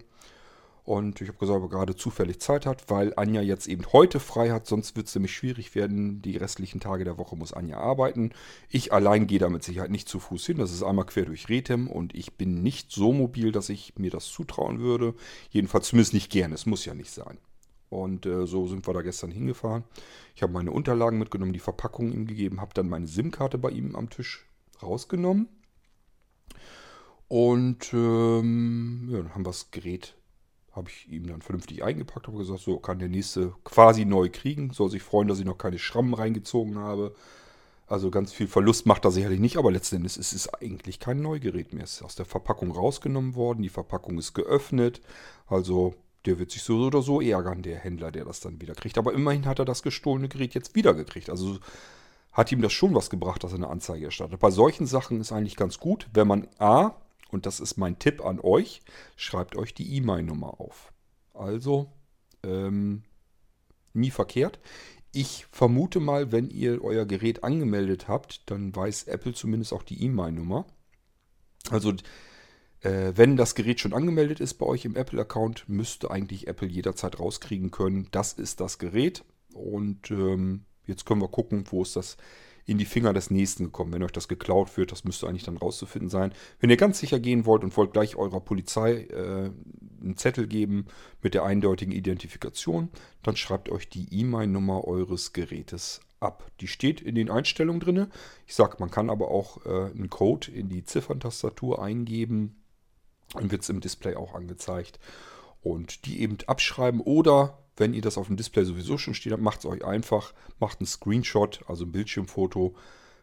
Und 0.85 1.21
ich 1.21 1.29
habe 1.29 1.37
gesagt, 1.37 1.57
ob 1.57 1.71
er 1.71 1.77
gerade 1.77 1.95
zufällig 1.95 2.41
Zeit 2.41 2.65
hat, 2.65 2.89
weil 2.89 3.13
Anja 3.15 3.41
jetzt 3.41 3.67
eben 3.67 3.85
heute 3.93 4.19
frei 4.19 4.51
hat, 4.51 4.67
sonst 4.67 4.97
wird 4.97 5.07
es 5.07 5.15
nämlich 5.15 5.33
schwierig 5.33 5.75
werden. 5.75 6.21
Die 6.21 6.35
restlichen 6.35 6.81
Tage 6.81 7.05
der 7.05 7.17
Woche 7.17 7.37
muss 7.37 7.53
Anja 7.53 7.77
arbeiten. 7.77 8.31
Ich 8.67 8.91
allein 8.91 9.25
gehe 9.25 9.39
da 9.39 9.49
mit 9.49 9.63
Sicherheit 9.63 9.91
nicht 9.91 10.09
zu 10.09 10.19
Fuß 10.19 10.45
hin. 10.45 10.57
Das 10.57 10.73
ist 10.73 10.83
einmal 10.83 11.05
quer 11.05 11.25
durch 11.25 11.47
Rethem 11.47 11.87
und 11.87 12.13
ich 12.13 12.33
bin 12.33 12.63
nicht 12.63 12.91
so 12.91 13.13
mobil, 13.13 13.53
dass 13.53 13.69
ich 13.69 13.93
mir 13.97 14.11
das 14.11 14.25
zutrauen 14.25 14.79
würde. 14.79 15.13
Jedenfalls 15.51 15.87
zumindest 15.87 16.13
nicht 16.13 16.29
gerne. 16.29 16.55
Es 16.55 16.65
muss 16.65 16.83
ja 16.83 16.93
nicht 16.93 17.11
sein. 17.11 17.37
Und 17.87 18.25
äh, 18.25 18.45
so 18.45 18.67
sind 18.67 18.85
wir 18.85 18.93
da 18.93 19.03
gestern 19.03 19.31
hingefahren. 19.31 19.85
Ich 20.35 20.43
habe 20.43 20.51
meine 20.51 20.71
Unterlagen 20.71 21.17
mitgenommen, 21.19 21.53
die 21.53 21.59
Verpackung 21.59 22.11
ihm 22.11 22.27
gegeben, 22.27 22.59
habe 22.59 22.73
dann 22.73 22.89
meine 22.89 23.07
SIM-Karte 23.07 23.57
bei 23.57 23.69
ihm 23.69 23.95
am 23.95 24.09
Tisch 24.09 24.47
rausgenommen. 24.81 25.47
Und 27.29 27.93
ähm, 27.93 29.07
ja, 29.11 29.19
dann 29.19 29.33
haben 29.33 29.41
wir 29.41 29.51
das 29.51 29.71
Gerät, 29.71 30.15
habe 30.75 30.89
ich 30.89 31.11
ihm 31.11 31.27
dann 31.27 31.41
vernünftig 31.41 31.83
eingepackt, 31.83 32.27
habe 32.27 32.37
gesagt, 32.37 32.61
so 32.61 32.77
kann 32.77 32.99
der 32.99 33.09
nächste 33.09 33.53
quasi 33.63 34.05
neu 34.05 34.29
kriegen. 34.31 34.71
Soll 34.71 34.89
sich 34.89 35.03
freuen, 35.03 35.27
dass 35.27 35.39
ich 35.39 35.45
noch 35.45 35.57
keine 35.57 35.77
Schrammen 35.77 36.13
reingezogen 36.13 36.79
habe. 36.79 37.15
Also 37.87 38.09
ganz 38.09 38.33
viel 38.33 38.47
Verlust 38.47 38.87
macht 38.87 39.05
er 39.05 39.11
sicherlich 39.11 39.39
nicht, 39.39 39.57
aber 39.57 39.71
letzten 39.71 39.97
Endes 39.97 40.17
ist 40.17 40.33
es 40.33 40.51
eigentlich 40.51 40.99
kein 40.99 41.21
Neugerät 41.21 41.73
mehr. 41.73 41.83
Es 41.83 41.95
ist 41.95 42.01
aus 42.01 42.15
der 42.15 42.25
Verpackung 42.25 42.71
rausgenommen 42.71 43.35
worden, 43.35 43.61
die 43.61 43.69
Verpackung 43.69 44.17
ist 44.17 44.33
geöffnet. 44.33 45.01
Also 45.47 45.93
der 46.25 46.39
wird 46.39 46.49
sich 46.49 46.63
so 46.63 46.77
oder 46.77 47.03
so 47.03 47.21
ärgern, 47.21 47.61
der 47.61 47.77
Händler, 47.77 48.11
der 48.11 48.25
das 48.25 48.39
dann 48.39 48.59
wieder 48.61 48.73
kriegt. 48.73 48.97
Aber 48.97 49.13
immerhin 49.13 49.45
hat 49.45 49.59
er 49.59 49.65
das 49.65 49.83
gestohlene 49.83 50.29
Gerät 50.29 50.55
jetzt 50.55 50.73
wieder 50.73 50.95
gekriegt. 50.95 51.29
Also 51.29 51.59
hat 52.31 52.51
ihm 52.51 52.61
das 52.61 52.73
schon 52.73 52.95
was 52.95 53.11
gebracht, 53.11 53.43
dass 53.43 53.51
er 53.51 53.57
eine 53.57 53.67
Anzeige 53.67 54.05
erstattet. 54.05 54.39
Bei 54.39 54.49
solchen 54.49 54.87
Sachen 54.87 55.21
ist 55.21 55.31
eigentlich 55.31 55.55
ganz 55.55 55.79
gut, 55.79 56.07
wenn 56.13 56.27
man 56.27 56.47
A, 56.57 56.95
und 57.33 57.45
das 57.45 57.59
ist 57.59 57.77
mein 57.77 57.99
Tipp 57.99 58.23
an 58.23 58.39
euch, 58.39 58.81
schreibt 59.15 59.55
euch 59.55 59.73
die 59.73 59.95
E-Mail-Nummer 59.97 60.59
auf. 60.59 60.93
Also, 61.33 61.91
ähm, 62.43 63.03
nie 63.93 64.11
verkehrt. 64.11 64.59
Ich 65.11 65.45
vermute 65.51 65.99
mal, 65.99 66.31
wenn 66.31 66.49
ihr 66.49 66.83
euer 66.83 67.05
Gerät 67.05 67.43
angemeldet 67.43 68.07
habt, 68.07 68.49
dann 68.49 68.75
weiß 68.75 69.03
Apple 69.03 69.33
zumindest 69.33 69.73
auch 69.73 69.83
die 69.83 70.03
E-Mail-Nummer. 70.03 70.65
Also 71.69 71.93
äh, 72.81 73.13
wenn 73.15 73.37
das 73.37 73.55
Gerät 73.55 73.79
schon 73.79 73.93
angemeldet 73.93 74.39
ist 74.39 74.55
bei 74.55 74.65
euch 74.65 74.85
im 74.85 74.95
Apple-Account, 74.95 75.69
müsste 75.69 76.11
eigentlich 76.11 76.47
Apple 76.47 76.67
jederzeit 76.67 77.19
rauskriegen 77.19 77.71
können, 77.71 78.07
das 78.11 78.33
ist 78.33 78.59
das 78.59 78.79
Gerät. 78.79 79.23
Und 79.53 80.09
ähm, 80.11 80.65
jetzt 80.85 81.05
können 81.05 81.21
wir 81.21 81.29
gucken, 81.29 81.65
wo 81.69 81.83
ist 81.83 81.95
das 81.95 82.17
in 82.65 82.77
die 82.77 82.85
Finger 82.85 83.13
des 83.13 83.29
Nächsten 83.29 83.65
gekommen. 83.65 83.93
Wenn 83.93 84.03
euch 84.03 84.11
das 84.11 84.27
geklaut 84.27 84.77
wird, 84.77 84.91
das 84.91 85.03
müsste 85.03 85.27
eigentlich 85.27 85.43
dann 85.43 85.57
rauszufinden 85.57 86.09
sein. 86.09 86.33
Wenn 86.59 86.69
ihr 86.69 86.77
ganz 86.77 86.99
sicher 86.99 87.19
gehen 87.19 87.45
wollt 87.45 87.63
und 87.63 87.75
wollt 87.75 87.93
gleich 87.93 88.15
eurer 88.15 88.39
Polizei 88.39 89.07
äh, 89.09 89.51
einen 90.01 90.17
Zettel 90.17 90.47
geben 90.47 90.85
mit 91.21 91.33
der 91.33 91.43
eindeutigen 91.43 91.93
Identifikation, 91.93 92.89
dann 93.21 93.35
schreibt 93.35 93.69
euch 93.69 93.89
die 93.89 94.07
E-Mail-Nummer 94.11 94.85
eures 94.85 95.33
Gerätes 95.33 96.01
ab. 96.19 96.49
Die 96.61 96.67
steht 96.67 97.01
in 97.01 97.15
den 97.15 97.29
Einstellungen 97.29 97.81
drin. 97.81 98.07
Ich 98.47 98.55
sage, 98.55 98.77
man 98.79 98.91
kann 98.91 99.09
aber 99.09 99.29
auch 99.29 99.65
äh, 99.65 99.91
einen 99.91 100.09
Code 100.09 100.51
in 100.51 100.69
die 100.69 100.85
Zifferntastatur 100.85 101.83
eingeben 101.83 102.55
dann 103.33 103.51
wird 103.51 103.63
es 103.63 103.69
im 103.69 103.81
Display 103.81 104.15
auch 104.15 104.33
angezeigt. 104.33 104.99
Und 105.61 106.05
die 106.05 106.21
eben 106.21 106.37
abschreiben 106.45 106.99
oder 106.99 107.62
wenn 107.77 107.93
ihr 107.93 108.01
das 108.01 108.17
auf 108.17 108.27
dem 108.27 108.37
Display 108.37 108.65
sowieso 108.65 108.97
schon 108.97 109.13
steht, 109.13 109.37
macht 109.39 109.59
es 109.59 109.65
euch 109.65 109.83
einfach, 109.83 110.33
macht 110.59 110.79
einen 110.79 110.87
Screenshot, 110.87 111.61
also 111.67 111.85
ein 111.85 111.91
Bildschirmfoto 111.91 112.75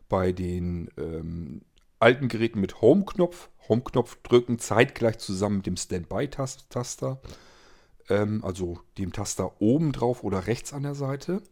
bei 0.08 0.32
den 0.32 0.90
ähm, 0.96 1.62
alten 1.98 2.28
Geräten 2.28 2.60
mit 2.60 2.80
Home-Knopf. 2.80 3.48
Home-Knopf 3.68 4.18
drücken 4.22 4.58
zeitgleich 4.58 5.18
zusammen 5.18 5.58
mit 5.58 5.66
dem 5.66 5.76
Standby-Taster, 5.76 7.20
ähm, 8.08 8.44
also 8.44 8.80
dem 8.98 9.12
Taster 9.12 9.60
oben 9.60 9.92
drauf 9.92 10.24
oder 10.24 10.46
rechts 10.46 10.72
an 10.72 10.82
der 10.82 10.94
Seite 10.94 11.42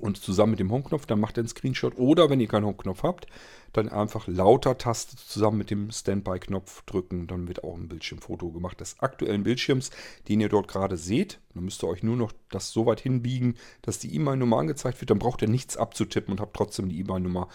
und 0.00 0.16
zusammen 0.16 0.50
mit 0.50 0.60
dem 0.60 0.70
Home-Knopf, 0.70 1.06
dann 1.06 1.20
macht 1.20 1.36
er 1.36 1.42
einen 1.42 1.48
Screenshot. 1.48 1.96
Oder 1.98 2.30
wenn 2.30 2.40
ihr 2.40 2.48
keinen 2.48 2.66
Home-Knopf 2.66 3.02
habt, 3.02 3.26
dann 3.72 3.88
einfach 3.88 4.26
lauter 4.26 4.78
Taste 4.78 5.16
zusammen 5.16 5.58
mit 5.58 5.70
dem 5.70 5.90
Standby-Knopf 5.90 6.82
drücken. 6.82 7.26
Dann 7.26 7.48
wird 7.48 7.64
auch 7.64 7.76
ein 7.76 7.88
Bildschirmfoto 7.88 8.50
gemacht 8.50 8.80
des 8.80 9.00
aktuellen 9.00 9.42
Bildschirms, 9.42 9.90
den 10.28 10.40
ihr 10.40 10.48
dort 10.48 10.68
gerade 10.68 10.96
seht. 10.96 11.40
Dann 11.54 11.64
müsst 11.64 11.82
ihr 11.82 11.88
euch 11.88 12.02
nur 12.02 12.16
noch 12.16 12.32
das 12.50 12.70
so 12.70 12.86
weit 12.86 13.00
hinbiegen, 13.00 13.56
dass 13.82 13.98
die 13.98 14.14
E-Mail-Nummer 14.14 14.58
angezeigt 14.58 15.00
wird. 15.00 15.10
Dann 15.10 15.18
braucht 15.18 15.42
ihr 15.42 15.48
nichts 15.48 15.76
abzutippen 15.76 16.32
und 16.32 16.40
habt 16.40 16.56
trotzdem 16.56 16.88
die 16.88 16.98
E-Mail-Nummer 17.00 17.48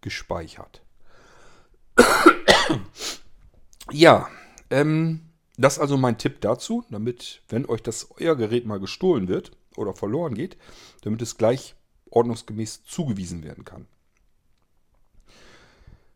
gespeichert. 0.00 0.82
ja, 3.90 4.28
ähm, 4.70 5.20
das 5.56 5.74
ist 5.74 5.78
also 5.80 5.96
mein 5.96 6.18
Tipp 6.18 6.40
dazu, 6.40 6.84
damit, 6.90 7.42
wenn 7.48 7.66
euch 7.66 7.82
das 7.82 8.08
euer 8.18 8.36
Gerät 8.36 8.66
mal 8.66 8.80
gestohlen 8.80 9.28
wird 9.28 9.52
oder 9.76 9.94
verloren 9.94 10.34
geht, 10.34 10.56
damit 11.02 11.22
es 11.22 11.38
gleich 11.38 11.75
ordnungsgemäß 12.10 12.84
zugewiesen 12.84 13.42
werden 13.42 13.64
kann. 13.64 13.86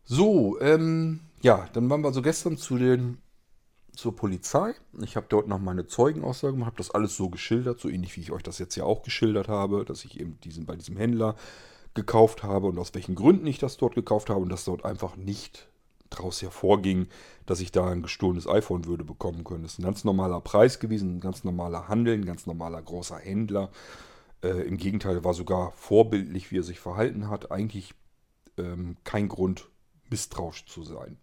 So, 0.04 0.60
ähm, 0.60 1.20
ja, 1.40 1.68
dann 1.72 1.88
waren 1.88 2.02
wir 2.02 2.12
so 2.12 2.22
gestern 2.22 2.56
zu 2.56 2.78
den, 2.78 3.18
zur 3.94 4.16
Polizei. 4.16 4.74
Ich 5.02 5.16
habe 5.16 5.26
dort 5.28 5.46
noch 5.46 5.58
meine 5.58 5.86
Zeugenaussage 5.86 6.54
gemacht, 6.54 6.68
habe 6.68 6.78
das 6.78 6.90
alles 6.90 7.16
so 7.16 7.28
geschildert, 7.28 7.80
so 7.80 7.88
ähnlich 7.88 8.16
wie 8.16 8.20
ich 8.20 8.32
euch 8.32 8.42
das 8.42 8.58
jetzt 8.58 8.74
ja 8.76 8.84
auch 8.84 9.02
geschildert 9.02 9.48
habe, 9.48 9.84
dass 9.84 10.04
ich 10.04 10.18
eben 10.20 10.38
diesen, 10.40 10.66
bei 10.66 10.76
diesem 10.76 10.96
Händler 10.96 11.36
gekauft 11.94 12.42
habe 12.42 12.66
und 12.66 12.78
aus 12.78 12.94
welchen 12.94 13.14
Gründen 13.14 13.46
ich 13.46 13.58
das 13.58 13.76
dort 13.76 13.94
gekauft 13.94 14.30
habe 14.30 14.40
und 14.40 14.48
dass 14.48 14.64
dort 14.64 14.84
einfach 14.84 15.16
nicht 15.16 15.68
daraus 16.08 16.42
hervorging, 16.42 17.06
dass 17.46 17.60
ich 17.60 17.72
da 17.72 17.88
ein 17.88 18.02
gestohlenes 18.02 18.48
iPhone 18.48 18.84
würde 18.86 19.04
bekommen 19.04 19.44
können. 19.44 19.62
Das 19.62 19.72
ist 19.72 19.78
ein 19.78 19.84
ganz 19.84 20.04
normaler 20.04 20.40
Preis 20.40 20.80
gewesen, 20.80 21.16
ein 21.16 21.20
ganz 21.20 21.44
normaler 21.44 21.88
Handel, 21.88 22.14
ein 22.14 22.24
ganz 22.24 22.46
normaler 22.46 22.82
großer 22.82 23.18
Händler. 23.18 23.70
Äh, 24.42 24.62
Im 24.62 24.76
Gegenteil, 24.76 25.24
war 25.24 25.34
sogar 25.34 25.72
vorbildlich, 25.72 26.50
wie 26.50 26.58
er 26.58 26.62
sich 26.62 26.80
verhalten 26.80 27.28
hat. 27.28 27.50
Eigentlich 27.50 27.94
ähm, 28.56 28.96
kein 29.04 29.28
Grund, 29.28 29.68
misstrauisch 30.08 30.66
zu 30.66 30.82
sein. 30.82 31.18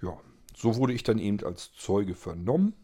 Ja, 0.00 0.18
so 0.54 0.76
wurde 0.76 0.92
ich 0.92 1.02
dann 1.02 1.18
eben 1.18 1.44
als 1.44 1.72
Zeuge 1.74 2.14
vernommen. 2.14 2.74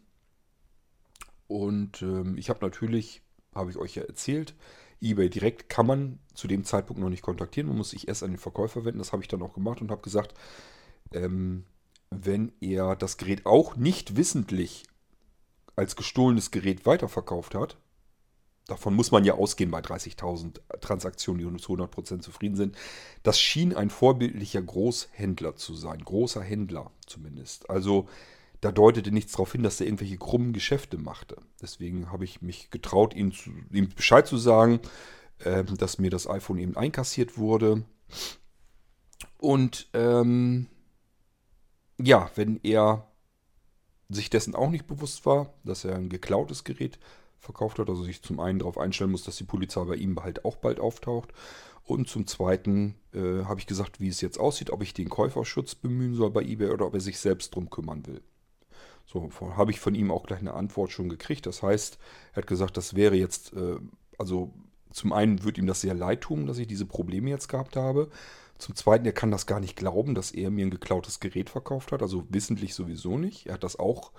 Und 1.47 2.01
ähm, 2.01 2.37
ich 2.37 2.49
habe 2.49 2.59
natürlich, 2.61 3.21
habe 3.55 3.71
ich 3.71 3.77
euch 3.77 3.95
ja 3.95 4.03
erzählt, 4.03 4.55
eBay 5.01 5.29
direkt 5.29 5.69
kann 5.69 5.87
man 5.87 6.19
zu 6.33 6.47
dem 6.47 6.63
Zeitpunkt 6.63 7.01
noch 7.01 7.09
nicht 7.09 7.23
kontaktieren. 7.23 7.67
Man 7.67 7.77
muss 7.77 7.91
sich 7.91 8.07
erst 8.07 8.23
an 8.23 8.31
den 8.31 8.37
Verkäufer 8.37 8.85
wenden. 8.85 8.99
Das 8.99 9.13
habe 9.13 9.23
ich 9.23 9.27
dann 9.27 9.41
auch 9.41 9.53
gemacht 9.53 9.81
und 9.81 9.91
habe 9.91 10.01
gesagt, 10.01 10.33
ähm, 11.13 11.65
wenn 12.09 12.51
er 12.59 12.95
das 12.95 13.17
Gerät 13.17 13.45
auch 13.45 13.75
nicht 13.75 14.15
wissentlich 14.15 14.85
als 15.75 15.95
gestohlenes 15.95 16.51
Gerät 16.51 16.85
weiterverkauft 16.85 17.55
hat, 17.55 17.77
davon 18.69 18.95
muss 18.95 19.11
man 19.11 19.23
ja 19.23 19.33
ausgehen 19.33 19.71
bei 19.71 19.79
30.000 19.79 20.59
Transaktionen, 20.79 21.55
die 21.55 21.61
zu 21.61 21.73
100% 21.73 22.21
zufrieden 22.21 22.55
sind, 22.55 22.77
das 23.23 23.39
schien 23.39 23.75
ein 23.75 23.89
vorbildlicher 23.89 24.61
Großhändler 24.61 25.55
zu 25.55 25.75
sein, 25.75 25.99
großer 26.03 26.41
Händler 26.41 26.91
zumindest. 27.05 27.69
Also 27.69 28.07
da 28.61 28.71
deutete 28.71 29.11
nichts 29.11 29.31
darauf 29.33 29.51
hin, 29.51 29.63
dass 29.63 29.79
er 29.79 29.87
irgendwelche 29.87 30.17
krummen 30.17 30.53
Geschäfte 30.53 30.97
machte. 30.97 31.37
Deswegen 31.61 32.11
habe 32.11 32.25
ich 32.25 32.41
mich 32.41 32.69
getraut, 32.71 33.13
ihm, 33.15 33.31
zu, 33.31 33.51
ihm 33.71 33.89
Bescheid 33.89 34.27
zu 34.27 34.37
sagen, 34.37 34.79
äh, 35.39 35.63
dass 35.63 35.97
mir 35.97 36.09
das 36.09 36.29
iPhone 36.29 36.57
eben 36.57 36.75
einkassiert 36.75 37.37
wurde. 37.37 37.83
Und 39.37 39.87
ähm, 39.93 40.67
ja, 41.97 42.29
wenn 42.35 42.59
er 42.63 43.07
sich 44.09 44.29
dessen 44.29 44.55
auch 44.55 44.69
nicht 44.69 44.87
bewusst 44.87 45.25
war, 45.25 45.53
dass 45.63 45.85
er 45.85 45.95
ein 45.95 46.09
geklautes 46.09 46.63
Gerät 46.63 46.99
verkauft 47.39 47.79
hat, 47.79 47.89
also 47.89 48.03
sich 48.03 48.21
zum 48.21 48.39
einen 48.39 48.59
darauf 48.59 48.77
einstellen 48.77 49.11
muss, 49.11 49.23
dass 49.23 49.37
die 49.37 49.43
Polizei 49.43 49.83
bei 49.83 49.95
ihm 49.95 50.21
halt 50.21 50.45
auch 50.45 50.57
bald 50.57 50.79
auftaucht. 50.79 51.33
Und 51.83 52.07
zum 52.07 52.27
Zweiten 52.27 52.95
äh, 53.13 53.45
habe 53.45 53.59
ich 53.59 53.65
gesagt, 53.65 53.99
wie 53.99 54.09
es 54.09 54.21
jetzt 54.21 54.39
aussieht, 54.39 54.69
ob 54.69 54.83
ich 54.83 54.93
den 54.93 55.09
Käuferschutz 55.09 55.73
bemühen 55.75 56.13
soll 56.13 56.29
bei 56.29 56.43
eBay 56.43 56.69
oder 56.69 56.85
ob 56.85 56.93
er 56.93 57.01
sich 57.01 57.17
selbst 57.17 57.55
drum 57.55 57.69
kümmern 57.69 58.05
will. 58.05 58.21
So, 59.05 59.31
habe 59.57 59.71
ich 59.71 59.79
von 59.79 59.95
ihm 59.95 60.11
auch 60.11 60.27
gleich 60.27 60.39
eine 60.39 60.53
Antwort 60.53 60.91
schon 60.91 61.09
gekriegt. 61.09 61.47
Das 61.47 61.63
heißt, 61.63 61.97
er 62.33 62.37
hat 62.37 62.47
gesagt, 62.47 62.77
das 62.77 62.95
wäre 62.95 63.15
jetzt, 63.15 63.53
äh, 63.53 63.77
also 64.19 64.53
zum 64.91 65.13
einen 65.13 65.43
wird 65.43 65.57
ihm 65.57 65.65
das 65.65 65.81
sehr 65.81 65.95
leid 65.95 66.21
tun, 66.21 66.45
dass 66.45 66.59
ich 66.59 66.67
diese 66.67 66.85
Probleme 66.85 67.29
jetzt 67.31 67.47
gehabt 67.47 67.75
habe. 67.75 68.09
Zum 68.59 68.75
Zweiten, 68.75 69.05
er 69.05 69.13
kann 69.13 69.31
das 69.31 69.47
gar 69.47 69.59
nicht 69.59 69.75
glauben, 69.75 70.13
dass 70.13 70.31
er 70.31 70.51
mir 70.51 70.65
ein 70.65 70.71
geklautes 70.71 71.19
Gerät 71.19 71.49
verkauft 71.49 71.91
hat. 71.91 72.03
Also 72.03 72.25
wissentlich 72.29 72.75
sowieso 72.75 73.17
nicht. 73.17 73.47
Er 73.47 73.55
hat 73.55 73.63
das 73.63 73.79
auch 73.79 74.11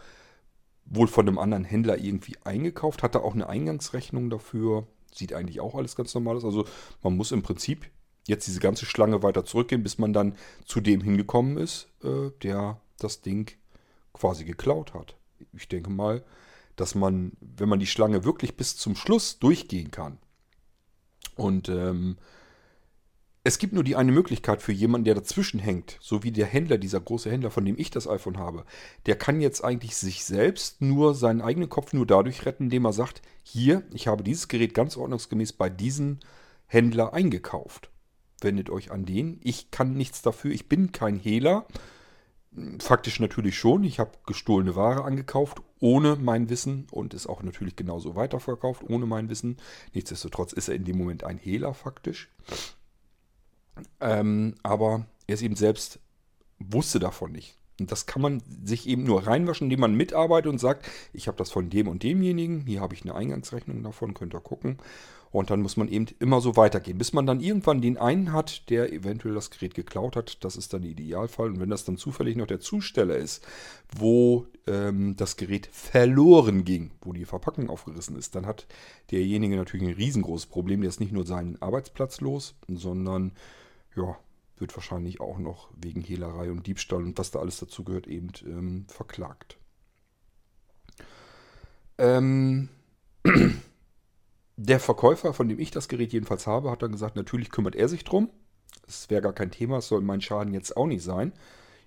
wohl 0.90 1.08
von 1.08 1.26
einem 1.26 1.38
anderen 1.38 1.64
Händler 1.64 1.98
irgendwie 1.98 2.36
eingekauft, 2.44 3.02
hatte 3.02 3.22
auch 3.22 3.34
eine 3.34 3.48
Eingangsrechnung 3.48 4.28
dafür. 4.28 4.86
Sieht 5.12 5.32
eigentlich 5.32 5.60
auch 5.60 5.74
alles 5.74 5.96
ganz 5.96 6.14
normal 6.14 6.36
aus. 6.36 6.44
Also 6.44 6.66
man 7.02 7.16
muss 7.16 7.32
im 7.32 7.42
Prinzip 7.42 7.90
jetzt 8.28 8.46
diese 8.46 8.60
ganze 8.60 8.84
Schlange 8.84 9.22
weiter 9.22 9.44
zurückgehen, 9.44 9.82
bis 9.82 9.98
man 9.98 10.12
dann 10.12 10.36
zu 10.66 10.80
dem 10.80 11.00
hingekommen 11.00 11.56
ist, 11.56 11.88
äh, 12.04 12.30
der 12.42 12.80
das 12.98 13.22
Ding 13.22 13.52
quasi 14.12 14.44
geklaut 14.44 14.92
hat. 14.92 15.16
Ich 15.52 15.68
denke 15.68 15.90
mal, 15.90 16.22
dass 16.76 16.94
man, 16.94 17.32
wenn 17.40 17.68
man 17.68 17.80
die 17.80 17.86
Schlange 17.86 18.24
wirklich 18.24 18.56
bis 18.56 18.76
zum 18.76 18.94
Schluss 18.94 19.38
durchgehen 19.38 19.90
kann, 19.90 20.18
und 21.40 21.70
ähm, 21.70 22.16
es 23.42 23.58
gibt 23.58 23.72
nur 23.72 23.84
die 23.84 23.96
eine 23.96 24.12
Möglichkeit 24.12 24.60
für 24.60 24.72
jemanden, 24.72 25.06
der 25.06 25.14
dazwischen 25.14 25.60
hängt, 25.60 25.96
so 26.00 26.22
wie 26.22 26.30
der 26.30 26.46
Händler, 26.46 26.76
dieser 26.76 27.00
große 27.00 27.30
Händler, 27.30 27.50
von 27.50 27.64
dem 27.64 27.78
ich 27.78 27.90
das 27.90 28.06
iPhone 28.06 28.36
habe. 28.36 28.64
Der 29.06 29.16
kann 29.16 29.40
jetzt 29.40 29.64
eigentlich 29.64 29.96
sich 29.96 30.24
selbst 30.24 30.82
nur 30.82 31.14
seinen 31.14 31.40
eigenen 31.40 31.70
Kopf 31.70 31.94
nur 31.94 32.06
dadurch 32.06 32.44
retten, 32.44 32.64
indem 32.64 32.84
er 32.84 32.92
sagt, 32.92 33.22
hier, 33.42 33.82
ich 33.94 34.08
habe 34.08 34.22
dieses 34.22 34.48
Gerät 34.48 34.74
ganz 34.74 34.96
ordnungsgemäß 34.96 35.54
bei 35.54 35.70
diesem 35.70 36.18
Händler 36.66 37.14
eingekauft. 37.14 37.90
Wendet 38.42 38.68
euch 38.68 38.90
an 38.90 39.06
den. 39.06 39.40
Ich 39.42 39.70
kann 39.70 39.94
nichts 39.94 40.20
dafür, 40.20 40.50
ich 40.50 40.68
bin 40.68 40.92
kein 40.92 41.16
Hehler. 41.16 41.66
Faktisch 42.78 43.20
natürlich 43.20 43.56
schon. 43.56 43.84
Ich 43.84 43.98
habe 44.00 44.12
gestohlene 44.26 44.76
Ware 44.76 45.04
angekauft, 45.04 45.62
ohne 45.78 46.16
mein 46.16 46.50
Wissen 46.50 46.88
und 46.90 47.14
ist 47.14 47.26
auch 47.26 47.42
natürlich 47.42 47.76
genauso 47.76 48.16
weiterverkauft, 48.16 48.82
ohne 48.86 49.06
mein 49.06 49.30
Wissen. 49.30 49.56
Nichtsdestotrotz 49.94 50.52
ist 50.52 50.68
er 50.68 50.74
in 50.74 50.84
dem 50.84 50.98
Moment 50.98 51.24
ein 51.24 51.38
Hehler 51.38 51.72
faktisch. 51.72 52.28
Ähm, 54.00 54.54
aber 54.62 55.06
er 55.26 55.34
ist 55.34 55.42
eben 55.42 55.56
selbst, 55.56 55.98
wusste 56.58 56.98
davon 56.98 57.32
nicht. 57.32 57.56
Und 57.80 57.90
das 57.90 58.04
kann 58.06 58.20
man 58.20 58.42
sich 58.62 58.86
eben 58.86 59.04
nur 59.04 59.26
reinwaschen, 59.26 59.66
indem 59.66 59.80
man 59.80 59.94
mitarbeitet 59.94 60.52
und 60.52 60.58
sagt, 60.58 60.86
ich 61.14 61.28
habe 61.28 61.38
das 61.38 61.50
von 61.50 61.70
dem 61.70 61.88
und 61.88 62.02
demjenigen, 62.02 62.66
hier 62.66 62.82
habe 62.82 62.94
ich 62.94 63.02
eine 63.02 63.14
Eingangsrechnung 63.14 63.82
davon, 63.82 64.12
könnt 64.12 64.34
ihr 64.34 64.40
gucken. 64.40 64.78
Und 65.32 65.50
dann 65.50 65.62
muss 65.62 65.76
man 65.76 65.88
eben 65.88 66.06
immer 66.18 66.40
so 66.40 66.56
weitergehen, 66.56 66.98
bis 66.98 67.12
man 67.12 67.24
dann 67.24 67.40
irgendwann 67.40 67.80
den 67.80 67.96
einen 67.96 68.32
hat, 68.32 68.68
der 68.68 68.92
eventuell 68.92 69.34
das 69.34 69.50
Gerät 69.50 69.74
geklaut 69.74 70.16
hat. 70.16 70.44
Das 70.44 70.56
ist 70.56 70.72
dann 70.72 70.82
der 70.82 70.90
Idealfall. 70.90 71.50
Und 71.50 71.60
wenn 71.60 71.70
das 71.70 71.84
dann 71.84 71.96
zufällig 71.96 72.36
noch 72.36 72.48
der 72.48 72.58
Zusteller 72.58 73.16
ist, 73.16 73.46
wo 73.96 74.46
ähm, 74.66 75.14
das 75.16 75.36
Gerät 75.36 75.68
verloren 75.70 76.64
ging, 76.64 76.90
wo 77.02 77.12
die 77.12 77.24
Verpackung 77.26 77.70
aufgerissen 77.70 78.16
ist, 78.16 78.34
dann 78.34 78.44
hat 78.44 78.66
derjenige 79.12 79.54
natürlich 79.54 79.86
ein 79.86 79.94
riesengroßes 79.94 80.46
Problem. 80.46 80.80
Der 80.80 80.88
ist 80.88 81.00
nicht 81.00 81.12
nur 81.12 81.24
seinen 81.24 81.62
Arbeitsplatz 81.62 82.20
los, 82.20 82.56
sondern 82.66 83.30
ja, 83.96 84.18
wird 84.58 84.76
wahrscheinlich 84.76 85.20
auch 85.20 85.38
noch 85.38 85.70
wegen 85.76 86.00
Hehlerei 86.02 86.50
und 86.50 86.66
Diebstahl 86.66 87.02
und 87.02 87.18
was 87.18 87.30
da 87.30 87.38
alles 87.38 87.58
dazu 87.58 87.84
gehört, 87.84 88.06
eben 88.06 88.32
ähm, 88.44 88.86
verklagt. 88.88 89.58
Ähm. 91.98 92.68
Der 94.62 94.78
Verkäufer, 94.78 95.32
von 95.32 95.48
dem 95.48 95.58
ich 95.58 95.70
das 95.70 95.88
Gerät 95.88 96.12
jedenfalls 96.12 96.46
habe, 96.46 96.70
hat 96.70 96.82
dann 96.82 96.92
gesagt, 96.92 97.16
natürlich 97.16 97.48
kümmert 97.48 97.74
er 97.74 97.88
sich 97.88 98.04
drum. 98.04 98.28
Es 98.86 99.08
wäre 99.08 99.22
gar 99.22 99.32
kein 99.32 99.50
Thema, 99.50 99.78
es 99.78 99.88
soll 99.88 100.02
mein 100.02 100.20
Schaden 100.20 100.52
jetzt 100.52 100.76
auch 100.76 100.86
nicht 100.86 101.02
sein. 101.02 101.32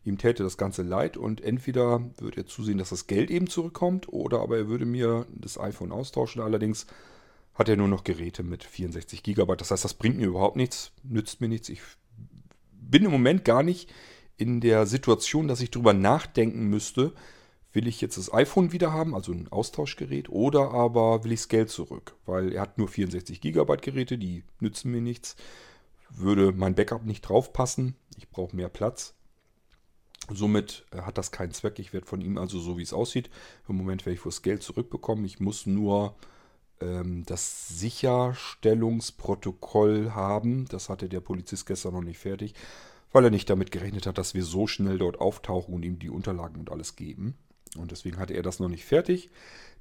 Ihm 0.03 0.17
täte 0.17 0.41
das 0.41 0.57
Ganze 0.57 0.81
leid 0.81 1.15
und 1.15 1.39
entweder 1.39 2.01
würde 2.17 2.41
er 2.41 2.45
zusehen, 2.47 2.79
dass 2.79 2.89
das 2.89 3.05
Geld 3.05 3.29
eben 3.29 3.45
zurückkommt 3.45 4.11
oder 4.11 4.39
aber 4.39 4.57
er 4.57 4.67
würde 4.69 4.85
mir 4.85 5.27
das 5.29 5.59
iPhone 5.59 5.91
austauschen. 5.91 6.41
Allerdings 6.41 6.87
hat 7.53 7.69
er 7.69 7.77
nur 7.77 7.87
noch 7.87 8.03
Geräte 8.03 8.43
mit 8.43 8.63
64 8.63 9.23
GB. 9.23 9.55
Das 9.57 9.71
heißt, 9.71 9.83
das 9.83 9.93
bringt 9.93 10.17
mir 10.17 10.27
überhaupt 10.27 10.55
nichts, 10.55 10.91
nützt 11.03 11.41
mir 11.41 11.47
nichts. 11.47 11.69
Ich 11.69 11.81
bin 12.71 13.05
im 13.05 13.11
Moment 13.11 13.45
gar 13.45 13.63
nicht 13.63 13.91
in 14.37 14.59
der 14.59 14.85
Situation, 14.85 15.47
dass 15.47 15.61
ich 15.61 15.71
darüber 15.71 15.93
nachdenken 15.93 16.67
müsste, 16.67 17.13
will 17.71 17.87
ich 17.87 18.01
jetzt 18.01 18.17
das 18.17 18.33
iPhone 18.33 18.71
wieder 18.71 18.91
haben, 18.91 19.15
also 19.15 19.31
ein 19.31 19.51
Austauschgerät, 19.51 20.29
oder 20.29 20.71
aber 20.71 21.23
will 21.23 21.31
ich 21.31 21.41
das 21.41 21.47
Geld 21.49 21.69
zurück? 21.69 22.15
Weil 22.25 22.53
er 22.53 22.61
hat 22.61 22.77
nur 22.77 22.87
64 22.87 23.41
GB 23.41 23.77
Geräte, 23.77 24.17
die 24.17 24.43
nützen 24.59 24.91
mir 24.91 25.01
nichts. 25.01 25.35
Würde 26.09 26.51
mein 26.51 26.75
Backup 26.75 27.05
nicht 27.05 27.21
draufpassen. 27.21 27.95
Ich 28.17 28.29
brauche 28.29 28.55
mehr 28.55 28.69
Platz. 28.69 29.15
Somit 30.29 30.85
äh, 30.91 31.01
hat 31.01 31.17
das 31.17 31.31
keinen 31.31 31.51
Zweck. 31.51 31.79
Ich 31.79 31.91
werde 31.91 32.05
von 32.05 32.21
ihm 32.21 32.37
also 32.37 32.59
so 32.59 32.77
wie 32.77 32.83
es 32.83 32.93
aussieht. 32.93 33.31
Im 33.67 33.75
Moment 33.75 34.05
werde 34.05 34.15
ich 34.15 34.23
das 34.23 34.43
Geld 34.43 34.61
zurückbekommen. 34.61 35.25
Ich 35.25 35.39
muss 35.39 35.65
nur 35.65 36.15
das 37.25 37.69
Sicherstellungsprotokoll 37.69 40.11
haben. 40.11 40.65
Das 40.69 40.89
hatte 40.89 41.09
der 41.09 41.21
Polizist 41.21 41.65
gestern 41.65 41.93
noch 41.93 42.03
nicht 42.03 42.19
fertig, 42.19 42.53
weil 43.11 43.25
er 43.25 43.31
nicht 43.31 43.49
damit 43.49 43.71
gerechnet 43.71 44.07
hat, 44.07 44.17
dass 44.17 44.33
wir 44.33 44.43
so 44.43 44.67
schnell 44.67 44.97
dort 44.97 45.19
auftauchen 45.19 45.73
und 45.73 45.83
ihm 45.83 45.99
die 45.99 46.09
Unterlagen 46.09 46.59
und 46.59 46.71
alles 46.71 46.95
geben. 46.95 47.35
Und 47.77 47.91
deswegen 47.91 48.17
hatte 48.17 48.33
er 48.33 48.43
das 48.43 48.59
noch 48.59 48.69
nicht 48.69 48.85
fertig. 48.85 49.29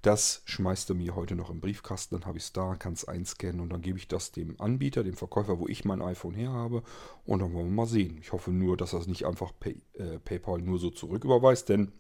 Das 0.03 0.43
schmeißt 0.47 0.91
er 0.91 0.97
mir 0.97 1.15
heute 1.15 1.37
noch 1.37 1.49
im 1.49 1.61
Briefkasten, 1.61 2.17
dann 2.17 2.27
habe 2.27 2.37
ich 2.37 2.45
es 2.45 2.53
da, 2.53 2.75
kann 2.75 2.93
es 2.93 3.07
einscannen 3.07 3.61
und 3.61 3.71
dann 3.71 3.83
gebe 3.83 3.99
ich 3.99 4.09
das 4.09 4.33
dem 4.33 4.61
Anbieter, 4.61 5.05
dem 5.05 5.15
Verkäufer, 5.15 5.61
wo 5.61 5.69
ich 5.69 5.85
mein 5.85 6.03
iPhone 6.03 6.35
her 6.35 6.51
habe. 6.51 6.83
Und 7.25 7.39
dann 7.39 7.53
wollen 7.53 7.67
wir 7.67 7.73
mal 7.73 7.87
sehen. 7.87 8.19
Ich 8.21 8.33
hoffe 8.33 8.51
nur, 8.51 8.77
dass 8.77 8.91
das 8.91 9.07
nicht 9.07 9.27
einfach 9.27 9.53
Pay, 9.61 9.81
äh, 9.95 10.19
PayPal 10.19 10.61
nur 10.61 10.81
so 10.81 10.91
zurücküberweist, 10.91 11.69
denn 11.69 11.93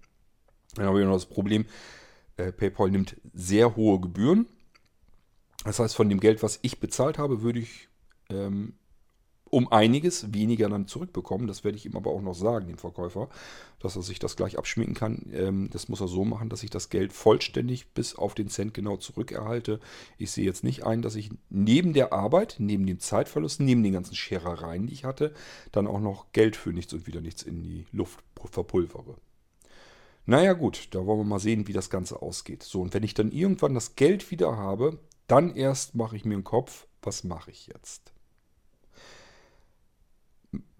dann 0.75 0.87
habe 0.87 1.01
ich 1.01 1.07
noch 1.07 1.13
das 1.13 1.27
Problem, 1.27 1.65
äh, 2.39 2.51
PayPal 2.51 2.91
nimmt 2.91 3.21
sehr 3.35 3.77
hohe 3.77 4.01
Gebühren. 4.01 4.47
Das 5.65 5.79
heißt, 5.79 5.95
von 5.95 6.09
dem 6.09 6.21
Geld, 6.21 6.43
was 6.43 6.59
ich 6.63 6.81
bezahlt 6.81 7.19
habe, 7.19 7.43
würde 7.43 7.61
ich 7.61 7.89
ähm, 8.31 8.75
um 9.53 9.71
einiges 9.71 10.33
weniger 10.33 10.71
dann 10.71 10.87
zurückbekommen. 10.87 11.47
Das 11.47 11.63
werde 11.63 11.77
ich 11.77 11.85
ihm 11.85 11.95
aber 11.95 12.11
auch 12.11 12.23
noch 12.23 12.35
sagen, 12.35 12.69
dem 12.69 12.79
Verkäufer, 12.79 13.29
dass 13.81 13.97
er 13.97 14.03
sich 14.03 14.19
das 14.19 14.35
gleich 14.35 14.57
abschminken 14.57 14.95
kann. 14.95 15.31
Ähm, 15.31 15.69
das 15.71 15.91
muss 15.91 16.01
er 16.01 16.09
so 16.09 16.25
machen, 16.25 16.49
dass 16.49 16.63
ich 16.63 16.71
das 16.71 16.89
Geld 16.89 17.13
vollständig 17.13 17.93
bis 17.93 18.17
auf 18.17 18.35
den 18.35 18.49
Cent 18.49 18.73
genau 18.73 18.97
zurückerhalte. 18.97 19.79
Ich 20.17 20.31
sehe 20.31 20.47
jetzt 20.47 20.65
nicht 20.65 20.87
ein, 20.87 21.03
dass 21.03 21.17
ich 21.17 21.29
neben 21.51 21.93
der 21.93 22.15
Arbeit, 22.15 22.57
neben 22.61 22.87
dem 22.87 22.99
Zeitverlust, 22.99 23.61
neben 23.61 23.83
den 23.83 23.93
ganzen 23.93 24.15
Scherereien, 24.15 24.87
die 24.87 24.95
ich 24.95 25.05
hatte, 25.05 25.35
dann 25.71 25.87
auch 25.87 26.01
noch 26.01 26.33
Geld 26.33 26.57
für 26.57 26.73
nichts 26.73 26.95
und 26.95 27.07
wieder 27.07 27.21
nichts 27.21 27.43
in 27.43 27.63
die 27.63 27.85
Luft 27.93 28.25
verpulvere. 28.51 29.17
Naja 30.25 30.55
gut, 30.55 30.89
da 30.93 31.05
wollen 31.05 31.21
wir 31.21 31.25
mal 31.25 31.41
sehen, 31.41 31.69
wie 31.69 31.75
das 31.75 31.91
Ganze 31.91 32.23
ausgeht. 32.23 32.63
So, 32.63 32.81
und 32.81 32.95
wenn 32.95 33.03
ich 33.03 33.13
dann 33.13 33.33
irgendwann 33.33 33.75
das 33.75 33.97
Geld 33.97 34.31
wieder 34.31 34.57
habe, 34.57 34.99
dann 35.27 35.55
erst 35.55 35.95
mache 35.95 36.17
ich 36.17 36.25
mir 36.25 36.35
einen 36.35 36.45
Kopf, 36.45 36.87
was 37.03 37.25
mache 37.25 37.51
ich 37.51 37.67
jetzt? 37.67 38.13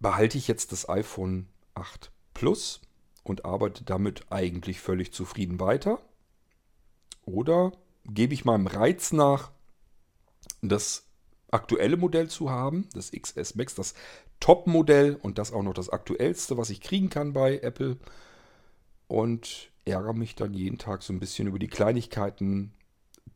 behalte 0.03 0.37
ich 0.37 0.49
jetzt 0.49 0.73
das 0.73 0.89
iPhone 0.89 1.47
8 1.75 2.11
Plus 2.35 2.81
und 3.23 3.45
arbeite 3.45 3.85
damit 3.85 4.27
eigentlich 4.31 4.81
völlig 4.81 5.13
zufrieden 5.13 5.61
weiter? 5.61 6.01
Oder 7.25 7.73
gebe 8.05 8.35
ich 8.35 8.45
meinem 8.45 8.67
Reiz 8.67 9.13
nach, 9.13 9.53
das 10.61 11.07
aktuelle 11.51 11.97
Modell 11.97 12.29
zu 12.29 12.51
haben, 12.51 12.89
das 12.95 13.13
XS 13.13 13.55
Max, 13.55 13.75
das 13.75 13.95
Top-Modell 14.41 15.17
und 15.23 15.39
das 15.39 15.53
auch 15.53 15.63
noch 15.63 15.75
das 15.75 15.89
aktuellste, 15.89 16.57
was 16.57 16.71
ich 16.71 16.81
kriegen 16.81 17.11
kann 17.11 17.33
bei 17.33 17.59
Apple 17.59 17.97
und 19.07 19.71
ärgere 19.85 20.15
mich 20.15 20.35
dann 20.35 20.53
jeden 20.53 20.79
Tag 20.79 21.03
so 21.03 21.13
ein 21.13 21.21
bisschen 21.21 21.47
über 21.47 21.61
die 21.61 21.69
Kleinigkeiten 21.69 22.73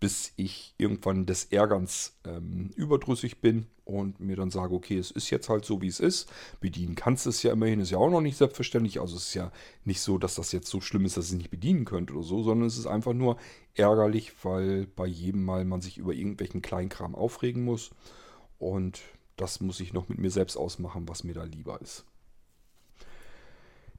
bis 0.00 0.32
ich 0.36 0.74
irgendwann 0.78 1.26
des 1.26 1.46
Ärgerns 1.46 2.16
ähm, 2.24 2.70
überdrüssig 2.76 3.40
bin 3.40 3.66
und 3.84 4.20
mir 4.20 4.36
dann 4.36 4.50
sage, 4.50 4.74
okay, 4.74 4.98
es 4.98 5.10
ist 5.10 5.30
jetzt 5.30 5.48
halt 5.48 5.64
so, 5.64 5.80
wie 5.80 5.86
es 5.86 6.00
ist. 6.00 6.28
Bedienen 6.60 6.96
kannst 6.96 7.24
du 7.24 7.30
es 7.30 7.42
ja 7.42 7.52
immerhin, 7.52 7.80
ist 7.80 7.90
ja 7.90 7.98
auch 7.98 8.10
noch 8.10 8.20
nicht 8.20 8.36
selbstverständlich. 8.36 9.00
Also 9.00 9.16
es 9.16 9.28
ist 9.28 9.34
ja 9.34 9.52
nicht 9.84 10.00
so, 10.00 10.18
dass 10.18 10.34
das 10.34 10.52
jetzt 10.52 10.68
so 10.68 10.80
schlimm 10.80 11.04
ist, 11.04 11.16
dass 11.16 11.26
es 11.26 11.32
nicht 11.32 11.50
bedienen 11.50 11.84
könnte 11.84 12.12
oder 12.12 12.24
so, 12.24 12.42
sondern 12.42 12.66
es 12.66 12.78
ist 12.78 12.86
einfach 12.86 13.12
nur 13.12 13.38
ärgerlich, 13.74 14.32
weil 14.42 14.86
bei 14.86 15.06
jedem 15.06 15.44
Mal 15.44 15.64
man 15.64 15.80
sich 15.80 15.98
über 15.98 16.12
irgendwelchen 16.12 16.62
Kleinkram 16.62 17.14
aufregen 17.14 17.64
muss. 17.64 17.90
Und 18.58 19.00
das 19.36 19.60
muss 19.60 19.80
ich 19.80 19.92
noch 19.92 20.08
mit 20.08 20.18
mir 20.18 20.30
selbst 20.30 20.56
ausmachen, 20.56 21.08
was 21.08 21.24
mir 21.24 21.34
da 21.34 21.44
lieber 21.44 21.80
ist. 21.80 22.04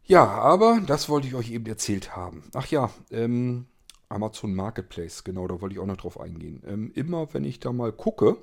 Ja, 0.04 0.26
aber 0.26 0.82
das 0.86 1.10
wollte 1.10 1.28
ich 1.28 1.36
euch 1.36 1.52
eben 1.52 1.66
erzählt 1.66 2.16
haben. 2.16 2.44
Ach 2.54 2.68
ja, 2.68 2.90
ähm, 3.12 3.68
Amazon 4.10 4.54
Marketplace, 4.54 5.24
genau, 5.24 5.48
da 5.48 5.62
wollte 5.62 5.74
ich 5.76 5.80
auch 5.80 5.86
noch 5.86 5.98
drauf 5.98 6.20
eingehen. 6.20 6.64
Ähm, 6.66 6.92
immer 6.96 7.34
wenn 7.34 7.44
ich 7.44 7.60
da 7.60 7.72
mal 7.74 7.92
gucke, 7.92 8.38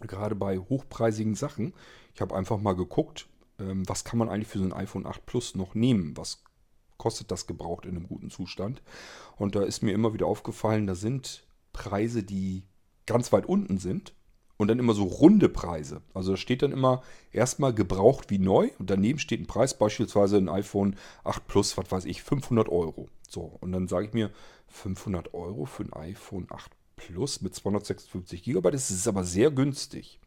gerade 0.00 0.34
bei 0.34 0.58
hochpreisigen 0.58 1.34
Sachen, 1.34 1.72
ich 2.14 2.20
habe 2.20 2.34
einfach 2.34 2.58
mal 2.58 2.74
geguckt, 2.74 3.26
ähm, 3.58 3.88
was 3.88 4.04
kann 4.04 4.18
man 4.18 4.28
eigentlich 4.28 4.48
für 4.48 4.58
so 4.58 4.64
ein 4.64 4.72
iPhone 4.72 5.06
8 5.06 5.24
Plus 5.24 5.54
noch 5.54 5.74
nehmen? 5.74 6.16
Was 6.16 6.44
kostet 6.98 7.30
das 7.30 7.46
gebraucht 7.46 7.86
in 7.86 7.96
einem 7.96 8.08
guten 8.08 8.30
Zustand? 8.30 8.82
Und 9.36 9.54
da 9.54 9.62
ist 9.62 9.82
mir 9.82 9.92
immer 9.92 10.12
wieder 10.12 10.26
aufgefallen, 10.26 10.86
da 10.86 10.94
sind 10.94 11.46
Preise, 11.72 12.22
die 12.22 12.64
ganz 13.06 13.32
weit 13.32 13.46
unten 13.46 13.78
sind 13.78 14.14
und 14.56 14.68
dann 14.68 14.78
immer 14.78 14.94
so 14.94 15.04
runde 15.04 15.48
Preise. 15.48 16.02
Also 16.14 16.32
da 16.32 16.36
steht 16.36 16.62
dann 16.62 16.72
immer 16.72 17.02
erstmal 17.32 17.74
gebraucht 17.74 18.30
wie 18.30 18.38
neu 18.38 18.70
und 18.78 18.90
daneben 18.90 19.18
steht 19.18 19.40
ein 19.40 19.46
Preis, 19.46 19.76
beispielsweise 19.76 20.38
ein 20.38 20.48
iPhone 20.48 20.96
8 21.24 21.46
Plus, 21.46 21.76
was 21.76 21.90
weiß 21.90 22.04
ich, 22.06 22.22
500 22.22 22.68
Euro. 22.68 23.08
So, 23.28 23.58
und 23.60 23.72
dann 23.72 23.88
sage 23.88 24.06
ich 24.06 24.12
mir, 24.12 24.30
500 24.76 25.34
Euro 25.34 25.64
für 25.64 25.84
ein 25.84 25.92
iPhone 25.92 26.46
8 26.50 26.70
Plus 26.96 27.42
mit 27.42 27.54
256 27.54 28.42
GB, 28.42 28.70
das 28.70 28.90
ist 28.90 29.06
aber 29.06 29.24
sehr 29.24 29.50
günstig. 29.50 30.18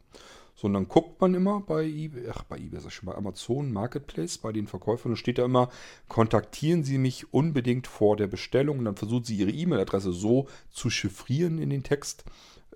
So, 0.54 0.66
und 0.66 0.74
dann 0.74 0.88
guckt 0.88 1.20
man 1.20 1.34
immer 1.34 1.60
bei 1.60 1.84
eBay, 1.84 2.28
ach, 2.28 2.44
bei 2.44 2.58
eBay, 2.58 2.80
sag 2.80 2.92
schon, 2.92 3.06
bei 3.06 3.14
Amazon 3.14 3.72
Marketplace, 3.72 4.38
bei 4.38 4.52
den 4.52 4.66
Verkäufern, 4.66 5.12
da 5.12 5.16
steht 5.16 5.38
da 5.38 5.44
immer, 5.44 5.70
kontaktieren 6.08 6.84
Sie 6.84 6.98
mich 6.98 7.32
unbedingt 7.32 7.86
vor 7.86 8.16
der 8.16 8.26
Bestellung. 8.26 8.78
Und 8.78 8.84
dann 8.84 8.96
versuchen 8.96 9.24
Sie 9.24 9.36
Ihre 9.36 9.50
E-Mail-Adresse 9.50 10.12
so 10.12 10.48
zu 10.70 10.90
chiffrieren 10.90 11.58
in 11.58 11.70
den 11.70 11.82
Text, 11.82 12.24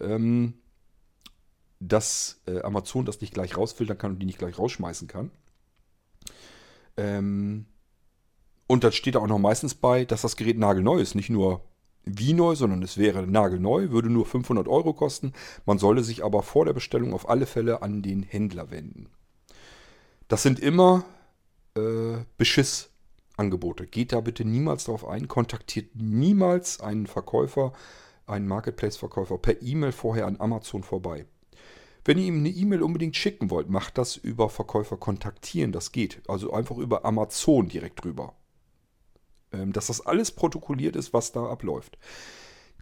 ähm, 0.00 0.54
dass 1.78 2.40
äh, 2.46 2.62
Amazon 2.62 3.04
das 3.04 3.20
nicht 3.20 3.34
gleich 3.34 3.56
rausfiltern 3.56 3.98
kann 3.98 4.12
und 4.12 4.18
die 4.18 4.26
nicht 4.26 4.38
gleich 4.38 4.58
rausschmeißen 4.58 5.06
kann. 5.06 5.30
Ähm, 6.96 7.66
und 8.66 8.84
dann 8.84 8.92
steht 8.92 9.16
auch 9.16 9.26
noch 9.26 9.38
meistens 9.38 9.74
bei, 9.74 10.04
dass 10.04 10.22
das 10.22 10.36
Gerät 10.36 10.58
nagelneu 10.58 10.98
ist. 10.98 11.14
Nicht 11.14 11.30
nur 11.30 11.62
wie 12.04 12.32
neu, 12.32 12.54
sondern 12.54 12.82
es 12.82 12.98
wäre 12.98 13.26
nagelneu, 13.26 13.90
würde 13.90 14.10
nur 14.10 14.26
500 14.26 14.68
Euro 14.68 14.92
kosten. 14.92 15.32
Man 15.66 15.78
solle 15.78 16.02
sich 16.02 16.24
aber 16.24 16.42
vor 16.42 16.64
der 16.64 16.72
Bestellung 16.72 17.14
auf 17.14 17.28
alle 17.28 17.46
Fälle 17.46 17.82
an 17.82 18.02
den 18.02 18.22
Händler 18.22 18.70
wenden. 18.70 19.08
Das 20.28 20.42
sind 20.42 20.60
immer 20.60 21.04
äh, 21.76 22.18
Beschissangebote. 22.38 23.86
Geht 23.86 24.12
da 24.12 24.20
bitte 24.20 24.44
niemals 24.44 24.84
darauf 24.84 25.06
ein. 25.06 25.28
Kontaktiert 25.28 25.94
niemals 25.94 26.80
einen 26.80 27.06
Verkäufer, 27.06 27.72
einen 28.26 28.48
Marketplace-Verkäufer 28.48 29.38
per 29.38 29.62
E-Mail 29.62 29.92
vorher 29.92 30.26
an 30.26 30.40
Amazon 30.40 30.82
vorbei. 30.82 31.26
Wenn 32.06 32.18
ihr 32.18 32.26
ihm 32.26 32.38
eine 32.38 32.50
E-Mail 32.50 32.82
unbedingt 32.82 33.16
schicken 33.16 33.50
wollt, 33.50 33.70
macht 33.70 33.96
das 33.96 34.16
über 34.16 34.50
Verkäufer 34.50 34.98
kontaktieren. 34.98 35.72
Das 35.72 35.90
geht. 35.90 36.20
Also 36.28 36.52
einfach 36.52 36.76
über 36.76 37.04
Amazon 37.06 37.68
direkt 37.68 38.04
drüber. 38.04 38.34
Ähm, 39.54 39.72
dass 39.72 39.86
das 39.86 40.04
alles 40.04 40.30
protokolliert 40.30 40.96
ist, 40.96 41.12
was 41.12 41.32
da 41.32 41.46
abläuft. 41.46 41.98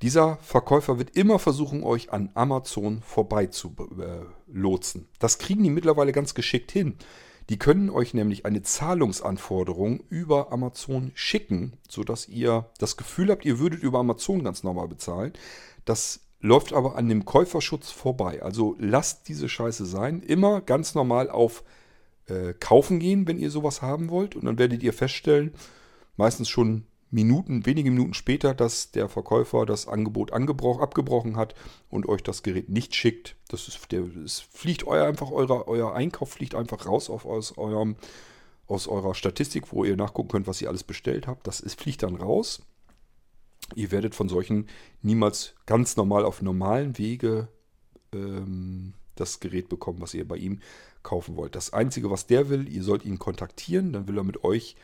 Dieser 0.00 0.38
Verkäufer 0.38 0.98
wird 0.98 1.16
immer 1.16 1.38
versuchen, 1.38 1.84
euch 1.84 2.12
an 2.12 2.30
Amazon 2.34 3.02
vorbei 3.02 3.46
zu 3.46 3.76
äh. 4.48 5.06
Das 5.20 5.38
kriegen 5.38 5.62
die 5.62 5.70
mittlerweile 5.70 6.12
ganz 6.12 6.34
geschickt 6.34 6.72
hin. 6.72 6.96
Die 7.48 7.58
können 7.58 7.90
euch 7.90 8.14
nämlich 8.14 8.44
eine 8.44 8.62
Zahlungsanforderung 8.62 10.00
über 10.08 10.52
Amazon 10.52 11.12
schicken, 11.14 11.74
sodass 11.88 12.28
ihr 12.28 12.66
das 12.78 12.96
Gefühl 12.96 13.30
habt, 13.30 13.44
ihr 13.44 13.58
würdet 13.58 13.82
über 13.82 14.00
Amazon 14.00 14.42
ganz 14.42 14.62
normal 14.64 14.88
bezahlen. 14.88 15.32
Das 15.84 16.20
läuft 16.40 16.72
aber 16.72 16.96
an 16.96 17.08
dem 17.08 17.24
Käuferschutz 17.24 17.90
vorbei. 17.90 18.42
Also 18.42 18.76
lasst 18.78 19.28
diese 19.28 19.48
Scheiße 19.48 19.86
sein. 19.86 20.20
Immer 20.20 20.60
ganz 20.60 20.94
normal 20.94 21.30
auf 21.30 21.62
äh, 22.26 22.54
Kaufen 22.54 22.98
gehen, 22.98 23.28
wenn 23.28 23.38
ihr 23.38 23.50
sowas 23.50 23.82
haben 23.82 24.10
wollt. 24.10 24.34
Und 24.34 24.46
dann 24.46 24.58
werdet 24.58 24.82
ihr 24.82 24.92
feststellen, 24.92 25.52
meistens 26.22 26.48
schon 26.48 26.84
Minuten, 27.10 27.66
wenige 27.66 27.90
Minuten 27.90 28.14
später, 28.14 28.54
dass 28.54 28.92
der 28.92 29.08
Verkäufer 29.08 29.66
das 29.66 29.88
Angebot 29.88 30.30
abgebrochen 30.32 31.36
hat 31.36 31.56
und 31.90 32.08
euch 32.08 32.22
das 32.22 32.44
Gerät 32.44 32.68
nicht 32.68 32.94
schickt. 32.94 33.34
Das 33.48 33.66
ist, 33.66 33.90
der, 33.90 34.04
es 34.24 34.38
fliegt 34.38 34.86
euer 34.86 35.04
einfach, 35.08 35.32
euer, 35.32 35.66
euer 35.66 35.94
Einkauf 35.94 36.30
fliegt 36.30 36.54
einfach 36.54 36.86
raus 36.86 37.10
auf, 37.10 37.26
aus, 37.26 37.58
eurem, 37.58 37.96
aus 38.68 38.86
eurer 38.86 39.16
Statistik, 39.16 39.72
wo 39.72 39.84
ihr 39.84 39.96
nachgucken 39.96 40.28
könnt, 40.28 40.46
was 40.46 40.62
ihr 40.62 40.68
alles 40.68 40.84
bestellt 40.84 41.26
habt. 41.26 41.44
Das 41.48 41.58
ist, 41.58 41.80
fliegt 41.80 42.04
dann 42.04 42.14
raus. 42.14 42.62
Ihr 43.74 43.90
werdet 43.90 44.14
von 44.14 44.28
solchen 44.28 44.68
niemals 45.02 45.54
ganz 45.66 45.96
normal 45.96 46.24
auf 46.24 46.40
normalen 46.40 46.98
Wege 46.98 47.48
ähm, 48.14 48.94
das 49.16 49.40
Gerät 49.40 49.68
bekommen, 49.68 50.00
was 50.00 50.14
ihr 50.14 50.26
bei 50.26 50.36
ihm 50.36 50.60
kaufen 51.02 51.34
wollt. 51.34 51.56
Das 51.56 51.72
Einzige, 51.72 52.12
was 52.12 52.28
der 52.28 52.48
will, 52.48 52.72
ihr 52.72 52.84
sollt 52.84 53.04
ihn 53.04 53.18
kontaktieren, 53.18 53.92
dann 53.92 54.06
will 54.06 54.18
er 54.18 54.24
mit 54.24 54.44
euch 54.44 54.76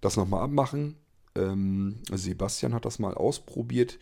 das 0.00 0.16
nochmal 0.16 0.42
abmachen. 0.42 0.96
Ähm, 1.34 2.00
Sebastian 2.10 2.74
hat 2.74 2.84
das 2.84 2.98
mal 2.98 3.14
ausprobiert. 3.14 3.98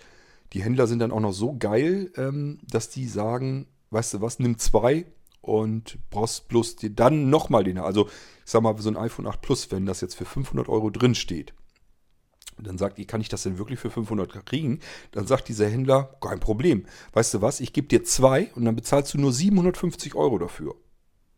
Die 0.53 0.63
Händler 0.63 0.87
sind 0.87 1.01
dann 1.01 1.11
auch 1.13 1.21
noch 1.21 1.33
so 1.33 1.57
geil, 1.57 2.13
ähm, 2.17 2.61
dass 2.69 2.91
die 2.91 3.07
sagen, 3.07 3.67
weißt 3.91 4.15
du 4.15 4.21
was, 4.21 4.39
nimm 4.39 4.59
zwei 4.59 5.07
und 5.41 5.99
brauchst 6.11 6.49
bloß 6.49 6.77
dir 6.77 6.91
dann 6.91 7.31
nochmal 7.31 7.65
den. 7.65 7.79
Also 7.79 8.07
ich 8.07 8.51
sag 8.51 8.63
mal, 8.63 8.77
so 8.79 8.89
ein 8.89 8.97
iPhone 8.97 9.27
8 9.27 9.41
Plus, 9.41 9.71
wenn 9.71 9.87
das 9.87 10.01
jetzt 10.01 10.15
für 10.15 10.25
500 10.25 10.69
Euro 10.69 10.91
drin 10.91 11.15
steht, 11.15 11.55
dann 12.59 12.79
sagt 12.79 12.99
ihr, 12.99 13.07
kann 13.07 13.21
ich 13.21 13.29
das 13.29 13.43
denn 13.43 13.59
wirklich 13.59 13.81
für 13.81 13.91
500 13.91 14.47
kriegen? 14.47 14.81
Dann 15.11 15.27
sagt 15.27 15.49
dieser 15.49 15.69
Händler, 15.69 16.17
kein 16.21 16.41
Problem. 16.41 16.87
Weißt 17.13 17.35
du 17.35 17.43
was, 17.43 17.61
ich 17.61 17.73
gebe 17.73 17.89
dir 17.89 18.05
zwei 18.05 18.51
und 18.55 18.65
dann 18.65 18.77
bezahlst 18.77 19.15
du 19.15 19.19
nur 19.19 19.33
750 19.33 20.15
Euro 20.15 20.39
dafür. 20.39 20.75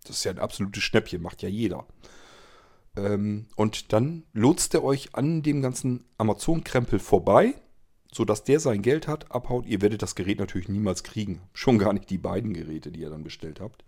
Das 0.04 0.16
ist 0.16 0.24
ja 0.24 0.32
ein 0.32 0.38
absolutes 0.38 0.82
Schnäppchen, 0.82 1.22
macht 1.22 1.42
ja 1.42 1.48
jeder. 1.48 1.86
Ähm, 2.96 3.46
und 3.56 3.92
dann 3.92 4.24
lotst 4.32 4.74
er 4.74 4.82
euch 4.82 5.14
an 5.14 5.42
dem 5.42 5.62
ganzen 5.62 6.04
Amazon-Krempel 6.18 6.98
vorbei, 6.98 7.54
sodass 8.12 8.44
der 8.44 8.60
sein 8.60 8.82
Geld 8.82 9.08
hat, 9.08 9.30
abhaut. 9.30 9.66
Ihr 9.66 9.82
werdet 9.82 10.02
das 10.02 10.14
Gerät 10.14 10.38
natürlich 10.38 10.68
niemals 10.68 11.02
kriegen. 11.02 11.42
Schon 11.52 11.78
gar 11.78 11.92
nicht 11.92 12.08
die 12.10 12.18
beiden 12.18 12.54
Geräte, 12.54 12.90
die 12.90 13.00
ihr 13.00 13.10
dann 13.10 13.24
bestellt 13.24 13.60
habt. 13.60 13.84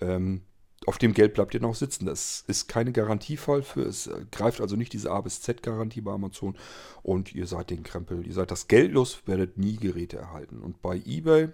Ähm, 0.00 0.42
auf 0.86 0.98
dem 0.98 1.12
Geld 1.12 1.34
bleibt 1.34 1.54
ihr 1.54 1.60
noch 1.60 1.74
sitzen. 1.74 2.06
Das 2.06 2.44
ist 2.46 2.68
keine 2.68 2.92
Garantiefall 2.92 3.62
für. 3.62 3.82
Es 3.82 4.08
greift 4.30 4.60
also 4.60 4.76
nicht 4.76 4.92
diese 4.92 5.10
A 5.10 5.20
bis 5.20 5.42
Z-Garantie 5.42 6.00
bei 6.00 6.12
Amazon. 6.12 6.56
Und 7.02 7.34
ihr 7.34 7.46
seid 7.46 7.70
den 7.70 7.82
Krempel, 7.82 8.26
ihr 8.26 8.32
seid 8.32 8.50
das 8.50 8.68
Geld 8.68 8.92
los, 8.92 9.22
werdet 9.26 9.58
nie 9.58 9.76
Geräte 9.76 10.18
erhalten. 10.18 10.60
Und 10.60 10.80
bei 10.80 11.02
eBay 11.04 11.48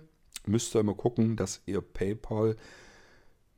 müsst 0.47 0.77
ihr 0.77 0.81
immer 0.81 0.95
gucken, 0.95 1.37
dass 1.37 1.63
ihr 1.65 1.81
PayPal 1.81 2.57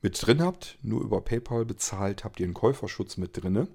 mit 0.01 0.25
drin 0.25 0.41
habt. 0.41 0.77
Nur 0.81 1.01
über 1.01 1.21
PayPal 1.21 1.65
bezahlt 1.65 2.23
habt 2.23 2.39
ihr 2.39 2.45
einen 2.45 2.53
Käuferschutz 2.53 3.17
mit 3.17 3.41
drin. 3.41 3.67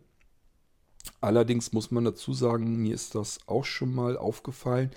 Allerdings 1.21 1.73
muss 1.73 1.91
man 1.91 2.05
dazu 2.05 2.33
sagen, 2.33 2.77
mir 2.77 2.95
ist 2.95 3.15
das 3.15 3.41
auch 3.47 3.65
schon 3.65 3.95
mal 3.95 4.17
aufgefallen. 4.17 4.91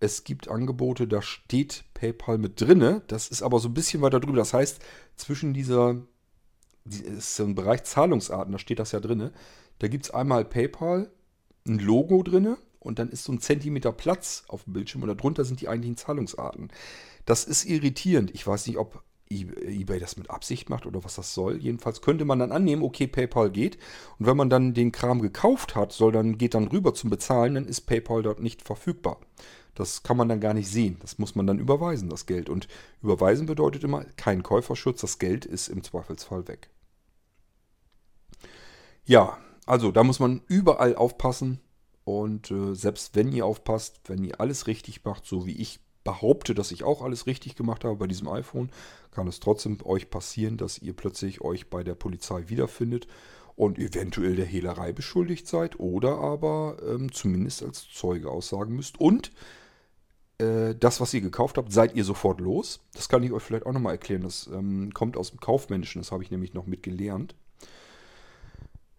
Es 0.00 0.24
gibt 0.24 0.48
Angebote, 0.48 1.08
da 1.08 1.22
steht 1.22 1.84
PayPal 1.94 2.38
mit 2.38 2.60
drin. 2.60 3.00
Das 3.06 3.28
ist 3.28 3.42
aber 3.42 3.58
so 3.58 3.68
ein 3.68 3.74
bisschen 3.74 4.02
weiter 4.02 4.20
drüber. 4.20 4.36
Das 4.36 4.52
heißt, 4.52 4.80
zwischen 5.16 5.54
dieser, 5.54 6.02
ist 6.84 7.36
so 7.36 7.44
ein 7.44 7.54
Bereich 7.54 7.84
Zahlungsarten, 7.84 8.52
da 8.52 8.58
steht 8.58 8.78
das 8.78 8.92
ja 8.92 9.00
drin. 9.00 9.30
Da 9.78 9.88
gibt 9.88 10.04
es 10.04 10.10
einmal 10.10 10.44
PayPal, 10.44 11.10
ein 11.66 11.78
Logo 11.78 12.22
drin 12.22 12.56
und 12.78 12.98
dann 12.98 13.08
ist 13.08 13.24
so 13.24 13.32
ein 13.32 13.40
Zentimeter 13.40 13.92
Platz 13.92 14.44
auf 14.48 14.64
dem 14.64 14.74
Bildschirm 14.74 15.02
und 15.02 15.08
darunter 15.08 15.44
sind 15.44 15.60
die 15.60 15.68
eigentlichen 15.68 15.96
Zahlungsarten. 15.96 16.70
Das 17.24 17.44
ist 17.44 17.64
irritierend. 17.64 18.30
Ich 18.34 18.46
weiß 18.46 18.66
nicht, 18.66 18.76
ob 18.76 19.02
eBay 19.30 19.98
das 19.98 20.16
mit 20.16 20.30
Absicht 20.30 20.70
macht 20.70 20.86
oder 20.86 21.04
was 21.04 21.16
das 21.16 21.34
soll. 21.34 21.58
Jedenfalls 21.58 22.00
könnte 22.00 22.24
man 22.24 22.38
dann 22.38 22.52
annehmen, 22.52 22.82
okay, 22.82 23.06
PayPal 23.06 23.50
geht. 23.50 23.76
Und 24.18 24.26
wenn 24.26 24.36
man 24.36 24.50
dann 24.50 24.74
den 24.74 24.92
Kram 24.92 25.20
gekauft 25.20 25.74
hat, 25.74 25.92
soll 25.92 26.12
dann, 26.12 26.38
geht 26.38 26.54
dann 26.54 26.68
rüber 26.68 26.94
zum 26.94 27.10
Bezahlen, 27.10 27.54
dann 27.54 27.66
ist 27.66 27.82
PayPal 27.82 28.22
dort 28.22 28.40
nicht 28.40 28.62
verfügbar. 28.62 29.18
Das 29.74 30.02
kann 30.02 30.16
man 30.16 30.28
dann 30.28 30.40
gar 30.40 30.54
nicht 30.54 30.68
sehen. 30.68 30.96
Das 31.00 31.18
muss 31.18 31.34
man 31.34 31.46
dann 31.46 31.58
überweisen, 31.58 32.08
das 32.08 32.26
Geld. 32.26 32.48
Und 32.48 32.66
überweisen 33.02 33.46
bedeutet 33.46 33.84
immer 33.84 34.04
kein 34.16 34.42
Käuferschutz, 34.42 35.00
das 35.02 35.18
Geld 35.18 35.44
ist 35.44 35.68
im 35.68 35.82
Zweifelsfall 35.82 36.48
weg. 36.48 36.70
Ja, 39.04 39.38
also 39.66 39.92
da 39.92 40.02
muss 40.02 40.18
man 40.18 40.42
überall 40.48 40.96
aufpassen. 40.96 41.60
Und 42.04 42.50
äh, 42.52 42.74
selbst 42.74 43.16
wenn 43.16 43.32
ihr 43.32 43.44
aufpasst, 43.44 44.00
wenn 44.06 44.24
ihr 44.24 44.40
alles 44.40 44.66
richtig 44.66 45.04
macht, 45.04 45.26
so 45.26 45.44
wie 45.44 45.56
ich 45.56 45.80
behaupte, 46.06 46.54
dass 46.54 46.72
ich 46.72 46.84
auch 46.84 47.02
alles 47.02 47.26
richtig 47.26 47.56
gemacht 47.56 47.84
habe 47.84 47.96
bei 47.96 48.06
diesem 48.06 48.28
iPhone, 48.28 48.70
kann 49.10 49.28
es 49.28 49.40
trotzdem 49.40 49.78
euch 49.84 50.08
passieren, 50.08 50.56
dass 50.56 50.78
ihr 50.78 50.94
plötzlich 50.94 51.42
euch 51.42 51.68
bei 51.68 51.84
der 51.84 51.94
Polizei 51.94 52.48
wiederfindet 52.48 53.06
und 53.56 53.78
eventuell 53.78 54.36
der 54.36 54.46
Hehlerei 54.46 54.92
beschuldigt 54.92 55.46
seid 55.46 55.78
oder 55.78 56.18
aber 56.18 56.76
ähm, 56.86 57.12
zumindest 57.12 57.62
als 57.62 57.88
Zeuge 57.90 58.30
aussagen 58.30 58.74
müsst. 58.76 58.98
Und 59.00 59.32
äh, 60.38 60.74
das, 60.74 61.00
was 61.00 61.12
ihr 61.14 61.22
gekauft 61.22 61.58
habt, 61.58 61.72
seid 61.72 61.94
ihr 61.96 62.04
sofort 62.04 62.40
los. 62.40 62.80
Das 62.94 63.08
kann 63.08 63.22
ich 63.22 63.32
euch 63.32 63.42
vielleicht 63.42 63.66
auch 63.66 63.72
nochmal 63.72 63.94
erklären. 63.94 64.22
Das 64.22 64.48
ähm, 64.52 64.92
kommt 64.92 65.16
aus 65.16 65.30
dem 65.30 65.40
Kaufmännischen, 65.40 66.00
das 66.00 66.12
habe 66.12 66.22
ich 66.22 66.30
nämlich 66.30 66.54
noch 66.54 66.66
mitgelernt. 66.66 67.34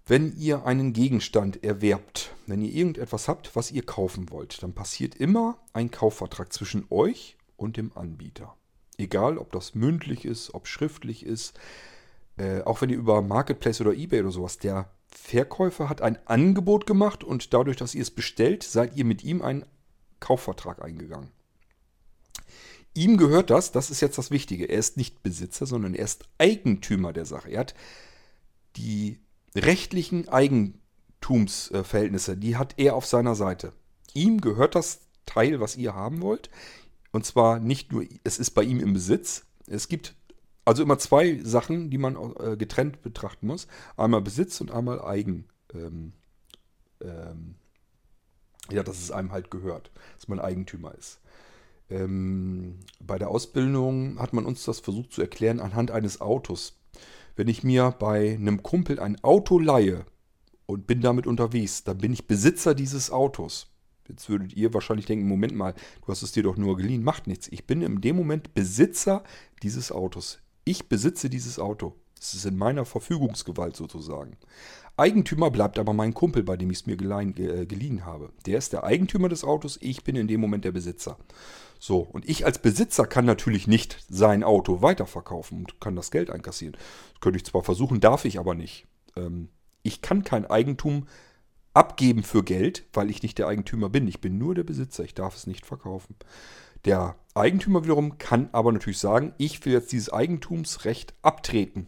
Wenn 0.10 0.38
ihr 0.38 0.66
einen 0.66 0.94
Gegenstand 0.94 1.66
erwerbt, 1.66 2.34
wenn 2.46 2.62
ihr 2.62 2.74
irgendetwas 2.74 3.28
habt, 3.28 3.58
was 3.58 3.72
ihr 3.72 3.86
kaufen 3.86 4.30
wollt, 4.30 4.64
dann 4.64 4.72
passiert 4.72 5.16
immer 5.16 5.58
ein 5.74 5.92
Kaufvertrag 5.92 6.54
zwischen 6.54 6.86
euch 6.90 7.36
und 7.58 7.76
dem 7.76 7.92
Anbieter. 7.94 8.56
Egal, 8.98 9.38
ob 9.38 9.52
das 9.52 9.76
mündlich 9.76 10.24
ist, 10.24 10.54
ob 10.54 10.66
schriftlich 10.68 11.26
ist, 11.26 11.60
äh, 12.38 12.62
auch 12.62 12.80
wenn 12.80 12.90
ihr 12.90 12.96
über 12.96 13.22
Marketplace 13.22 13.82
oder 13.82 13.94
eBay 13.94 14.22
oder 14.22 14.32
sowas, 14.32 14.58
der 14.58 14.90
Verkäufer 15.10 15.90
hat 15.90 16.02
ein 16.02 16.18
Angebot 16.26 16.86
gemacht 16.86 17.26
und 17.26 17.54
dadurch, 17.54 17.76
dass 17.76 17.94
ihr 17.94 18.02
es 18.02 18.12
bestellt, 18.12 18.64
seid 18.64 18.96
ihr 18.96 19.04
mit 19.04 19.26
ihm 19.26 19.42
einen 19.42 19.66
Kaufvertrag 20.22 20.82
eingegangen. 20.82 21.32
Ihm 22.94 23.18
gehört 23.18 23.50
das, 23.50 23.74
das 23.74 23.90
ist 23.92 24.00
jetzt 24.02 24.18
das 24.18 24.32
Wichtige. 24.32 24.66
Er 24.66 24.80
ist 24.80 24.96
nicht 24.96 25.22
Besitzer, 25.22 25.66
sondern 25.66 25.94
er 25.94 26.06
ist 26.06 26.24
Eigentümer 26.38 27.12
der 27.12 27.26
Sache. 27.26 27.50
Er 27.50 27.60
hat 27.60 27.76
die 28.78 29.20
rechtlichen 29.58 30.30
Eigentumsverhältnisse, 30.30 32.38
die 32.38 32.58
hat 32.58 32.76
er 32.78 32.96
auf 32.96 33.06
seiner 33.06 33.36
Seite. 33.36 33.74
Ihm 34.14 34.42
gehört 34.42 34.76
das 34.76 35.02
Teil, 35.26 35.60
was 35.60 35.76
ihr 35.76 35.94
haben 35.94 36.22
wollt. 36.22 36.50
Und 37.12 37.26
zwar 37.26 37.60
nicht 37.60 37.92
nur, 37.92 38.06
es 38.24 38.40
ist 38.40 38.52
bei 38.52 38.64
ihm 38.64 38.80
im 38.80 38.94
Besitz. 38.94 39.46
Es 39.68 39.88
gibt 39.88 40.16
also 40.66 40.84
immer 40.84 41.00
zwei 41.00 41.40
Sachen, 41.44 41.90
die 41.90 41.98
man 41.98 42.18
äh, 42.40 42.58
getrennt 42.58 43.02
betrachten 43.02 43.48
muss. 43.48 43.68
Einmal 43.96 44.22
Besitz 44.22 44.60
und 44.60 44.72
einmal 44.72 45.02
Eigen. 45.02 45.46
Ähm, 45.74 46.14
ähm, 47.02 47.56
ja, 48.70 48.84
dass 48.84 49.00
es 49.00 49.12
einem 49.12 49.32
halt 49.32 49.50
gehört, 49.50 49.92
dass 50.16 50.28
man 50.28 50.40
Eigentümer 50.40 50.94
ist. 50.96 51.20
Ähm, 51.90 52.80
bei 53.00 53.18
der 53.18 53.30
Ausbildung 53.30 54.20
hat 54.20 54.34
man 54.34 54.46
uns 54.46 54.66
das 54.66 54.80
versucht 54.80 55.14
zu 55.14 55.22
erklären 55.22 55.62
anhand 55.62 55.92
eines 55.92 56.20
Autos. 56.20 56.78
Wenn 57.38 57.48
ich 57.48 57.64
mir 57.64 57.92
bei 57.92 58.34
einem 58.34 58.64
Kumpel 58.64 59.00
ein 59.00 59.24
Auto 59.24 59.60
leihe 59.60 60.06
und 60.66 60.88
bin 60.88 61.02
damit 61.02 61.28
unterwegs, 61.28 61.84
dann 61.84 62.00
bin 62.00 62.12
ich 62.12 62.26
Besitzer 62.26 62.74
dieses 62.74 63.12
Autos. 63.12 63.68
Jetzt 64.10 64.28
würdet 64.28 64.54
ihr 64.54 64.74
wahrscheinlich 64.74 65.06
denken, 65.06 65.28
Moment 65.28 65.56
mal, 65.56 65.76
du 66.02 66.08
hast 66.08 66.24
es 66.24 66.32
dir 66.32 66.42
doch 66.42 66.58
nur 66.58 66.78
geliehen, 66.78 67.04
macht 67.04 67.28
nichts. 67.28 67.48
Ich 67.50 67.68
bin 67.68 67.84
in 67.84 68.02
dem 68.02 68.16
Moment 68.16 68.56
Besitzer 68.56 69.24
dieses 69.62 69.92
Autos. 69.92 70.40
Ich 70.66 70.90
besitze 70.90 71.30
dieses 71.30 71.60
Auto. 71.60 71.94
Es 72.20 72.34
ist 72.34 72.46
in 72.46 72.58
meiner 72.58 72.86
Verfügungsgewalt 72.86 73.76
sozusagen. 73.76 74.38
Eigentümer 74.98 75.52
bleibt 75.52 75.78
aber 75.78 75.94
mein 75.94 76.16
Kumpel, 76.16 76.44
bei 76.44 76.58
dem 76.58 76.72
ich 76.72 76.80
es 76.80 76.86
mir 76.88 76.98
geliehen, 76.98 77.36
äh, 77.38 77.68
geliehen 77.68 78.06
habe. 78.06 78.32
Der 78.48 78.58
ist 78.58 78.74
der 78.74 78.84
Eigentümer 78.84 79.30
des 79.30 79.44
Autos, 79.44 79.78
ich 79.80 80.04
bin 80.04 80.16
in 80.16 80.28
dem 80.28 80.42
Moment 80.42 80.66
der 80.66 80.72
Besitzer. 80.72 81.18
So, 81.80 82.00
und 82.00 82.28
ich 82.28 82.46
als 82.46 82.58
Besitzer 82.58 83.06
kann 83.06 83.26
natürlich 83.26 83.68
nicht 83.68 84.04
sein 84.10 84.44
Auto 84.44 84.82
weiterverkaufen 84.82 85.60
und 85.60 85.80
kann 85.80 85.96
das 85.96 86.10
Geld 86.10 86.32
einkassieren. 86.32 86.76
Das 87.14 87.22
könnte 87.22 87.38
ich 87.38 87.46
zwar 87.46 87.64
versuchen, 87.64 88.00
darf 88.00 88.26
ich 88.26 88.40
aber 88.40 88.56
nicht. 88.56 88.88
Ähm, 89.16 89.50
ich 89.84 90.02
kann 90.02 90.24
kein 90.24 90.48
Eigentum 90.48 91.06
abgeben 91.76 92.24
für 92.24 92.44
Geld, 92.44 92.88
weil 92.94 93.12
ich 93.12 93.22
nicht 93.22 93.38
der 93.38 93.48
Eigentümer 93.48 93.90
bin. 93.90 94.08
Ich 94.08 94.20
bin 94.20 94.40
nur 94.40 94.56
der 94.56 94.64
Besitzer, 94.64 95.04
ich 95.04 95.14
darf 95.14 95.36
es 95.36 95.46
nicht 95.46 95.68
verkaufen. 95.68 96.16
Der 96.86 97.16
Eigentümer 97.36 97.84
wiederum 97.84 98.18
kann 98.18 98.50
aber 98.52 98.72
natürlich 98.72 98.98
sagen, 98.98 99.34
ich 99.38 99.64
will 99.64 99.74
jetzt 99.74 99.92
dieses 99.92 100.12
Eigentumsrecht 100.12 101.14
abtreten 101.22 101.88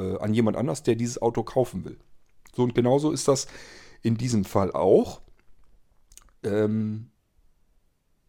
äh, 0.00 0.18
an 0.18 0.34
jemand 0.34 0.56
anders, 0.56 0.82
der 0.82 0.94
dieses 0.94 1.20
Auto 1.20 1.42
kaufen 1.42 1.84
will. 1.84 1.98
So 2.54 2.62
und 2.62 2.74
genauso 2.74 3.12
ist 3.12 3.28
das 3.28 3.46
in 4.02 4.16
diesem 4.16 4.44
Fall 4.44 4.72
auch. 4.72 5.20
Ähm, 6.42 7.10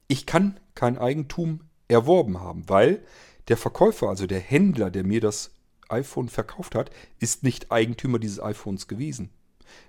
ich 0.08 0.26
kann 0.26 0.60
kein 0.76 0.98
Eigentum 0.98 1.62
erworben 1.88 2.40
haben, 2.40 2.68
weil 2.68 3.04
der 3.48 3.58
Verkäufer, 3.58 4.10
also 4.10 4.28
der 4.28 4.40
Händler, 4.40 4.92
der 4.92 5.04
mir 5.04 5.22
das 5.22 5.52
iPhone 5.90 6.30
verkauft 6.30 6.76
hat, 6.76 6.92
ist 7.20 7.44
nicht 7.44 7.72
Eigentümer 7.72 8.20
dieses 8.20 8.42
iPhones 8.42 8.88
gewesen. 8.88 9.30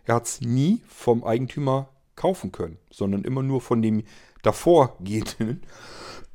Er 0.04 0.16
hat 0.16 0.26
es 0.26 0.40
nie 0.40 0.82
vom 0.88 1.24
Eigentümer 1.24 1.88
kaufen 2.16 2.52
können, 2.52 2.78
sondern 2.90 3.24
immer 3.24 3.42
nur 3.42 3.60
von 3.60 3.82
dem 3.82 4.04
davorgehenden, 4.42 5.62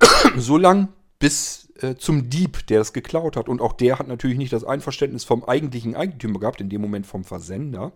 so 0.38 0.58
lang 0.58 0.90
bis 1.20 1.72
äh, 1.82 1.96
zum 1.96 2.30
Dieb, 2.30 2.68
der 2.68 2.80
das 2.80 2.94
geklaut 2.94 3.36
hat. 3.36 3.50
Und 3.50 3.62
auch 3.62 3.74
der 3.74 4.00
hat 4.00 4.08
natürlich 4.08 4.38
nicht 4.38 4.54
das 4.54 4.64
Einverständnis 4.64 5.24
vom 5.24 5.44
eigentlichen 5.44 5.96
Eigentümer 5.96 6.40
gehabt, 6.40 6.62
in 6.62 6.70
dem 6.70 6.82
Moment 6.82 7.06
vom 7.06 7.24
Versender. 7.24 7.94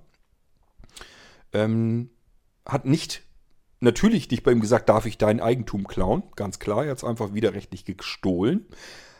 Ähm, 1.53 2.09
hat 2.65 2.85
nicht 2.85 3.23
natürlich 3.81 4.29
nicht 4.29 4.43
bei 4.43 4.51
ihm 4.51 4.61
gesagt, 4.61 4.89
darf 4.89 5.05
ich 5.05 5.17
dein 5.17 5.41
Eigentum 5.41 5.87
klauen. 5.87 6.23
Ganz 6.35 6.59
klar, 6.59 6.85
er 6.85 6.91
hat 6.91 6.99
es 6.99 7.03
einfach 7.03 7.33
widerrechtlich 7.33 7.85
gestohlen. 7.85 8.65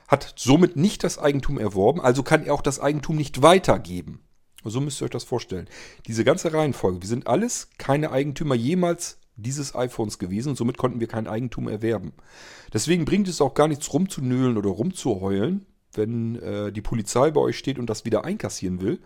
Hat 0.08 0.34
somit 0.38 0.76
nicht 0.76 1.04
das 1.04 1.18
Eigentum 1.18 1.58
erworben, 1.58 2.02
also 2.02 2.22
kann 2.22 2.46
er 2.46 2.54
auch 2.54 2.62
das 2.62 2.80
Eigentum 2.80 3.16
nicht 3.16 3.42
weitergeben. 3.42 4.22
So 4.64 4.80
müsst 4.80 5.02
ihr 5.02 5.06
euch 5.06 5.12
das 5.12 5.24
vorstellen. 5.24 5.68
Diese 6.06 6.24
ganze 6.24 6.54
Reihenfolge, 6.54 7.02
wir 7.02 7.08
sind 7.08 7.28
alles 7.28 7.70
keine 7.78 8.12
Eigentümer 8.12 8.54
jemals 8.54 9.21
dieses 9.42 9.76
iPhones 9.76 10.20
gewesen 10.20 10.50
und 10.50 10.56
somit 10.56 10.78
konnten 10.78 11.00
wir 11.00 11.08
kein 11.08 11.28
Eigentum 11.28 11.68
erwerben. 11.68 12.14
Deswegen 12.74 13.06
bringt 13.06 13.28
es 13.28 13.42
auch 13.42 13.54
gar 13.54 13.68
nichts 13.68 13.92
rumzunölen 13.94 14.58
oder 14.58 14.70
rumzuheulen, 14.70 15.66
wenn 15.94 16.36
äh, 16.38 16.72
die 16.72 16.82
Polizei 16.82 17.32
bei 17.32 17.42
euch 17.42 17.58
steht 17.58 17.80
und 17.80 17.90
das 17.90 18.06
wieder 18.06 18.24
einkassieren 18.24 18.82
will. 18.82 19.00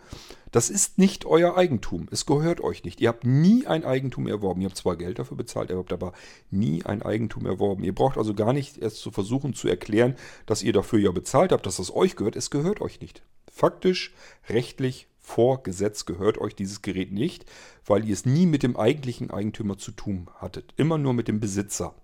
Das 0.52 0.70
ist 0.70 0.98
nicht 0.98 1.26
euer 1.26 1.56
Eigentum. 1.56 2.06
Es 2.10 2.26
gehört 2.26 2.60
euch 2.60 2.84
nicht. 2.84 3.00
Ihr 3.00 3.08
habt 3.08 3.24
nie 3.24 3.66
ein 3.66 3.84
Eigentum 3.84 4.26
erworben. 4.26 4.60
Ihr 4.60 4.68
habt 4.68 4.76
zwar 4.76 4.96
Geld 4.96 5.18
dafür 5.18 5.36
bezahlt, 5.36 5.70
ihr 5.70 5.76
habt 5.76 5.92
aber 5.92 6.12
nie 6.50 6.84
ein 6.84 7.02
Eigentum 7.02 7.46
erworben. 7.46 7.84
Ihr 7.84 7.94
braucht 7.94 8.16
also 8.16 8.34
gar 8.34 8.52
nicht 8.52 8.78
erst 8.78 8.98
zu 8.98 9.10
versuchen 9.10 9.54
zu 9.54 9.68
erklären, 9.68 10.14
dass 10.46 10.62
ihr 10.62 10.72
dafür 10.72 10.98
ja 10.98 11.10
bezahlt 11.10 11.52
habt, 11.52 11.66
dass 11.66 11.76
das 11.76 11.94
euch 11.94 12.16
gehört. 12.16 12.36
Es 12.36 12.50
gehört 12.50 12.80
euch 12.80 13.00
nicht. 13.00 13.22
Faktisch, 13.50 14.14
rechtlich, 14.48 15.08
vor 15.26 15.64
Gesetz 15.64 16.04
gehört 16.04 16.38
euch 16.38 16.54
dieses 16.54 16.82
Gerät 16.82 17.10
nicht, 17.10 17.46
weil 17.84 18.04
ihr 18.04 18.12
es 18.12 18.26
nie 18.26 18.46
mit 18.46 18.62
dem 18.62 18.76
eigentlichen 18.76 19.32
Eigentümer 19.32 19.76
zu 19.76 19.90
tun 19.90 20.28
hattet. 20.36 20.72
Immer 20.76 20.98
nur 20.98 21.14
mit 21.14 21.26
dem 21.26 21.40
Besitzer 21.40 21.96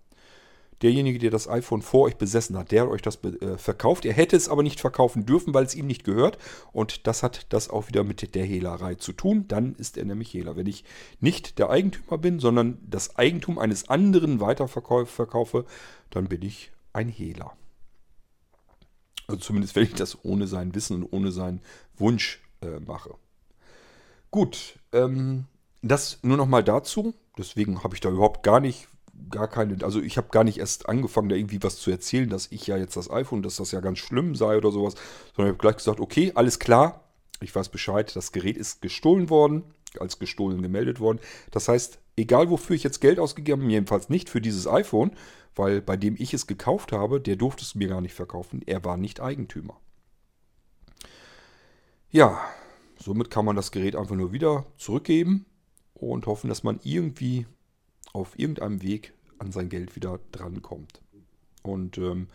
derjenige, 0.83 1.21
der 1.21 1.31
das 1.31 1.49
iPhone 1.49 1.83
vor 1.83 2.03
euch 2.03 2.17
besessen 2.17 2.59
hat, 2.59 2.73
der 2.73 2.83
hat 2.83 2.89
euch 2.89 3.01
das 3.01 3.23
äh, 3.23 3.57
verkauft. 3.57 4.05
Er 4.05 4.13
hätte 4.13 4.37
es 4.37 4.49
aber 4.49 4.65
nicht 4.65 4.81
verkaufen 4.81 5.25
dürfen, 5.25 5.55
weil 5.55 5.65
es 5.65 5.77
ihm 5.77 5.87
nicht 5.87 6.03
gehört. 6.03 6.37
Und 6.73 7.07
das 7.07 7.23
hat 7.23 7.47
das 7.51 7.71
auch 7.71 7.87
wieder 7.87 8.03
mit 8.03 8.35
der 8.35 8.45
Hehlerei 8.45 8.97
zu 8.97 9.13
tun. 9.13 9.47
Dann 9.47 9.77
ist 9.77 9.97
er 9.97 10.05
nämlich 10.05 10.35
Hehler. 10.35 10.57
Wenn 10.57 10.67
ich 10.67 10.85
nicht 11.21 11.61
der 11.61 11.71
Eigentümer 11.71 12.19
bin, 12.19 12.41
sondern 12.41 12.79
das 12.85 13.15
Eigentum 13.15 13.61
eines 13.61 13.89
anderen 13.89 14.41
weiterverkaufe, 14.41 15.65
dann 16.11 16.27
bin 16.27 16.43
ich 16.43 16.73
ein 16.93 17.09
Hehler. 17.09 17.57
Also 19.29 19.41
zumindest, 19.41 19.77
wenn 19.77 19.85
ich 19.85 19.95
das 19.95 20.25
ohne 20.25 20.49
sein 20.49 20.75
Wissen 20.75 21.05
und 21.05 21.13
ohne 21.13 21.31
seinen 21.31 21.61
Wunsch 21.97 22.43
äh, 22.63 22.81
mache. 22.81 23.15
Gut, 24.31 24.79
ähm, 24.93 25.45
das 25.83 26.19
nur 26.23 26.37
noch 26.37 26.47
mal 26.47 26.65
dazu. 26.65 27.15
Deswegen 27.37 27.83
habe 27.83 27.95
ich 27.95 28.01
da 28.01 28.11
überhaupt 28.11 28.43
gar 28.43 28.61
nicht 28.61 28.89
gar 29.31 29.49
keine, 29.49 29.77
also 29.85 30.01
ich 30.01 30.17
habe 30.17 30.29
gar 30.31 30.45
nicht 30.45 30.59
erst 30.59 30.89
angefangen, 30.89 31.29
da 31.29 31.37
irgendwie 31.37 31.63
was 31.63 31.79
zu 31.79 31.91
erzählen, 31.91 32.29
dass 32.29 32.51
ich 32.51 32.67
ja 32.67 32.77
jetzt 32.77 32.97
das 32.97 33.11
iPhone, 33.11 33.43
dass 33.43 33.57
das 33.57 33.73
ja 33.73 33.81
ganz 33.81 33.99
schlimm 33.99 34.35
sei 34.35 34.57
oder 34.57 34.71
sowas, 34.71 34.95
sondern 35.37 35.53
ich 35.53 35.59
habe 35.59 35.63
gleich 35.63 35.77
gesagt, 35.77 36.01
okay, 36.01 36.33
alles 36.35 36.59
klar, 36.59 37.05
ich 37.41 37.55
weiß 37.55 37.69
Bescheid, 37.69 38.15
das 38.17 38.33
Gerät 38.33 38.57
ist 38.57 38.83
gestohlen 38.83 39.31
worden, 39.31 39.65
als 39.99 40.19
gestohlen 40.19 40.63
gemeldet 40.63 41.01
worden. 41.01 41.21
Das 41.51 41.69
heißt, 41.69 41.99
egal 42.17 42.51
wofür 42.51 42.77
ich 42.77 42.83
jetzt 42.83 43.01
Geld 43.01 43.19
ausgegeben 43.19 43.63
habe, 43.63 43.73
jedenfalls 43.73 44.09
nicht 44.09 44.31
für 44.31 44.41
dieses 44.41 44.67
iPhone, 44.67 45.13
weil 45.55 45.83
bei 45.83 45.97
dem 45.97 46.17
ich 46.19 46.33
es 46.33 46.47
gekauft 46.47 46.93
habe, 46.93 47.21
der 47.21 47.37
durfte 47.37 47.63
es 47.63 47.75
mir 47.75 47.89
gar 47.89 48.01
nicht 48.01 48.15
verkaufen, 48.15 48.63
er 48.67 48.85
war 48.85 48.97
nicht 48.97 49.21
Eigentümer. 49.21 49.77
Ja, 52.13 52.39
somit 52.99 53.31
kann 53.31 53.47
man 53.47 53.57
das 53.57 53.73
Gerät 53.73 53.97
einfach 53.97 54.15
nur 54.15 54.33
wieder 54.33 54.67
zurückgeben 54.77 55.47
und 55.95 56.27
hoffen, 56.27 56.49
dass 56.49 56.63
man 56.63 56.79
irgendwie 56.85 57.47
auf 58.13 58.39
irgendeinem 58.39 58.83
Weg 58.83 59.15
an 59.39 59.51
sein 59.51 59.71
Geld 59.71 59.97
wieder 59.97 60.21
drankommt. 60.31 61.01
Und 61.63 61.97
ähm, 61.97 62.29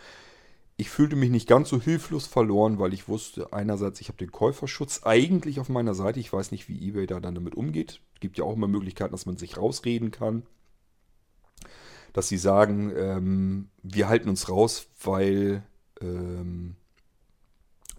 ich 0.78 0.90
fühlte 0.90 1.16
mich 1.16 1.30
nicht 1.30 1.48
ganz 1.48 1.70
so 1.70 1.80
hilflos 1.80 2.26
verloren, 2.26 2.80
weil 2.80 2.92
ich 2.92 3.08
wusste, 3.08 3.54
einerseits, 3.54 4.02
ich 4.02 4.08
habe 4.08 4.18
den 4.18 4.32
Käuferschutz 4.32 5.02
eigentlich 5.04 5.60
auf 5.60 5.70
meiner 5.70 5.94
Seite. 5.94 6.20
Ich 6.20 6.34
weiß 6.34 6.52
nicht, 6.52 6.68
wie 6.68 6.88
eBay 6.88 7.06
da 7.06 7.20
dann 7.20 7.36
damit 7.36 7.54
umgeht. 7.54 8.02
Es 8.16 8.20
gibt 8.20 8.40
ja 8.40 8.46
auch 8.46 8.56
immer 8.56 8.68
Möglichkeiten, 8.68 9.12
dass 9.12 9.28
man 9.28 9.38
sich 9.38 9.58
rausreden 9.58 10.10
kann. 10.10 10.42
Dass 12.14 12.28
sie 12.28 12.38
sagen, 12.38 12.92
ähm, 12.96 13.70
wir 13.84 14.10
halten 14.10 14.30
uns 14.30 14.50
raus, 14.50 14.88
weil 15.04 15.62
ähm, 16.02 16.78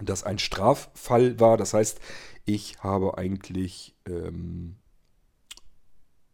das 0.00 0.24
ein 0.24 0.38
Straffall 0.38 1.40
war. 1.40 1.56
Das 1.56 1.74
heißt, 1.74 2.00
ich 2.44 2.78
habe 2.80 3.18
eigentlich 3.18 3.94
ähm, 4.06 4.76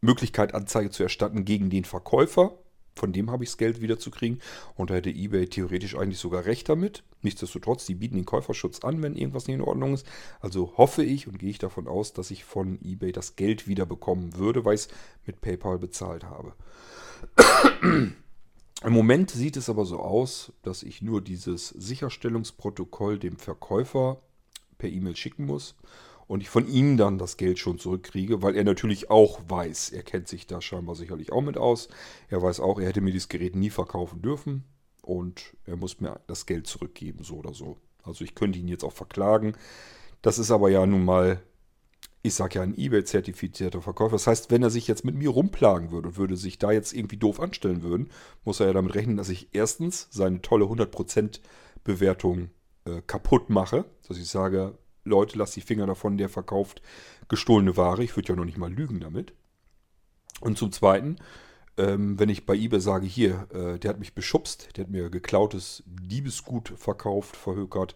Möglichkeit, 0.01 0.53
Anzeige 0.53 0.89
zu 0.91 1.03
erstatten 1.03 1.45
gegen 1.45 1.69
den 1.69 1.85
Verkäufer. 1.85 2.57
Von 2.95 3.11
dem 3.11 3.29
habe 3.29 3.43
ich 3.43 3.49
das 3.49 3.57
Geld 3.57 3.81
wieder 3.81 3.99
zu 3.99 4.09
kriegen. 4.09 4.39
Und 4.75 4.89
da 4.89 4.95
hätte 4.95 5.09
eBay 5.09 5.47
theoretisch 5.47 5.95
eigentlich 5.95 6.19
sogar 6.19 6.45
recht 6.45 6.69
damit. 6.69 7.03
Nichtsdestotrotz, 7.21 7.85
die 7.85 7.95
bieten 7.95 8.15
den 8.15 8.25
Käuferschutz 8.25 8.85
an, 8.85 9.03
wenn 9.03 9.15
irgendwas 9.15 9.47
nicht 9.47 9.55
in 9.55 9.61
Ordnung 9.61 9.93
ist. 9.93 10.07
Also 10.39 10.77
hoffe 10.77 11.03
ich 11.03 11.27
und 11.27 11.39
gehe 11.39 11.49
ich 11.49 11.59
davon 11.59 11.87
aus, 11.87 12.13
dass 12.13 12.31
ich 12.31 12.45
von 12.45 12.79
eBay 12.81 13.11
das 13.11 13.35
Geld 13.35 13.67
wieder 13.67 13.85
bekommen 13.85 14.37
würde, 14.37 14.63
weil 14.63 14.75
ich 14.75 14.81
es 14.81 14.87
mit 15.25 15.41
PayPal 15.41 15.77
bezahlt 15.77 16.23
habe. 16.23 16.53
Im 18.85 18.93
Moment 18.93 19.31
sieht 19.31 19.57
es 19.57 19.67
aber 19.67 19.83
so 19.83 19.97
aus, 19.99 20.53
dass 20.61 20.83
ich 20.83 21.01
nur 21.01 21.19
dieses 21.19 21.69
Sicherstellungsprotokoll 21.69 23.17
dem 23.17 23.37
Verkäufer 23.37 24.21
per 24.77 24.89
E-Mail 24.89 25.15
schicken 25.15 25.47
muss 25.47 25.73
und 26.27 26.41
ich 26.41 26.49
von 26.49 26.67
ihm 26.67 26.95
dann 26.95 27.17
das 27.17 27.37
Geld 27.37 27.57
schon 27.57 27.79
zurückkriege, 27.79 28.43
weil 28.43 28.55
er 28.55 28.63
natürlich 28.63 29.09
auch 29.09 29.41
weiß, 29.47 29.89
er 29.89 30.03
kennt 30.03 30.27
sich 30.27 30.45
da 30.45 30.61
scheinbar 30.61 30.93
sicherlich 30.93 31.31
auch 31.31 31.41
mit 31.41 31.57
aus. 31.57 31.87
Er 32.29 32.43
weiß 32.43 32.59
auch, 32.59 32.79
er 32.79 32.85
hätte 32.85 33.01
mir 33.01 33.11
dieses 33.11 33.27
Gerät 33.27 33.55
nie 33.55 33.71
verkaufen 33.71 34.21
dürfen 34.21 34.63
und 35.01 35.55
er 35.65 35.77
muss 35.77 35.99
mir 35.99 36.19
das 36.27 36.45
Geld 36.45 36.67
zurückgeben, 36.67 37.23
so 37.23 37.37
oder 37.37 37.55
so. 37.55 37.77
Also 38.03 38.23
ich 38.23 38.35
könnte 38.35 38.59
ihn 38.59 38.67
jetzt 38.67 38.83
auch 38.83 38.93
verklagen. 38.93 39.53
Das 40.21 40.37
ist 40.37 40.51
aber 40.51 40.69
ja 40.69 40.85
nun 40.85 41.05
mal, 41.05 41.41
ich 42.25 42.33
sage 42.33 42.55
ja, 42.55 42.63
ein 42.63 42.75
eBay-zertifizierter 42.75 43.81
Verkäufer. 43.81 44.13
Das 44.13 44.25
heißt, 44.25 44.49
wenn 44.49 44.63
er 44.63 44.71
sich 44.71 44.87
jetzt 44.87 45.05
mit 45.05 45.15
mir 45.15 45.29
rumplagen 45.29 45.91
würde 45.91 46.09
und 46.09 46.17
würde 46.17 46.37
sich 46.37 46.57
da 46.57 46.71
jetzt 46.71 46.93
irgendwie 46.93 47.17
doof 47.17 47.39
anstellen 47.39 47.83
würden, 47.83 48.09
muss 48.43 48.59
er 48.59 48.67
ja 48.67 48.73
damit 48.73 48.95
rechnen, 48.95 49.15
dass 49.15 49.29
ich 49.29 49.49
erstens 49.53 50.07
seine 50.09 50.41
tolle 50.41 50.65
100% 50.65 51.39
Bewertung 51.83 52.49
äh, 52.85 53.01
kaputt 53.05 53.51
mache. 53.51 53.85
Dass 54.07 54.17
ich 54.17 54.27
sage, 54.27 54.75
Leute, 55.03 55.37
lasst 55.37 55.55
die 55.55 55.61
Finger 55.61 55.85
davon, 55.85 56.17
der 56.17 56.29
verkauft 56.29 56.81
gestohlene 57.27 57.77
Ware. 57.77 58.03
Ich 58.03 58.15
würde 58.15 58.29
ja 58.29 58.35
noch 58.35 58.45
nicht 58.45 58.57
mal 58.57 58.73
lügen 58.73 58.99
damit. 58.99 59.33
Und 60.41 60.57
zum 60.57 60.71
Zweiten, 60.71 61.17
ähm, 61.77 62.17
wenn 62.17 62.29
ich 62.29 62.47
bei 62.47 62.55
eBay 62.55 62.79
sage, 62.79 63.05
hier, 63.05 63.47
äh, 63.53 63.77
der 63.77 63.89
hat 63.89 63.99
mich 63.99 64.15
beschubst, 64.15 64.75
der 64.75 64.85
hat 64.85 64.91
mir 64.91 65.11
geklautes 65.11 65.83
Diebesgut 65.85 66.73
verkauft, 66.75 67.35
verhökert 67.35 67.95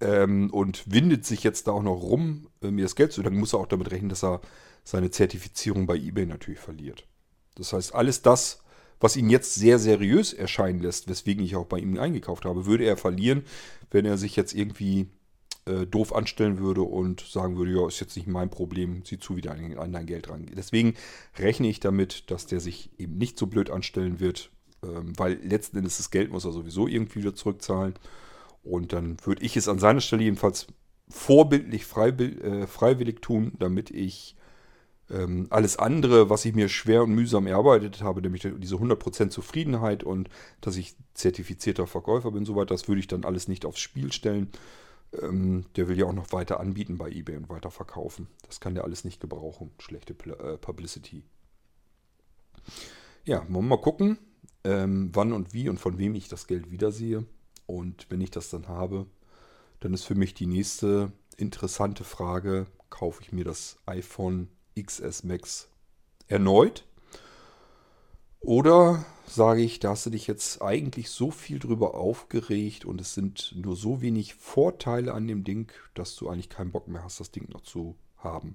ähm, 0.00 0.50
und 0.50 0.90
windet 0.90 1.24
sich 1.24 1.42
jetzt 1.42 1.66
da 1.66 1.72
auch 1.72 1.82
noch 1.82 2.02
rum, 2.02 2.48
äh, 2.62 2.70
mir 2.70 2.84
das 2.84 2.96
Geld 2.96 3.12
zu, 3.12 3.22
dann 3.22 3.36
muss 3.36 3.52
er 3.52 3.60
auch 3.60 3.66
damit 3.66 3.90
rechnen, 3.90 4.08
dass 4.08 4.24
er 4.24 4.40
seine 4.84 5.10
Zertifizierung 5.10 5.86
bei 5.86 5.96
eBay 5.96 6.26
natürlich 6.26 6.60
verliert. 6.60 7.06
Das 7.54 7.72
heißt, 7.72 7.94
alles 7.94 8.22
das, 8.22 8.60
was 9.00 9.16
ihn 9.16 9.30
jetzt 9.30 9.54
sehr 9.54 9.78
seriös 9.78 10.32
erscheinen 10.32 10.80
lässt, 10.80 11.08
weswegen 11.08 11.44
ich 11.44 11.56
auch 11.56 11.66
bei 11.66 11.78
ihm 11.78 11.98
eingekauft 11.98 12.44
habe, 12.44 12.66
würde 12.66 12.84
er 12.84 12.96
verlieren, 12.96 13.44
wenn 13.90 14.04
er 14.04 14.18
sich 14.18 14.36
jetzt 14.36 14.54
irgendwie 14.54 15.08
äh, 15.66 15.86
doof 15.86 16.14
anstellen 16.14 16.58
würde 16.58 16.82
und 16.82 17.20
sagen 17.20 17.56
würde, 17.56 17.72
ja, 17.72 17.86
ist 17.86 18.00
jetzt 18.00 18.16
nicht 18.16 18.28
mein 18.28 18.50
Problem, 18.50 19.02
sieh 19.04 19.18
zu, 19.18 19.36
wie 19.36 19.40
du 19.40 19.50
an, 19.50 19.76
an 19.78 19.92
dein 19.92 20.06
Geld 20.06 20.28
rangeht. 20.28 20.58
Deswegen 20.58 20.94
rechne 21.38 21.68
ich 21.68 21.80
damit, 21.80 22.30
dass 22.30 22.46
der 22.46 22.60
sich 22.60 22.90
eben 22.98 23.16
nicht 23.16 23.38
so 23.38 23.46
blöd 23.46 23.70
anstellen 23.70 24.20
wird, 24.20 24.50
ähm, 24.82 25.12
weil 25.16 25.34
letzten 25.42 25.78
Endes 25.78 25.96
das 25.96 26.10
Geld 26.10 26.30
muss 26.30 26.44
er 26.44 26.52
sowieso 26.52 26.86
irgendwie 26.86 27.20
wieder 27.20 27.34
zurückzahlen. 27.34 27.94
Und 28.64 28.92
dann 28.92 29.16
würde 29.24 29.44
ich 29.44 29.56
es 29.56 29.68
an 29.68 29.78
seiner 29.78 30.00
Stelle 30.00 30.22
jedenfalls 30.22 30.66
vorbildlich 31.08 31.84
freiwill, 31.84 32.40
äh, 32.42 32.66
freiwillig 32.66 33.20
tun, 33.20 33.52
damit 33.58 33.90
ich 33.90 34.36
ähm, 35.10 35.46
alles 35.50 35.76
andere, 35.76 36.30
was 36.30 36.44
ich 36.44 36.54
mir 36.54 36.68
schwer 36.68 37.02
und 37.02 37.14
mühsam 37.14 37.46
erarbeitet 37.46 38.02
habe, 38.02 38.22
nämlich 38.22 38.48
diese 38.58 38.76
100% 38.76 39.28
Zufriedenheit 39.28 40.02
und 40.02 40.30
dass 40.60 40.76
ich 40.76 40.96
zertifizierter 41.12 41.86
Verkäufer 41.86 42.30
bin, 42.30 42.46
soweit, 42.46 42.70
das 42.70 42.88
würde 42.88 43.00
ich 43.00 43.06
dann 43.06 43.24
alles 43.24 43.48
nicht 43.48 43.66
aufs 43.66 43.80
Spiel 43.80 44.12
stellen, 44.12 44.48
ähm, 45.20 45.66
der 45.76 45.88
will 45.88 45.98
ja 45.98 46.06
auch 46.06 46.14
noch 46.14 46.32
weiter 46.32 46.58
anbieten 46.58 46.96
bei 46.96 47.10
eBay 47.10 47.36
und 47.36 47.48
weiter 47.48 47.70
verkaufen. 47.70 48.28
Das 48.46 48.60
kann 48.60 48.74
der 48.74 48.84
alles 48.84 49.04
nicht 49.04 49.20
gebrauchen. 49.20 49.70
Schlechte 49.78 50.14
Pl 50.14 50.32
äh, 50.32 50.56
Publicity. 50.56 51.22
Ja, 53.24 53.40
wollen 53.42 53.66
wir 53.66 53.76
mal 53.76 53.80
gucken, 53.80 54.18
ähm, 54.64 55.10
wann 55.12 55.32
und 55.32 55.52
wie 55.52 55.68
und 55.68 55.78
von 55.78 55.98
wem 55.98 56.14
ich 56.14 56.28
das 56.28 56.46
Geld 56.46 56.70
wiedersehe. 56.70 57.24
Und 57.66 58.06
wenn 58.10 58.20
ich 58.20 58.30
das 58.30 58.50
dann 58.50 58.68
habe, 58.68 59.06
dann 59.80 59.94
ist 59.94 60.04
für 60.04 60.14
mich 60.14 60.34
die 60.34 60.46
nächste 60.46 61.12
interessante 61.36 62.04
Frage, 62.04 62.66
kaufe 62.90 63.22
ich 63.22 63.32
mir 63.32 63.44
das 63.44 63.76
iPhone 63.86 64.48
XS 64.80 65.24
Max 65.24 65.68
erneut? 66.26 66.84
Oder 68.40 69.04
sage 69.26 69.62
ich, 69.62 69.80
da 69.80 69.90
hast 69.90 70.04
du 70.04 70.10
dich 70.10 70.26
jetzt 70.26 70.60
eigentlich 70.60 71.08
so 71.10 71.30
viel 71.30 71.58
drüber 71.58 71.94
aufgeregt 71.94 72.84
und 72.84 73.00
es 73.00 73.14
sind 73.14 73.54
nur 73.56 73.74
so 73.74 74.02
wenig 74.02 74.34
Vorteile 74.34 75.14
an 75.14 75.26
dem 75.26 75.44
Ding, 75.44 75.72
dass 75.94 76.14
du 76.14 76.28
eigentlich 76.28 76.50
keinen 76.50 76.70
Bock 76.70 76.86
mehr 76.88 77.02
hast, 77.02 77.20
das 77.20 77.30
Ding 77.30 77.48
noch 77.50 77.62
zu 77.62 77.96
haben, 78.18 78.54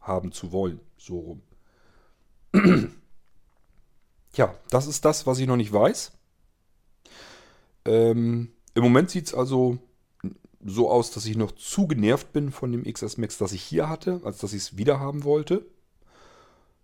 haben 0.00 0.32
zu 0.32 0.50
wollen, 0.50 0.80
so 0.96 1.18
rum. 1.20 1.42
Tja, 4.32 4.54
das 4.70 4.86
ist 4.88 5.04
das, 5.04 5.26
was 5.26 5.38
ich 5.38 5.46
noch 5.46 5.56
nicht 5.56 5.72
weiß. 5.72 6.17
Ähm, 7.88 8.52
Im 8.74 8.82
Moment 8.82 9.10
sieht 9.10 9.26
es 9.28 9.34
also 9.34 9.78
so 10.64 10.90
aus, 10.90 11.10
dass 11.10 11.26
ich 11.26 11.36
noch 11.36 11.52
zu 11.52 11.86
genervt 11.86 12.32
bin 12.32 12.50
von 12.50 12.72
dem 12.72 12.84
XS 12.84 13.16
Max, 13.16 13.38
das 13.38 13.52
ich 13.52 13.62
hier 13.62 13.88
hatte, 13.88 14.20
als 14.24 14.38
dass 14.38 14.52
ich 14.52 14.62
es 14.62 14.76
wieder 14.76 15.00
haben 15.00 15.24
wollte. 15.24 15.64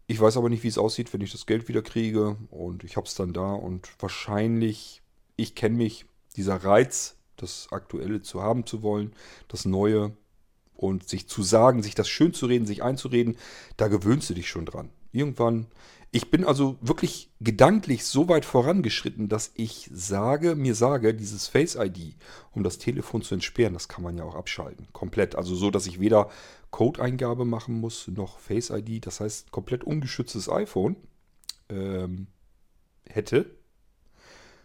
Ich 0.07 0.21
weiß 0.21 0.37
aber 0.37 0.49
nicht, 0.49 0.63
wie 0.63 0.69
es 0.69 0.79
aussieht, 0.79 1.13
wenn 1.13 1.21
ich 1.21 1.33
das 1.33 1.47
Geld 1.47 1.69
wieder 1.69 1.83
kriege. 1.83 2.37
Und 2.51 2.85
ich 2.85 2.97
habe 2.97 3.07
es 3.07 3.15
dann 3.15 3.33
da. 3.33 3.53
Und 3.53 3.89
wahrscheinlich, 4.01 5.03
ich 5.37 5.55
kenne 5.55 5.77
mich, 5.77 6.07
dieser 6.37 6.57
Reiz, 6.57 7.17
das 7.37 7.69
Aktuelle 7.71 8.23
zu 8.23 8.43
haben 8.43 8.67
zu 8.67 8.83
wollen, 8.83 9.13
das 9.49 9.65
Neue 9.65 10.17
und 10.75 11.09
sich 11.09 11.29
zu 11.29 11.43
sagen, 11.43 11.83
sich 11.83 11.95
das 11.95 12.09
schön 12.09 12.35
zu 12.35 12.47
reden, 12.47 12.67
sich 12.67 12.83
einzureden, 12.83 13.37
da 13.77 13.89
gewöhnst 13.89 14.29
du 14.31 14.35
dich 14.35 14.49
schon 14.49 14.67
dran. 14.67 14.91
Irgendwann, 15.13 15.67
ich 16.15 16.31
bin 16.31 16.45
also 16.45 16.77
wirklich 16.81 17.33
gedanklich 17.41 18.05
so 18.05 18.29
weit 18.29 18.45
vorangeschritten, 18.45 19.29
dass 19.29 19.51
ich 19.57 19.91
sage, 19.93 20.55
mir 20.55 20.77
sage, 20.77 21.13
dieses 21.13 21.49
Face 21.49 21.75
ID, 21.75 22.15
um 22.53 22.63
das 22.63 22.79
Telefon 22.79 23.23
zu 23.23 23.35
entsperren, 23.35 23.75
das 23.75 23.89
kann 23.89 24.05
man 24.05 24.17
ja 24.17 24.23
auch 24.23 24.37
abschalten. 24.37 24.87
Komplett. 24.93 25.35
Also 25.35 25.57
so, 25.57 25.73
dass 25.73 25.89
ich 25.89 25.99
weder 25.99 26.31
Code-Eingabe 26.71 27.45
machen 27.45 27.81
muss, 27.81 28.07
noch 28.07 28.39
Face 28.39 28.71
ID, 28.71 29.05
das 29.05 29.19
heißt 29.19 29.51
komplett 29.51 29.83
ungeschütztes 29.83 30.49
iPhone 30.49 30.95
ähm, 31.69 32.29
hätte. 33.09 33.51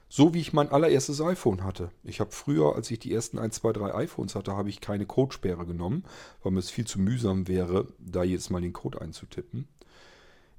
So 0.07 0.35
wie 0.35 0.41
ich 0.41 0.53
mein 0.53 0.69
allererstes 0.69 1.19
iPhone 1.19 1.63
hatte. 1.63 1.89
Ich 2.03 2.19
habe 2.19 2.29
früher, 2.29 2.75
als 2.75 2.91
ich 2.91 2.99
die 2.99 3.11
ersten 3.11 3.39
1, 3.39 3.55
2, 3.55 3.73
3 3.73 3.95
iPhones 3.95 4.35
hatte, 4.35 4.55
habe 4.55 4.69
ich 4.69 4.81
keine 4.81 5.07
Codesperre 5.07 5.65
genommen, 5.65 6.03
weil 6.43 6.51
mir 6.51 6.59
es 6.59 6.69
viel 6.69 6.85
zu 6.85 6.99
mühsam 6.99 7.47
wäre, 7.47 7.87
da 7.97 8.23
jedes 8.23 8.51
Mal 8.51 8.61
den 8.61 8.73
Code 8.73 9.01
einzutippen. 9.01 9.67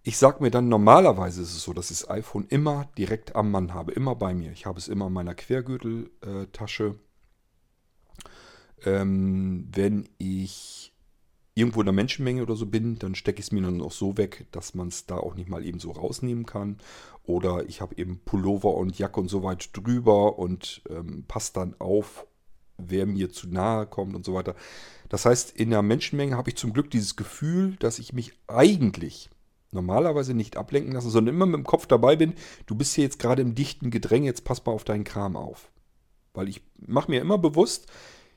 Ich 0.02 0.16
sage 0.16 0.42
mir 0.42 0.50
dann, 0.50 0.68
normalerweise 0.68 1.42
ist 1.42 1.54
es 1.54 1.62
so, 1.62 1.74
dass 1.74 1.90
ich 1.90 2.00
das 2.00 2.10
iPhone 2.10 2.46
immer 2.48 2.88
direkt 2.96 3.36
am 3.36 3.50
Mann 3.50 3.74
habe, 3.74 3.92
immer 3.92 4.14
bei 4.14 4.32
mir. 4.32 4.50
Ich 4.52 4.64
habe 4.64 4.78
es 4.78 4.88
immer 4.88 5.08
in 5.08 5.12
meiner 5.12 5.34
Quergürteltasche. 5.34 6.98
Ähm, 8.84 9.68
wenn 9.70 10.08
ich 10.16 10.94
irgendwo 11.54 11.80
in 11.80 11.86
der 11.86 11.92
Menschenmenge 11.92 12.42
oder 12.42 12.56
so 12.56 12.64
bin, 12.64 12.98
dann 12.98 13.14
stecke 13.14 13.40
ich 13.40 13.46
es 13.46 13.52
mir 13.52 13.60
dann 13.60 13.82
auch 13.82 13.92
so 13.92 14.16
weg, 14.16 14.46
dass 14.52 14.74
man 14.74 14.88
es 14.88 15.04
da 15.04 15.18
auch 15.18 15.34
nicht 15.34 15.50
mal 15.50 15.64
eben 15.64 15.78
so 15.78 15.90
rausnehmen 15.90 16.46
kann. 16.46 16.78
Oder 17.24 17.68
ich 17.68 17.82
habe 17.82 17.96
eben 17.98 18.20
Pullover 18.24 18.74
und 18.74 18.98
Jacke 18.98 19.20
und 19.20 19.28
so 19.28 19.42
weit 19.42 19.68
drüber 19.76 20.38
und 20.38 20.82
ähm, 20.88 21.24
passt 21.28 21.58
dann 21.58 21.74
auf, 21.78 22.26
wer 22.78 23.04
mir 23.04 23.30
zu 23.30 23.48
nahe 23.48 23.86
kommt 23.86 24.14
und 24.14 24.24
so 24.24 24.32
weiter. 24.32 24.54
Das 25.10 25.26
heißt, 25.26 25.50
in 25.50 25.68
der 25.68 25.82
Menschenmenge 25.82 26.36
habe 26.36 26.48
ich 26.48 26.56
zum 26.56 26.72
Glück 26.72 26.90
dieses 26.90 27.16
Gefühl, 27.16 27.76
dass 27.76 27.98
ich 27.98 28.14
mich 28.14 28.32
eigentlich 28.46 29.28
normalerweise 29.72 30.34
nicht 30.34 30.56
ablenken 30.56 30.92
lasse, 30.92 31.10
sondern 31.10 31.34
immer 31.34 31.46
mit 31.46 31.56
dem 31.56 31.64
Kopf 31.64 31.86
dabei 31.86 32.16
bin, 32.16 32.34
du 32.66 32.74
bist 32.74 32.94
hier 32.94 33.04
jetzt 33.04 33.18
gerade 33.18 33.42
im 33.42 33.54
dichten 33.54 33.90
Gedränge, 33.90 34.26
jetzt 34.26 34.44
pass 34.44 34.64
mal 34.64 34.72
auf 34.72 34.84
deinen 34.84 35.04
Kram 35.04 35.36
auf. 35.36 35.70
Weil 36.34 36.48
ich 36.48 36.62
mache 36.78 37.10
mir 37.10 37.20
immer 37.20 37.38
bewusst, 37.38 37.86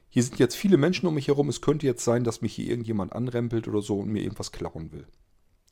hier 0.10 0.24
sind 0.24 0.38
jetzt 0.38 0.56
viele 0.56 0.78
Menschen 0.78 1.08
um 1.08 1.16
mich 1.16 1.28
herum. 1.28 1.50
Es 1.50 1.62
könnte 1.62 1.88
jetzt 1.88 2.04
sein, 2.04 2.24
dass 2.24 2.42
mich 2.42 2.54
hier 2.54 2.70
irgendjemand 2.70 3.14
anrempelt 3.14 3.68
oder 3.68 3.82
so 3.82 4.00
und 4.00 4.10
mir 4.10 4.22
irgendwas 4.22 4.52
klauen 4.52 4.92
will. 4.92 5.08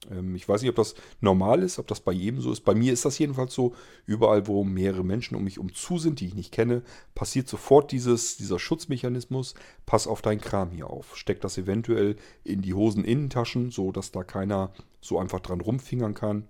Ähm, 0.09 0.35
ich 0.35 0.47
weiß 0.47 0.61
nicht, 0.61 0.69
ob 0.69 0.75
das 0.75 0.95
normal 1.19 1.61
ist, 1.61 1.79
ob 1.79 1.87
das 1.87 1.99
bei 1.99 2.11
jedem 2.11 2.41
so 2.41 2.51
ist. 2.51 2.61
Bei 2.61 2.73
mir 2.73 2.93
ist 2.93 3.05
das 3.05 3.19
jedenfalls 3.19 3.53
so. 3.53 3.75
Überall, 4.05 4.47
wo 4.47 4.63
mehrere 4.63 5.03
Menschen 5.03 5.35
um 5.35 5.43
mich 5.43 5.59
um 5.59 5.73
zu 5.73 5.97
sind, 5.97 6.19
die 6.19 6.27
ich 6.27 6.35
nicht 6.35 6.51
kenne, 6.51 6.81
passiert 7.13 7.47
sofort 7.47 7.91
dieses, 7.91 8.37
dieser 8.37 8.59
Schutzmechanismus. 8.59 9.53
Pass 9.85 10.07
auf 10.07 10.21
deinen 10.21 10.41
Kram 10.41 10.71
hier 10.71 10.89
auf. 10.89 11.17
Steck 11.17 11.41
das 11.41 11.57
eventuell 11.57 12.15
in 12.43 12.61
die 12.61 12.73
Hoseninnentaschen, 12.73 13.71
so 13.71 13.91
dass 13.91 14.11
da 14.11 14.23
keiner 14.23 14.71
so 14.99 15.19
einfach 15.19 15.39
dran 15.39 15.61
rumfingern 15.61 16.13
kann, 16.13 16.47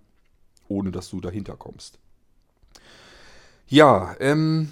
ohne 0.67 0.91
dass 0.91 1.09
du 1.09 1.21
dahinter 1.21 1.57
kommst. 1.57 1.99
Ja, 3.67 4.15
ähm, 4.19 4.69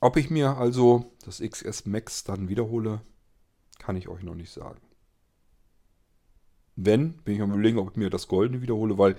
ob 0.00 0.18
ich 0.18 0.28
mir 0.28 0.58
also 0.58 1.10
das 1.24 1.40
XS 1.40 1.86
Max 1.86 2.24
dann 2.24 2.50
wiederhole, 2.50 3.00
kann 3.78 3.96
ich 3.96 4.08
euch 4.08 4.22
noch 4.22 4.34
nicht 4.34 4.52
sagen. 4.52 4.80
Wenn, 6.76 7.14
bin 7.18 7.34
ich 7.34 7.40
am 7.40 7.52
überlegen, 7.52 7.78
ob 7.78 7.90
ich 7.90 7.96
mir 7.96 8.10
das 8.10 8.28
Goldene 8.28 8.62
wiederhole, 8.62 8.98
weil 8.98 9.16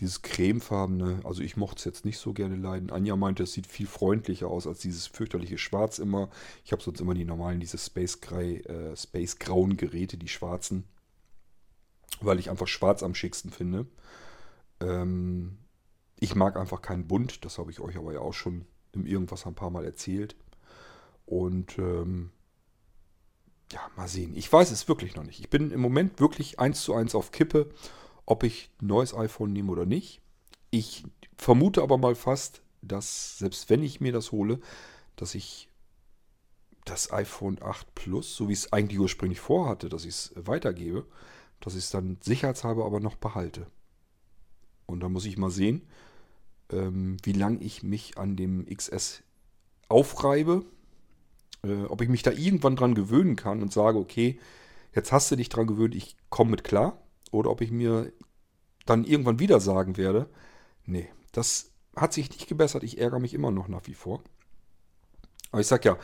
dieses 0.00 0.22
cremefarbene, 0.22 1.20
also 1.24 1.42
ich 1.42 1.56
mochte 1.56 1.78
es 1.78 1.84
jetzt 1.84 2.04
nicht 2.04 2.18
so 2.18 2.32
gerne 2.32 2.56
leiden. 2.56 2.90
Anja 2.90 3.14
meinte, 3.14 3.44
es 3.44 3.52
sieht 3.52 3.66
viel 3.66 3.86
freundlicher 3.86 4.48
aus 4.48 4.66
als 4.66 4.80
dieses 4.80 5.06
fürchterliche 5.06 5.58
Schwarz 5.58 5.98
immer. 5.98 6.30
Ich 6.64 6.72
habe 6.72 6.82
sonst 6.82 7.00
immer 7.00 7.14
die 7.14 7.24
normalen, 7.24 7.60
diese 7.60 7.78
Space, 7.78 8.20
Grey, 8.20 8.56
äh, 8.62 8.96
Space 8.96 9.38
grauen 9.38 9.76
Geräte, 9.76 10.16
die 10.16 10.28
schwarzen, 10.28 10.84
weil 12.20 12.40
ich 12.40 12.50
einfach 12.50 12.66
schwarz 12.66 13.02
am 13.02 13.14
schicksten 13.14 13.50
finde. 13.50 13.86
Ähm, 14.80 15.58
ich 16.18 16.34
mag 16.34 16.56
einfach 16.56 16.82
keinen 16.82 17.06
Bunt, 17.06 17.44
das 17.44 17.58
habe 17.58 17.70
ich 17.70 17.80
euch 17.80 17.96
aber 17.96 18.12
ja 18.12 18.20
auch 18.20 18.34
schon 18.34 18.64
im 18.92 19.06
Irgendwas 19.06 19.46
ein 19.46 19.54
paar 19.54 19.70
Mal 19.70 19.84
erzählt. 19.84 20.34
Und 21.26 21.78
ähm, 21.78 22.30
ja, 23.72 23.80
mal 23.96 24.08
sehen. 24.08 24.36
Ich 24.36 24.52
weiß 24.52 24.70
es 24.70 24.88
wirklich 24.88 25.16
noch 25.16 25.24
nicht. 25.24 25.40
Ich 25.40 25.50
bin 25.50 25.70
im 25.70 25.80
Moment 25.80 26.20
wirklich 26.20 26.60
eins 26.60 26.82
zu 26.82 26.94
eins 26.94 27.14
auf 27.14 27.32
Kippe, 27.32 27.70
ob 28.26 28.42
ich 28.42 28.70
ein 28.80 28.86
neues 28.86 29.14
iPhone 29.14 29.52
nehme 29.52 29.72
oder 29.72 29.86
nicht. 29.86 30.20
Ich 30.70 31.04
vermute 31.36 31.82
aber 31.82 31.98
mal 31.98 32.14
fast, 32.14 32.62
dass 32.82 33.38
selbst 33.38 33.70
wenn 33.70 33.82
ich 33.82 34.00
mir 34.00 34.12
das 34.12 34.32
hole, 34.32 34.60
dass 35.16 35.34
ich 35.34 35.68
das 36.84 37.12
iPhone 37.12 37.62
8 37.62 37.94
Plus, 37.94 38.36
so 38.36 38.48
wie 38.48 38.52
es 38.52 38.72
eigentlich 38.72 39.00
ursprünglich 39.00 39.40
vorhatte, 39.40 39.88
dass 39.88 40.04
ich 40.04 40.10
es 40.10 40.32
weitergebe, 40.36 41.06
dass 41.60 41.74
ich 41.74 41.84
es 41.84 41.90
dann 41.90 42.18
sicherheitshalber 42.20 42.84
aber 42.84 43.00
noch 43.00 43.16
behalte. 43.16 43.66
Und 44.86 45.00
da 45.00 45.08
muss 45.08 45.24
ich 45.24 45.38
mal 45.38 45.50
sehen, 45.50 45.82
ähm, 46.70 47.16
wie 47.22 47.32
lange 47.32 47.58
ich 47.60 47.82
mich 47.82 48.18
an 48.18 48.36
dem 48.36 48.66
XS 48.66 49.22
aufreibe, 49.88 50.64
äh, 51.64 51.84
ob 51.84 52.00
ich 52.00 52.08
mich 52.08 52.22
da 52.22 52.30
irgendwann 52.30 52.76
dran 52.76 52.94
gewöhnen 52.94 53.36
kann 53.36 53.62
und 53.62 53.72
sage, 53.72 53.98
okay, 53.98 54.38
jetzt 54.94 55.12
hast 55.12 55.30
du 55.30 55.36
dich 55.36 55.48
dran 55.48 55.66
gewöhnt, 55.66 55.94
ich 55.94 56.16
komme 56.28 56.52
mit 56.52 56.64
klar, 56.64 57.02
oder 57.30 57.50
ob 57.50 57.60
ich 57.60 57.70
mir 57.70 58.12
dann 58.86 59.04
irgendwann 59.04 59.38
wieder 59.38 59.60
sagen 59.60 59.96
werde, 59.96 60.28
nee, 60.84 61.08
das 61.32 61.72
hat 61.96 62.12
sich 62.12 62.30
nicht 62.30 62.48
gebessert, 62.48 62.82
ich 62.82 62.98
ärgere 62.98 63.20
mich 63.20 63.34
immer 63.34 63.50
noch 63.50 63.68
nach 63.68 63.86
wie 63.86 63.94
vor. 63.94 64.22
Aber 65.50 65.60
ich 65.60 65.66
sag 65.66 65.84
ja, 65.84 65.96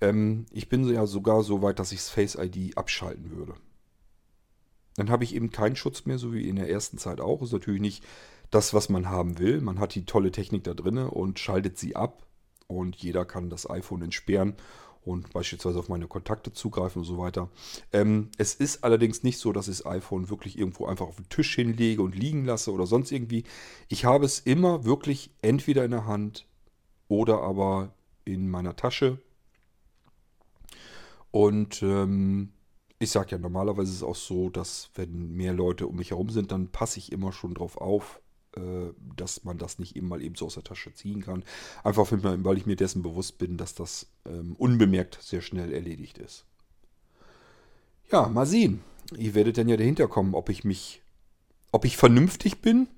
ähm, 0.00 0.46
ich 0.50 0.68
bin 0.68 0.88
ja 0.88 1.06
sogar 1.06 1.42
so 1.42 1.62
weit, 1.62 1.78
dass 1.78 1.92
ich 1.92 1.98
das 1.98 2.10
Face 2.10 2.36
ID 2.36 2.76
abschalten 2.76 3.30
würde. 3.30 3.54
Dann 4.96 5.10
habe 5.10 5.24
ich 5.24 5.34
eben 5.34 5.50
keinen 5.50 5.76
Schutz 5.76 6.04
mehr, 6.04 6.18
so 6.18 6.32
wie 6.32 6.48
in 6.48 6.56
der 6.56 6.68
ersten 6.68 6.98
Zeit 6.98 7.20
auch. 7.20 7.42
Ist 7.42 7.52
natürlich 7.52 7.80
nicht 7.80 8.04
das, 8.50 8.74
was 8.74 8.88
man 8.88 9.08
haben 9.08 9.38
will. 9.38 9.60
Man 9.60 9.78
hat 9.78 9.94
die 9.94 10.04
tolle 10.04 10.30
Technik 10.30 10.64
da 10.64 10.74
drin 10.74 10.98
und 10.98 11.38
schaltet 11.38 11.78
sie 11.78 11.96
ab. 11.96 12.26
Und 12.66 12.96
jeder 12.96 13.24
kann 13.24 13.50
das 13.50 13.68
iPhone 13.68 14.02
entsperren 14.02 14.54
und 15.04 15.32
beispielsweise 15.32 15.78
auf 15.78 15.88
meine 15.88 16.06
Kontakte 16.06 16.52
zugreifen 16.52 17.00
und 17.00 17.04
so 17.04 17.18
weiter. 17.18 17.48
Ähm, 17.92 18.30
es 18.38 18.54
ist 18.54 18.84
allerdings 18.84 19.22
nicht 19.22 19.38
so, 19.38 19.52
dass 19.52 19.68
ich 19.68 19.78
das 19.78 19.86
iPhone 19.86 20.30
wirklich 20.30 20.58
irgendwo 20.58 20.86
einfach 20.86 21.06
auf 21.06 21.16
den 21.16 21.28
Tisch 21.28 21.54
hinlege 21.54 22.02
und 22.02 22.14
liegen 22.14 22.44
lasse 22.44 22.72
oder 22.72 22.86
sonst 22.86 23.10
irgendwie. 23.10 23.44
Ich 23.88 24.04
habe 24.04 24.24
es 24.24 24.38
immer 24.38 24.84
wirklich 24.84 25.30
entweder 25.42 25.84
in 25.84 25.90
der 25.90 26.06
Hand 26.06 26.46
oder 27.08 27.42
aber 27.42 27.92
in 28.24 28.48
meiner 28.48 28.76
Tasche 28.76 29.18
und 31.32 31.82
ähm, 31.82 32.52
ich 33.02 33.10
sage 33.10 33.32
ja, 33.32 33.38
normalerweise 33.38 33.90
ist 33.90 33.96
es 33.96 34.02
auch 34.04 34.14
so, 34.14 34.48
dass 34.48 34.90
wenn 34.94 35.32
mehr 35.32 35.52
Leute 35.52 35.88
um 35.88 35.96
mich 35.96 36.10
herum 36.10 36.30
sind, 36.30 36.52
dann 36.52 36.68
passe 36.68 37.00
ich 37.00 37.10
immer 37.10 37.32
schon 37.32 37.54
drauf 37.54 37.76
auf, 37.76 38.21
dass 39.16 39.44
man 39.44 39.58
das 39.58 39.78
nicht 39.78 39.96
eben 39.96 40.08
mal 40.08 40.22
eben 40.22 40.34
so 40.34 40.46
aus 40.46 40.54
der 40.54 40.64
Tasche 40.64 40.92
ziehen 40.92 41.22
kann. 41.22 41.42
Einfach 41.84 42.08
weil 42.10 42.58
ich 42.58 42.66
mir 42.66 42.76
dessen 42.76 43.02
bewusst 43.02 43.38
bin, 43.38 43.56
dass 43.56 43.74
das 43.74 44.06
ähm, 44.26 44.54
unbemerkt 44.58 45.18
sehr 45.22 45.40
schnell 45.40 45.72
erledigt 45.72 46.18
ist. 46.18 46.44
Ja, 48.10 48.28
mal 48.28 48.46
sehen. 48.46 48.82
Ihr 49.16 49.34
werdet 49.34 49.56
dann 49.56 49.68
ja 49.68 49.76
dahinter 49.76 50.06
kommen, 50.06 50.34
ob 50.34 50.50
ich 50.50 50.64
mich, 50.64 51.02
ob 51.70 51.84
ich 51.84 51.96
vernünftig 51.96 52.60
bin 52.60 52.88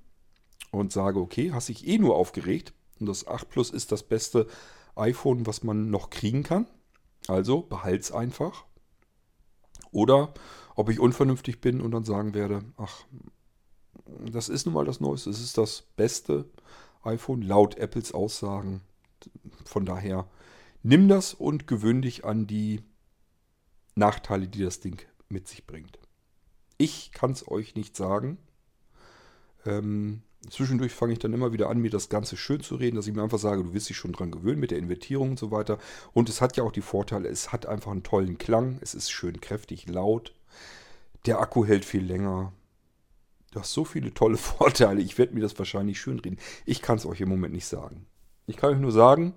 und 0.73 0.93
sage, 0.93 1.21
okay, 1.21 1.53
hast 1.53 1.69
dich 1.69 1.87
eh 1.87 1.99
nur 1.99 2.17
aufgeregt 2.17 2.73
und 2.99 3.07
das 3.07 3.27
8 3.27 3.49
Plus 3.49 3.71
ist 3.71 3.93
das 3.93 4.03
beste 4.03 4.49
iPhone, 4.97 5.47
was 5.47 5.63
man 5.63 5.91
noch 5.91 6.11
kriegen 6.11 6.43
kann. 6.43 6.67
Also 7.29 7.63
behalt's 7.63 8.13
einfach. 8.13 8.65
Oder 9.93 10.35
ob 10.75 10.91
ich 10.91 10.99
unvernünftig 10.99 11.61
bin 11.61 11.81
und 11.81 11.93
dann 11.93 12.05
sagen 12.05 12.35
werde, 12.35 12.65
ach, 12.77 13.05
das 14.07 14.49
ist 14.49 14.67
nun 14.67 14.75
mal 14.75 14.85
das 14.85 15.01
Neueste, 15.01 15.31
es 15.31 15.41
ist 15.41 15.59
das 15.59 15.83
beste 15.97 16.45
iPhone 17.03 17.43
laut 17.43 17.77
Apples 17.77 18.13
Aussagen. 18.13 18.81
Von 19.65 19.87
daher 19.87 20.29
nimm 20.83 21.09
das 21.09 21.35
und 21.35 21.67
gewöhn 21.67 22.03
dich 22.03 22.25
an 22.25 22.47
die 22.47 22.83
Nachteile, 23.95 24.49
die 24.49 24.63
das 24.63 24.81
Ding 24.81 25.01
mit 25.29 25.49
sich 25.49 25.67
bringt. 25.67 25.99
Ich 26.79 27.13
kann 27.13 27.31
es 27.31 27.49
euch 27.49 27.75
nicht 27.75 27.97
sagen. 27.97 28.39
Ähm, 29.65 30.23
Zwischendurch 30.51 30.93
fange 30.93 31.13
ich 31.13 31.19
dann 31.19 31.33
immer 31.33 31.53
wieder 31.53 31.71
an, 31.71 31.79
mir 31.79 31.91
das 31.91 32.09
Ganze 32.09 32.37
schön 32.37 32.61
zu 32.61 32.77
reden, 32.77 32.97
dass 32.97 33.07
ich 33.07 33.15
mir 33.15 33.23
einfach 33.23 33.39
sage, 33.39 33.63
du 33.63 33.73
wirst 33.73 33.89
dich 33.89 33.97
schon 33.97 34.13
dran 34.13 34.31
gewöhnen 34.31 34.61
mit 34.61 34.71
der 34.71 34.79
Invertierung 34.79 35.31
und 35.31 35.39
so 35.39 35.51
weiter. 35.51 35.79
Und 36.13 36.29
es 36.29 36.41
hat 36.41 36.57
ja 36.57 36.65
auch 36.65 36.73
die 36.73 36.83
Vorteile, 36.83 37.29
es 37.29 37.53
hat 37.53 37.67
einfach 37.67 37.93
einen 37.93 38.03
tollen 38.03 38.39
Klang, 38.39 38.79
es 38.81 38.95
ist 38.95 39.11
schön 39.11 39.41
kräftig, 39.41 39.89
laut. 39.89 40.35
Der 41.27 41.41
Akku 41.41 41.65
hält 41.65 41.85
viel 41.85 42.05
länger. 42.05 42.53
Du 43.55 43.61
hast 43.61 43.73
so 43.73 43.85
viele 43.85 44.13
tolle 44.13 44.37
Vorteile, 44.59 45.01
ich 45.01 45.17
werde 45.17 45.33
mir 45.33 45.41
das 45.41 45.57
wahrscheinlich 45.59 46.01
schön 46.01 46.19
reden. 46.19 46.39
Ich 46.67 46.83
kann 46.83 46.99
es 46.99 47.07
euch 47.07 47.21
im 47.21 47.29
Moment 47.29 47.55
nicht 47.55 47.67
sagen. 47.67 48.07
Ich 48.47 48.57
kann 48.57 48.75
euch 48.75 48.81
nur 48.81 48.93
sagen, 48.93 49.35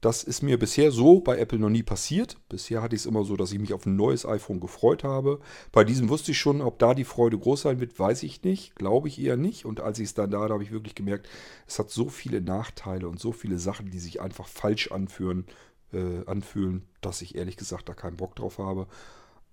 das 0.00 0.24
ist 0.24 0.42
mir 0.42 0.58
bisher 0.58 0.90
so 0.90 1.20
bei 1.20 1.38
Apple 1.38 1.60
noch 1.60 1.70
nie 1.70 1.84
passiert. 1.84 2.36
Bisher 2.48 2.82
hatte 2.82 2.96
ich 2.96 3.02
es 3.02 3.06
immer 3.06 3.24
so, 3.24 3.36
dass 3.36 3.52
ich 3.52 3.60
mich 3.60 3.72
auf 3.72 3.86
ein 3.86 3.94
neues 3.94 4.26
iPhone 4.26 4.58
gefreut 4.58 5.04
habe. 5.04 5.38
Bei 5.70 5.84
diesem 5.84 6.08
wusste 6.08 6.32
ich 6.32 6.38
schon, 6.38 6.60
ob 6.60 6.80
da 6.80 6.92
die 6.92 7.04
Freude 7.04 7.38
groß 7.38 7.62
sein 7.62 7.78
wird, 7.78 7.96
weiß 7.96 8.24
ich 8.24 8.42
nicht. 8.42 8.74
Glaube 8.74 9.06
ich 9.06 9.22
eher 9.22 9.36
nicht. 9.36 9.64
Und 9.64 9.80
als 9.80 10.00
ich 10.00 10.06
es 10.06 10.14
dann 10.14 10.32
da 10.32 10.40
hatte, 10.40 10.54
habe 10.54 10.64
ich 10.64 10.72
wirklich 10.72 10.96
gemerkt, 10.96 11.28
es 11.68 11.78
hat 11.78 11.90
so 11.90 12.08
viele 12.08 12.40
Nachteile 12.40 13.08
und 13.08 13.20
so 13.20 13.30
viele 13.30 13.58
Sachen, 13.58 13.90
die 13.90 14.00
sich 14.00 14.20
einfach 14.20 14.48
falsch 14.48 14.90
anfühlen, 14.90 15.46
äh, 15.92 16.26
anfühlen, 16.26 16.82
dass 17.00 17.22
ich 17.22 17.36
ehrlich 17.36 17.56
gesagt 17.56 17.88
da 17.88 17.94
keinen 17.94 18.16
Bock 18.16 18.34
drauf 18.34 18.58
habe. 18.58 18.88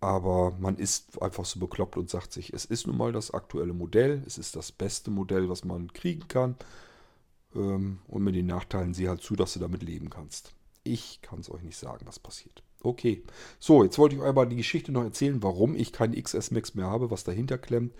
Aber 0.01 0.55
man 0.59 0.77
ist 0.77 1.21
einfach 1.21 1.45
so 1.45 1.59
bekloppt 1.59 1.97
und 1.97 2.09
sagt 2.09 2.31
sich, 2.31 2.53
es 2.53 2.65
ist 2.65 2.87
nun 2.87 2.97
mal 2.97 3.11
das 3.11 3.31
aktuelle 3.31 3.73
Modell, 3.73 4.23
es 4.25 4.37
ist 4.37 4.55
das 4.55 4.71
beste 4.71 5.11
Modell, 5.11 5.49
was 5.49 5.65
man 5.65 5.91
kriegen 5.91 6.27
kann. 6.27 6.55
Ähm, 7.55 7.99
und 8.07 8.23
mit 8.23 8.35
den 8.35 8.45
Nachteilen 8.45 8.93
sieh 8.93 9.09
halt 9.09 9.21
zu, 9.21 9.35
dass 9.35 9.53
du 9.53 9.59
damit 9.59 9.83
leben 9.83 10.09
kannst. 10.09 10.53
Ich 10.83 11.21
kann 11.21 11.39
es 11.39 11.51
euch 11.51 11.63
nicht 11.63 11.77
sagen, 11.77 12.05
was 12.05 12.19
passiert. 12.19 12.63
Okay, 12.81 13.23
so, 13.59 13.83
jetzt 13.83 13.97
wollte 13.97 14.15
ich 14.15 14.21
euch 14.21 14.29
aber 14.29 14.45
die 14.45 14.55
Geschichte 14.55 14.93
noch 14.93 15.03
erzählen, 15.03 15.43
warum 15.43 15.75
ich 15.75 15.91
keinen 15.91 16.21
XS 16.21 16.51
Max 16.51 16.75
mehr 16.75 16.87
habe, 16.87 17.11
was 17.11 17.25
dahinter 17.25 17.57
klemmt. 17.57 17.93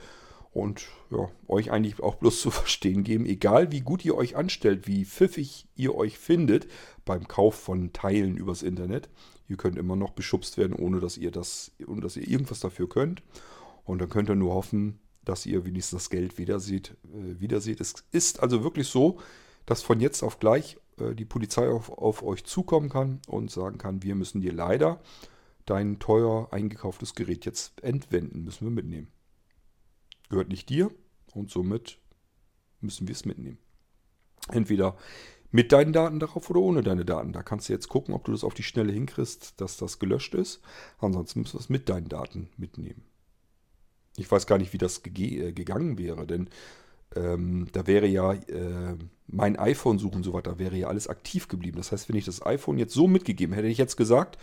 Und 0.51 0.87
ja, 1.11 1.29
euch 1.47 1.71
eigentlich 1.71 1.99
auch 2.01 2.15
bloß 2.15 2.41
zu 2.41 2.51
verstehen 2.51 3.03
geben, 3.03 3.25
egal 3.25 3.71
wie 3.71 3.81
gut 3.81 4.03
ihr 4.03 4.15
euch 4.15 4.35
anstellt, 4.35 4.87
wie 4.87 5.05
pfiffig 5.05 5.67
ihr 5.75 5.95
euch 5.95 6.17
findet 6.17 6.67
beim 7.05 7.27
Kauf 7.27 7.55
von 7.55 7.93
Teilen 7.93 8.35
übers 8.37 8.63
Internet, 8.63 9.09
ihr 9.47 9.57
könnt 9.57 9.77
immer 9.77 9.95
noch 9.95 10.11
beschubst 10.11 10.57
werden, 10.57 10.73
ohne 10.73 10.99
dass 10.99 11.17
ihr 11.17 11.31
das, 11.31 11.71
ohne 11.87 12.01
dass 12.01 12.17
ihr 12.17 12.27
irgendwas 12.27 12.59
dafür 12.59 12.89
könnt. 12.89 13.21
Und 13.83 13.99
dann 13.99 14.09
könnt 14.09 14.29
ihr 14.29 14.35
nur 14.35 14.53
hoffen, 14.53 14.99
dass 15.25 15.45
ihr 15.45 15.65
wenigstens 15.65 16.03
das 16.03 16.09
Geld 16.09 16.37
wieder 16.37 16.59
seht. 16.59 16.95
Äh, 17.13 17.39
wieder 17.39 17.61
seht. 17.61 17.81
Es 17.81 17.95
ist 18.11 18.41
also 18.41 18.63
wirklich 18.63 18.87
so, 18.87 19.19
dass 19.65 19.81
von 19.81 19.99
jetzt 19.99 20.23
auf 20.23 20.39
gleich 20.39 20.77
äh, 20.99 21.13
die 21.15 21.25
Polizei 21.25 21.67
auf, 21.67 21.89
auf 21.89 22.23
euch 22.23 22.43
zukommen 22.43 22.89
kann 22.89 23.19
und 23.27 23.51
sagen 23.51 23.77
kann, 23.77 24.03
wir 24.03 24.15
müssen 24.15 24.41
dir 24.41 24.53
leider 24.53 24.99
dein 25.65 25.99
teuer 25.99 26.47
eingekauftes 26.51 27.13
Gerät 27.13 27.45
jetzt 27.45 27.81
entwenden, 27.83 28.43
müssen 28.43 28.65
wir 28.65 28.71
mitnehmen. 28.71 29.07
Gehört 30.29 30.49
nicht 30.49 30.69
dir 30.69 30.91
und 31.33 31.49
somit 31.49 31.99
müssen 32.81 33.07
wir 33.07 33.13
es 33.13 33.25
mitnehmen. 33.25 33.57
Entweder 34.49 34.95
mit 35.51 35.71
deinen 35.71 35.93
Daten 35.93 36.19
darauf 36.19 36.49
oder 36.49 36.59
ohne 36.59 36.83
deine 36.83 37.05
Daten. 37.05 37.33
Da 37.33 37.41
kannst 37.41 37.69
du 37.69 37.73
jetzt 37.73 37.89
gucken, 37.89 38.13
ob 38.13 38.23
du 38.25 38.31
das 38.31 38.43
auf 38.43 38.53
die 38.53 38.63
Schnelle 38.63 38.93
hinkriegst, 38.93 39.59
dass 39.59 39.77
das 39.77 39.99
gelöscht 39.99 40.35
ist. 40.35 40.61
Ansonsten 40.99 41.41
müssen 41.41 41.55
wir 41.55 41.59
es 41.59 41.69
mit 41.69 41.89
deinen 41.89 42.07
Daten 42.07 42.49
mitnehmen. 42.57 43.03
Ich 44.17 44.29
weiß 44.29 44.47
gar 44.47 44.57
nicht, 44.57 44.73
wie 44.73 44.77
das 44.77 45.01
äh, 45.05 45.51
gegangen 45.53 45.97
wäre, 45.97 46.27
denn 46.27 46.49
ähm, 47.15 47.67
da 47.71 47.87
wäre 47.87 48.05
ja 48.05 48.33
äh, 48.33 48.95
mein 49.27 49.57
iPhone 49.57 49.97
suchen 49.97 50.23
so 50.23 50.33
weiter, 50.33 50.59
wäre 50.59 50.75
ja 50.75 50.87
alles 50.87 51.07
aktiv 51.07 51.47
geblieben. 51.47 51.77
Das 51.77 51.91
heißt, 51.91 52.09
wenn 52.09 52.15
ich 52.15 52.25
das 52.25 52.45
iPhone 52.45 52.77
jetzt 52.77 52.93
so 52.93 53.07
mitgegeben 53.07 53.53
hätte, 53.53 53.67
ich 53.67 53.77
jetzt 53.77 53.95
gesagt, 53.95 54.37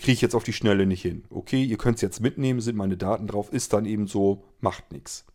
kriege 0.00 0.12
ich 0.12 0.22
jetzt 0.22 0.34
auf 0.34 0.44
die 0.44 0.54
Schnelle 0.54 0.86
nicht 0.86 1.02
hin. 1.02 1.24
Okay, 1.28 1.62
ihr 1.62 1.76
könnt 1.76 1.96
es 1.96 2.00
jetzt 2.00 2.20
mitnehmen, 2.20 2.60
sind 2.60 2.76
meine 2.76 2.96
Daten 2.96 3.26
drauf, 3.26 3.52
ist 3.52 3.74
dann 3.74 3.84
eben 3.84 4.06
so, 4.06 4.44
macht 4.60 4.92
nichts. 4.92 5.26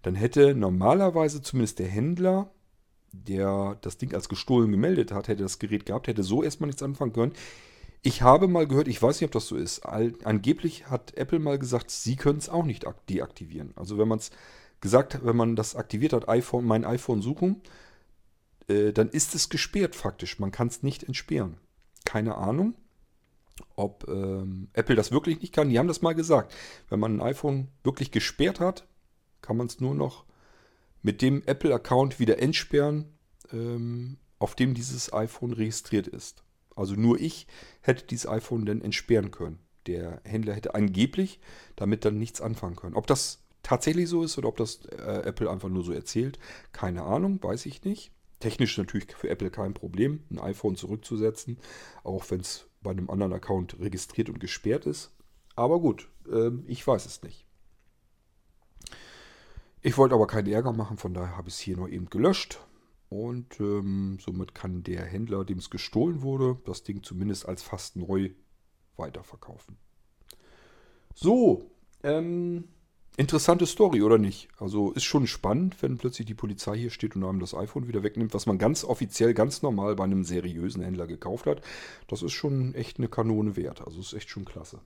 Dann 0.00 0.14
hätte 0.14 0.54
normalerweise 0.54 1.42
zumindest 1.42 1.78
der 1.80 1.88
Händler, 1.88 2.50
der 3.12 3.76
das 3.82 3.98
Ding 3.98 4.14
als 4.14 4.30
gestohlen 4.30 4.70
gemeldet 4.70 5.12
hat, 5.12 5.28
hätte 5.28 5.42
das 5.42 5.58
Gerät 5.58 5.84
gehabt, 5.84 6.08
hätte 6.08 6.22
so 6.22 6.42
erstmal 6.42 6.68
nichts 6.68 6.82
anfangen 6.82 7.12
können. 7.12 7.32
Ich 8.00 8.22
habe 8.22 8.48
mal 8.48 8.66
gehört, 8.66 8.88
ich 8.88 9.02
weiß 9.02 9.20
nicht, 9.20 9.26
ob 9.26 9.32
das 9.32 9.46
so 9.46 9.56
ist. 9.56 9.80
Angeblich 9.80 10.86
hat 10.86 11.14
Apple 11.18 11.38
mal 11.38 11.58
gesagt, 11.58 11.90
sie 11.90 12.16
können 12.16 12.38
es 12.38 12.48
auch 12.48 12.64
nicht 12.64 12.86
deaktivieren. 13.10 13.74
Also 13.76 13.98
wenn 13.98 14.08
man 14.08 14.18
es 14.18 14.30
gesagt, 14.80 15.20
wenn 15.22 15.36
man 15.36 15.56
das 15.56 15.76
aktiviert 15.76 16.14
hat, 16.14 16.26
iPhone, 16.26 16.64
mein 16.64 16.86
iPhone 16.86 17.20
suchen, 17.20 17.60
äh, 18.68 18.94
dann 18.94 19.10
ist 19.10 19.34
es 19.34 19.50
gesperrt 19.50 19.94
faktisch. 19.94 20.38
Man 20.38 20.52
kann 20.52 20.68
es 20.68 20.82
nicht 20.82 21.02
entsperren. 21.02 21.58
Keine 22.06 22.38
Ahnung, 22.38 22.74
ob 23.76 24.06
ähm, 24.08 24.68
Apple 24.72 24.96
das 24.96 25.12
wirklich 25.12 25.40
nicht 25.40 25.52
kann. 25.52 25.68
Die 25.68 25.78
haben 25.78 25.88
das 25.88 26.02
mal 26.02 26.14
gesagt. 26.14 26.54
Wenn 26.88 27.00
man 27.00 27.16
ein 27.16 27.22
iPhone 27.22 27.68
wirklich 27.82 28.10
gesperrt 28.10 28.60
hat, 28.60 28.86
kann 29.42 29.56
man 29.56 29.66
es 29.66 29.80
nur 29.80 29.94
noch 29.94 30.24
mit 31.02 31.22
dem 31.22 31.42
Apple-Account 31.46 32.20
wieder 32.20 32.38
entsperren, 32.40 33.06
ähm, 33.52 34.18
auf 34.38 34.54
dem 34.54 34.74
dieses 34.74 35.12
iPhone 35.12 35.52
registriert 35.52 36.06
ist. 36.06 36.42
Also 36.76 36.94
nur 36.94 37.20
ich 37.20 37.46
hätte 37.82 38.06
dieses 38.06 38.28
iPhone 38.28 38.64
dann 38.66 38.80
entsperren 38.80 39.30
können. 39.30 39.58
Der 39.86 40.20
Händler 40.24 40.54
hätte 40.54 40.74
angeblich 40.74 41.40
damit 41.76 42.04
dann 42.04 42.18
nichts 42.18 42.40
anfangen 42.40 42.76
können. 42.76 42.96
Ob 42.96 43.06
das 43.06 43.42
tatsächlich 43.62 44.08
so 44.08 44.22
ist 44.22 44.38
oder 44.38 44.48
ob 44.48 44.56
das 44.56 44.84
äh, 44.86 45.22
Apple 45.24 45.50
einfach 45.50 45.68
nur 45.68 45.84
so 45.84 45.92
erzählt, 45.92 46.38
keine 46.72 47.02
Ahnung, 47.02 47.42
weiß 47.42 47.66
ich 47.66 47.84
nicht. 47.84 48.12
Technisch 48.40 48.78
natürlich 48.78 49.12
für 49.14 49.28
Apple 49.28 49.50
kein 49.50 49.74
Problem, 49.74 50.22
ein 50.30 50.38
iPhone 50.38 50.76
zurückzusetzen, 50.76 51.58
auch 52.02 52.30
wenn 52.30 52.40
es 52.40 52.66
bei 52.82 52.90
einem 52.90 53.10
anderen 53.10 53.32
Account 53.32 53.78
registriert 53.78 54.28
und 54.28 54.40
gesperrt 54.40 54.86
ist. 54.86 55.12
Aber 55.56 55.80
gut, 55.80 56.08
äh, 56.30 56.50
ich 56.66 56.86
weiß 56.86 57.06
es 57.06 57.22
nicht. 57.22 57.46
Ich 59.82 59.96
wollte 59.96 60.14
aber 60.14 60.26
keinen 60.26 60.52
Ärger 60.52 60.72
machen, 60.72 60.98
von 60.98 61.14
daher 61.14 61.36
habe 61.36 61.48
ich 61.48 61.54
es 61.54 61.60
hier 61.60 61.76
nur 61.76 61.88
eben 61.88 62.10
gelöscht. 62.10 62.60
Und 63.08 63.58
ähm, 63.58 64.18
somit 64.20 64.54
kann 64.54 64.84
der 64.84 65.04
Händler, 65.04 65.44
dem 65.44 65.58
es 65.58 65.68
gestohlen 65.68 66.22
wurde, 66.22 66.58
das 66.64 66.84
Ding 66.84 67.02
zumindest 67.02 67.46
als 67.48 67.62
fast 67.62 67.96
neu 67.96 68.30
weiterverkaufen. 68.96 69.76
So, 71.14 71.70
ähm, 72.02 72.68
interessante 73.16 73.66
Story, 73.66 74.02
oder 74.02 74.18
nicht? 74.18 74.48
Also 74.58 74.92
ist 74.92 75.04
schon 75.04 75.26
spannend, 75.26 75.82
wenn 75.82 75.98
plötzlich 75.98 76.26
die 76.26 76.34
Polizei 76.34 76.76
hier 76.76 76.90
steht 76.90 77.16
und 77.16 77.24
einem 77.24 77.40
das 77.40 77.54
iPhone 77.54 77.88
wieder 77.88 78.02
wegnimmt, 78.02 78.34
was 78.34 78.46
man 78.46 78.58
ganz 78.58 78.84
offiziell, 78.84 79.34
ganz 79.34 79.62
normal 79.62 79.96
bei 79.96 80.04
einem 80.04 80.24
seriösen 80.24 80.82
Händler 80.82 81.06
gekauft 81.06 81.46
hat. 81.46 81.62
Das 82.08 82.22
ist 82.22 82.32
schon 82.32 82.74
echt 82.74 82.98
eine 82.98 83.08
Kanone 83.08 83.56
wert. 83.56 83.82
Also 83.86 84.00
ist 84.00 84.14
echt 84.14 84.30
schon 84.30 84.44
klasse. 84.44 84.80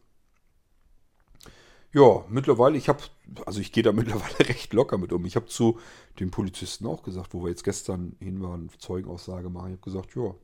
Ja, 1.92 2.24
mittlerweile, 2.28 2.76
ich 2.76 2.88
habe, 2.88 2.98
also 3.46 3.60
ich 3.60 3.70
gehe 3.70 3.84
da 3.84 3.92
mittlerweile 3.94 4.48
recht 4.48 4.72
locker 4.72 4.98
mit 4.98 5.12
um. 5.12 5.24
Ich 5.26 5.36
habe 5.36 5.46
zu 5.46 5.78
den 6.18 6.30
Polizisten 6.30 6.86
auch 6.86 7.04
gesagt, 7.04 7.34
wo 7.34 7.44
wir 7.44 7.50
jetzt 7.50 7.62
gestern 7.62 8.16
hin 8.18 8.42
waren, 8.42 8.68
Zeugenaussage 8.78 9.48
machen, 9.48 9.68
ich 9.68 9.78
habe 9.78 9.90
gesagt, 9.90 10.16
ja, 10.16 10.34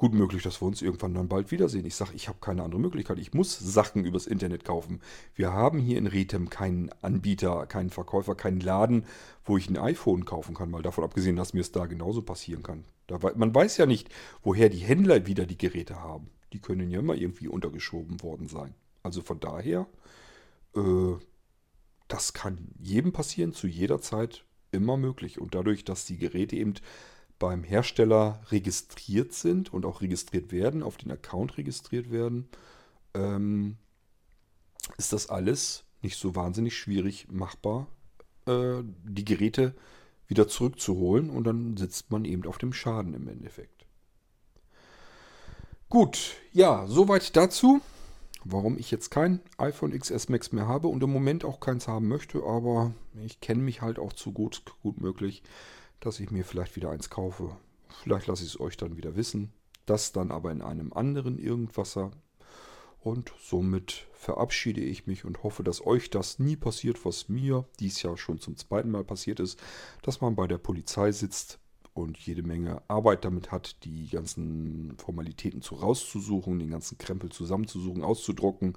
gut 0.00 0.14
möglich, 0.14 0.42
dass 0.42 0.60
wir 0.60 0.66
uns 0.66 0.82
irgendwann 0.82 1.14
dann 1.14 1.28
bald 1.28 1.50
wiedersehen. 1.50 1.86
Ich 1.86 1.94
sage, 1.94 2.12
ich 2.14 2.28
habe 2.28 2.38
keine 2.40 2.62
andere 2.62 2.80
Möglichkeit. 2.80 3.18
Ich 3.18 3.34
muss 3.34 3.58
Sachen 3.58 4.04
übers 4.04 4.26
Internet 4.26 4.64
kaufen. 4.64 5.00
Wir 5.34 5.52
haben 5.52 5.78
hier 5.78 5.98
in 5.98 6.06
Rethem 6.06 6.50
keinen 6.50 6.90
Anbieter, 7.02 7.66
keinen 7.66 7.90
Verkäufer, 7.90 8.34
keinen 8.34 8.60
Laden, 8.60 9.04
wo 9.44 9.56
ich 9.56 9.68
ein 9.70 9.76
iPhone 9.76 10.24
kaufen 10.24 10.54
kann. 10.54 10.70
Mal 10.70 10.82
davon 10.82 11.04
abgesehen, 11.04 11.36
dass 11.36 11.54
mir 11.54 11.60
es 11.60 11.70
da 11.70 11.86
genauso 11.86 12.22
passieren 12.22 12.62
kann. 12.62 12.84
Da, 13.06 13.18
man 13.36 13.54
weiß 13.54 13.76
ja 13.76 13.86
nicht, 13.86 14.08
woher 14.42 14.68
die 14.68 14.78
Händler 14.78 15.26
wieder 15.26 15.46
die 15.46 15.58
Geräte 15.58 16.00
haben. 16.00 16.30
Die 16.52 16.60
können 16.60 16.90
ja 16.90 16.98
immer 16.98 17.14
irgendwie 17.14 17.48
untergeschoben 17.48 18.22
worden 18.22 18.48
sein. 18.48 18.74
Also 19.02 19.22
von 19.22 19.38
daher 19.38 19.86
äh, 20.74 21.14
das 22.08 22.32
kann 22.32 22.68
jedem 22.78 23.12
passieren, 23.12 23.52
zu 23.52 23.66
jeder 23.66 24.00
Zeit 24.00 24.44
immer 24.72 24.96
möglich. 24.96 25.40
Und 25.40 25.54
dadurch, 25.54 25.84
dass 25.84 26.04
die 26.04 26.18
Geräte 26.18 26.56
eben 26.56 26.74
beim 27.40 27.64
Hersteller 27.64 28.40
registriert 28.50 29.32
sind 29.32 29.74
und 29.74 29.84
auch 29.84 30.00
registriert 30.00 30.52
werden, 30.52 30.84
auf 30.84 30.96
den 30.96 31.10
Account 31.10 31.58
registriert 31.58 32.12
werden, 32.12 32.48
ähm, 33.14 33.76
ist 34.96 35.12
das 35.12 35.28
alles 35.28 35.82
nicht 36.02 36.16
so 36.16 36.36
wahnsinnig 36.36 36.78
schwierig 36.78 37.26
machbar, 37.32 37.88
äh, 38.46 38.82
die 38.84 39.24
Geräte 39.24 39.74
wieder 40.28 40.46
zurückzuholen 40.46 41.30
und 41.30 41.42
dann 41.42 41.76
sitzt 41.76 42.12
man 42.12 42.24
eben 42.24 42.46
auf 42.46 42.58
dem 42.58 42.72
Schaden 42.72 43.14
im 43.14 43.26
Endeffekt. 43.26 43.84
Gut, 45.88 46.36
ja, 46.52 46.86
soweit 46.86 47.34
dazu 47.34 47.80
warum 48.44 48.78
ich 48.78 48.90
jetzt 48.90 49.10
kein 49.10 49.40
iPhone 49.58 49.96
XS 49.98 50.28
Max 50.28 50.52
mehr 50.52 50.66
habe 50.66 50.88
und 50.88 51.02
im 51.02 51.12
Moment 51.12 51.44
auch 51.44 51.60
keins 51.60 51.88
haben 51.88 52.08
möchte, 52.08 52.42
aber 52.42 52.92
ich 53.24 53.40
kenne 53.40 53.62
mich 53.62 53.82
halt 53.82 53.98
auch 53.98 54.12
zu 54.12 54.32
gut, 54.32 54.62
gut 54.82 55.00
möglich, 55.00 55.42
dass 56.00 56.20
ich 56.20 56.30
mir 56.30 56.44
vielleicht 56.44 56.76
wieder 56.76 56.90
eins 56.90 57.10
kaufe. 57.10 57.56
Vielleicht 58.02 58.26
lasse 58.26 58.44
ich 58.44 58.50
es 58.50 58.60
euch 58.60 58.76
dann 58.76 58.96
wieder 58.96 59.16
wissen. 59.16 59.52
Das 59.86 60.12
dann 60.12 60.30
aber 60.30 60.52
in 60.52 60.62
einem 60.62 60.92
anderen 60.92 61.38
Irgendwasser. 61.38 62.10
Und 63.00 63.32
somit 63.40 64.06
verabschiede 64.12 64.82
ich 64.82 65.06
mich 65.06 65.24
und 65.24 65.42
hoffe, 65.42 65.62
dass 65.62 65.86
euch 65.86 66.10
das 66.10 66.38
nie 66.38 66.56
passiert, 66.56 67.04
was 67.04 67.28
mir 67.28 67.64
dies 67.78 68.02
Jahr 68.02 68.18
schon 68.18 68.38
zum 68.38 68.56
zweiten 68.56 68.90
Mal 68.90 69.04
passiert 69.04 69.40
ist, 69.40 69.58
dass 70.02 70.20
man 70.20 70.36
bei 70.36 70.46
der 70.46 70.58
Polizei 70.58 71.10
sitzt, 71.12 71.58
und 71.94 72.18
jede 72.18 72.42
Menge 72.42 72.82
Arbeit 72.88 73.24
damit 73.24 73.50
hat, 73.50 73.84
die 73.84 74.08
ganzen 74.08 74.96
Formalitäten 74.98 75.62
zu 75.62 75.76
rauszusuchen, 75.76 76.58
den 76.58 76.70
ganzen 76.70 76.98
Krempel 76.98 77.30
zusammenzusuchen, 77.30 78.04
auszudrucken, 78.04 78.74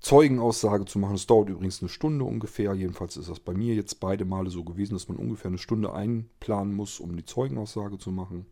Zeugenaussage 0.00 0.86
zu 0.86 0.98
machen. 0.98 1.14
Es 1.14 1.26
dauert 1.26 1.50
übrigens 1.50 1.80
eine 1.80 1.88
Stunde 1.88 2.24
ungefähr. 2.24 2.74
Jedenfalls 2.74 3.16
ist 3.16 3.28
das 3.28 3.40
bei 3.40 3.52
mir 3.52 3.74
jetzt 3.74 4.00
beide 4.00 4.24
Male 4.24 4.50
so 4.50 4.64
gewesen, 4.64 4.94
dass 4.94 5.08
man 5.08 5.18
ungefähr 5.18 5.48
eine 5.48 5.58
Stunde 5.58 5.92
einplanen 5.92 6.74
muss, 6.74 7.00
um 7.00 7.16
die 7.16 7.24
Zeugenaussage 7.24 7.98
zu 7.98 8.10
machen. 8.10 8.46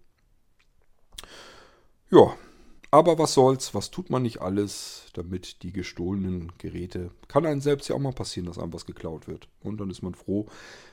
Ja, 2.11 2.35
aber 2.91 3.19
was 3.19 3.35
soll's, 3.35 3.75
was 3.75 3.91
tut 3.91 4.09
man 4.09 4.23
nicht 4.23 4.41
alles, 4.41 5.07
damit 5.13 5.63
die 5.63 5.73
gestohlenen 5.73 6.53
Geräte, 6.57 7.11
kann 7.29 7.45
einem 7.45 7.61
selbst 7.61 7.89
ja 7.89 7.95
auch 7.95 8.01
mal 8.01 8.13
passieren, 8.13 8.47
dass 8.47 8.59
einem 8.59 8.73
was 8.73 8.87
geklaut 8.87 9.29
wird. 9.29 9.49
Und 9.61 9.79
dann 9.79 9.91
ist 9.91 10.03
man 10.03 10.15
froh, 10.15 10.47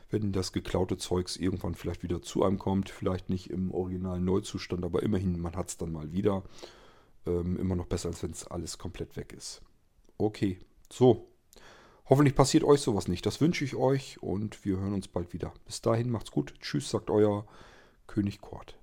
wenn 0.10 0.34
das 0.34 0.52
geklaute 0.52 0.98
Zeugs 0.98 1.38
irgendwann 1.38 1.76
vielleicht 1.76 2.04
wieder 2.04 2.22
zu 2.22 2.44
einem 2.44 2.60
kommt. 2.60 2.90
Vielleicht 2.90 3.30
nicht 3.30 3.50
im 3.50 3.72
originalen 3.72 4.26
Neuzustand, 4.26 4.84
aber 4.84 5.04
immerhin, 5.04 5.40
man 5.40 5.56
hat 5.56 5.70
es 5.70 5.78
dann 5.78 5.94
mal 5.94 6.12
wieder. 6.12 6.44
Ähm, 7.26 7.58
immer 7.58 7.76
noch 7.76 7.88
besser, 7.88 8.10
als 8.10 8.22
wenn 8.24 8.32
es 8.32 8.46
alles 8.46 8.78
komplett 8.78 9.16
weg 9.16 9.34
ist. 9.34 9.62
Okay, 10.18 10.60
so. 10.92 11.28
Hoffentlich 12.08 12.36
passiert 12.36 12.64
euch 12.64 12.82
sowas 12.82 13.08
nicht. 13.08 13.26
Das 13.26 13.42
wünsche 13.42 13.66
ich 13.66 13.76
euch 13.76 14.22
und 14.22 14.64
wir 14.64 14.78
hören 14.78 14.94
uns 14.94 15.08
bald 15.08 15.34
wieder. 15.34 15.54
Bis 15.66 15.82
dahin, 15.82 16.10
macht's 16.10 16.32
gut. 16.32 16.54
Tschüss, 16.62 16.90
sagt 16.90 17.10
euer 17.10 17.46
König 18.08 18.40
Kort. 18.42 18.78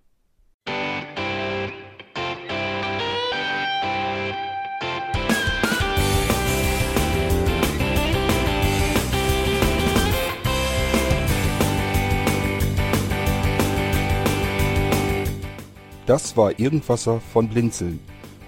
Das 16.07 16.37
war 16.37 16.59
Irgendwasser 16.59 17.21
von 17.21 17.49
Blinzeln. 17.49 18.01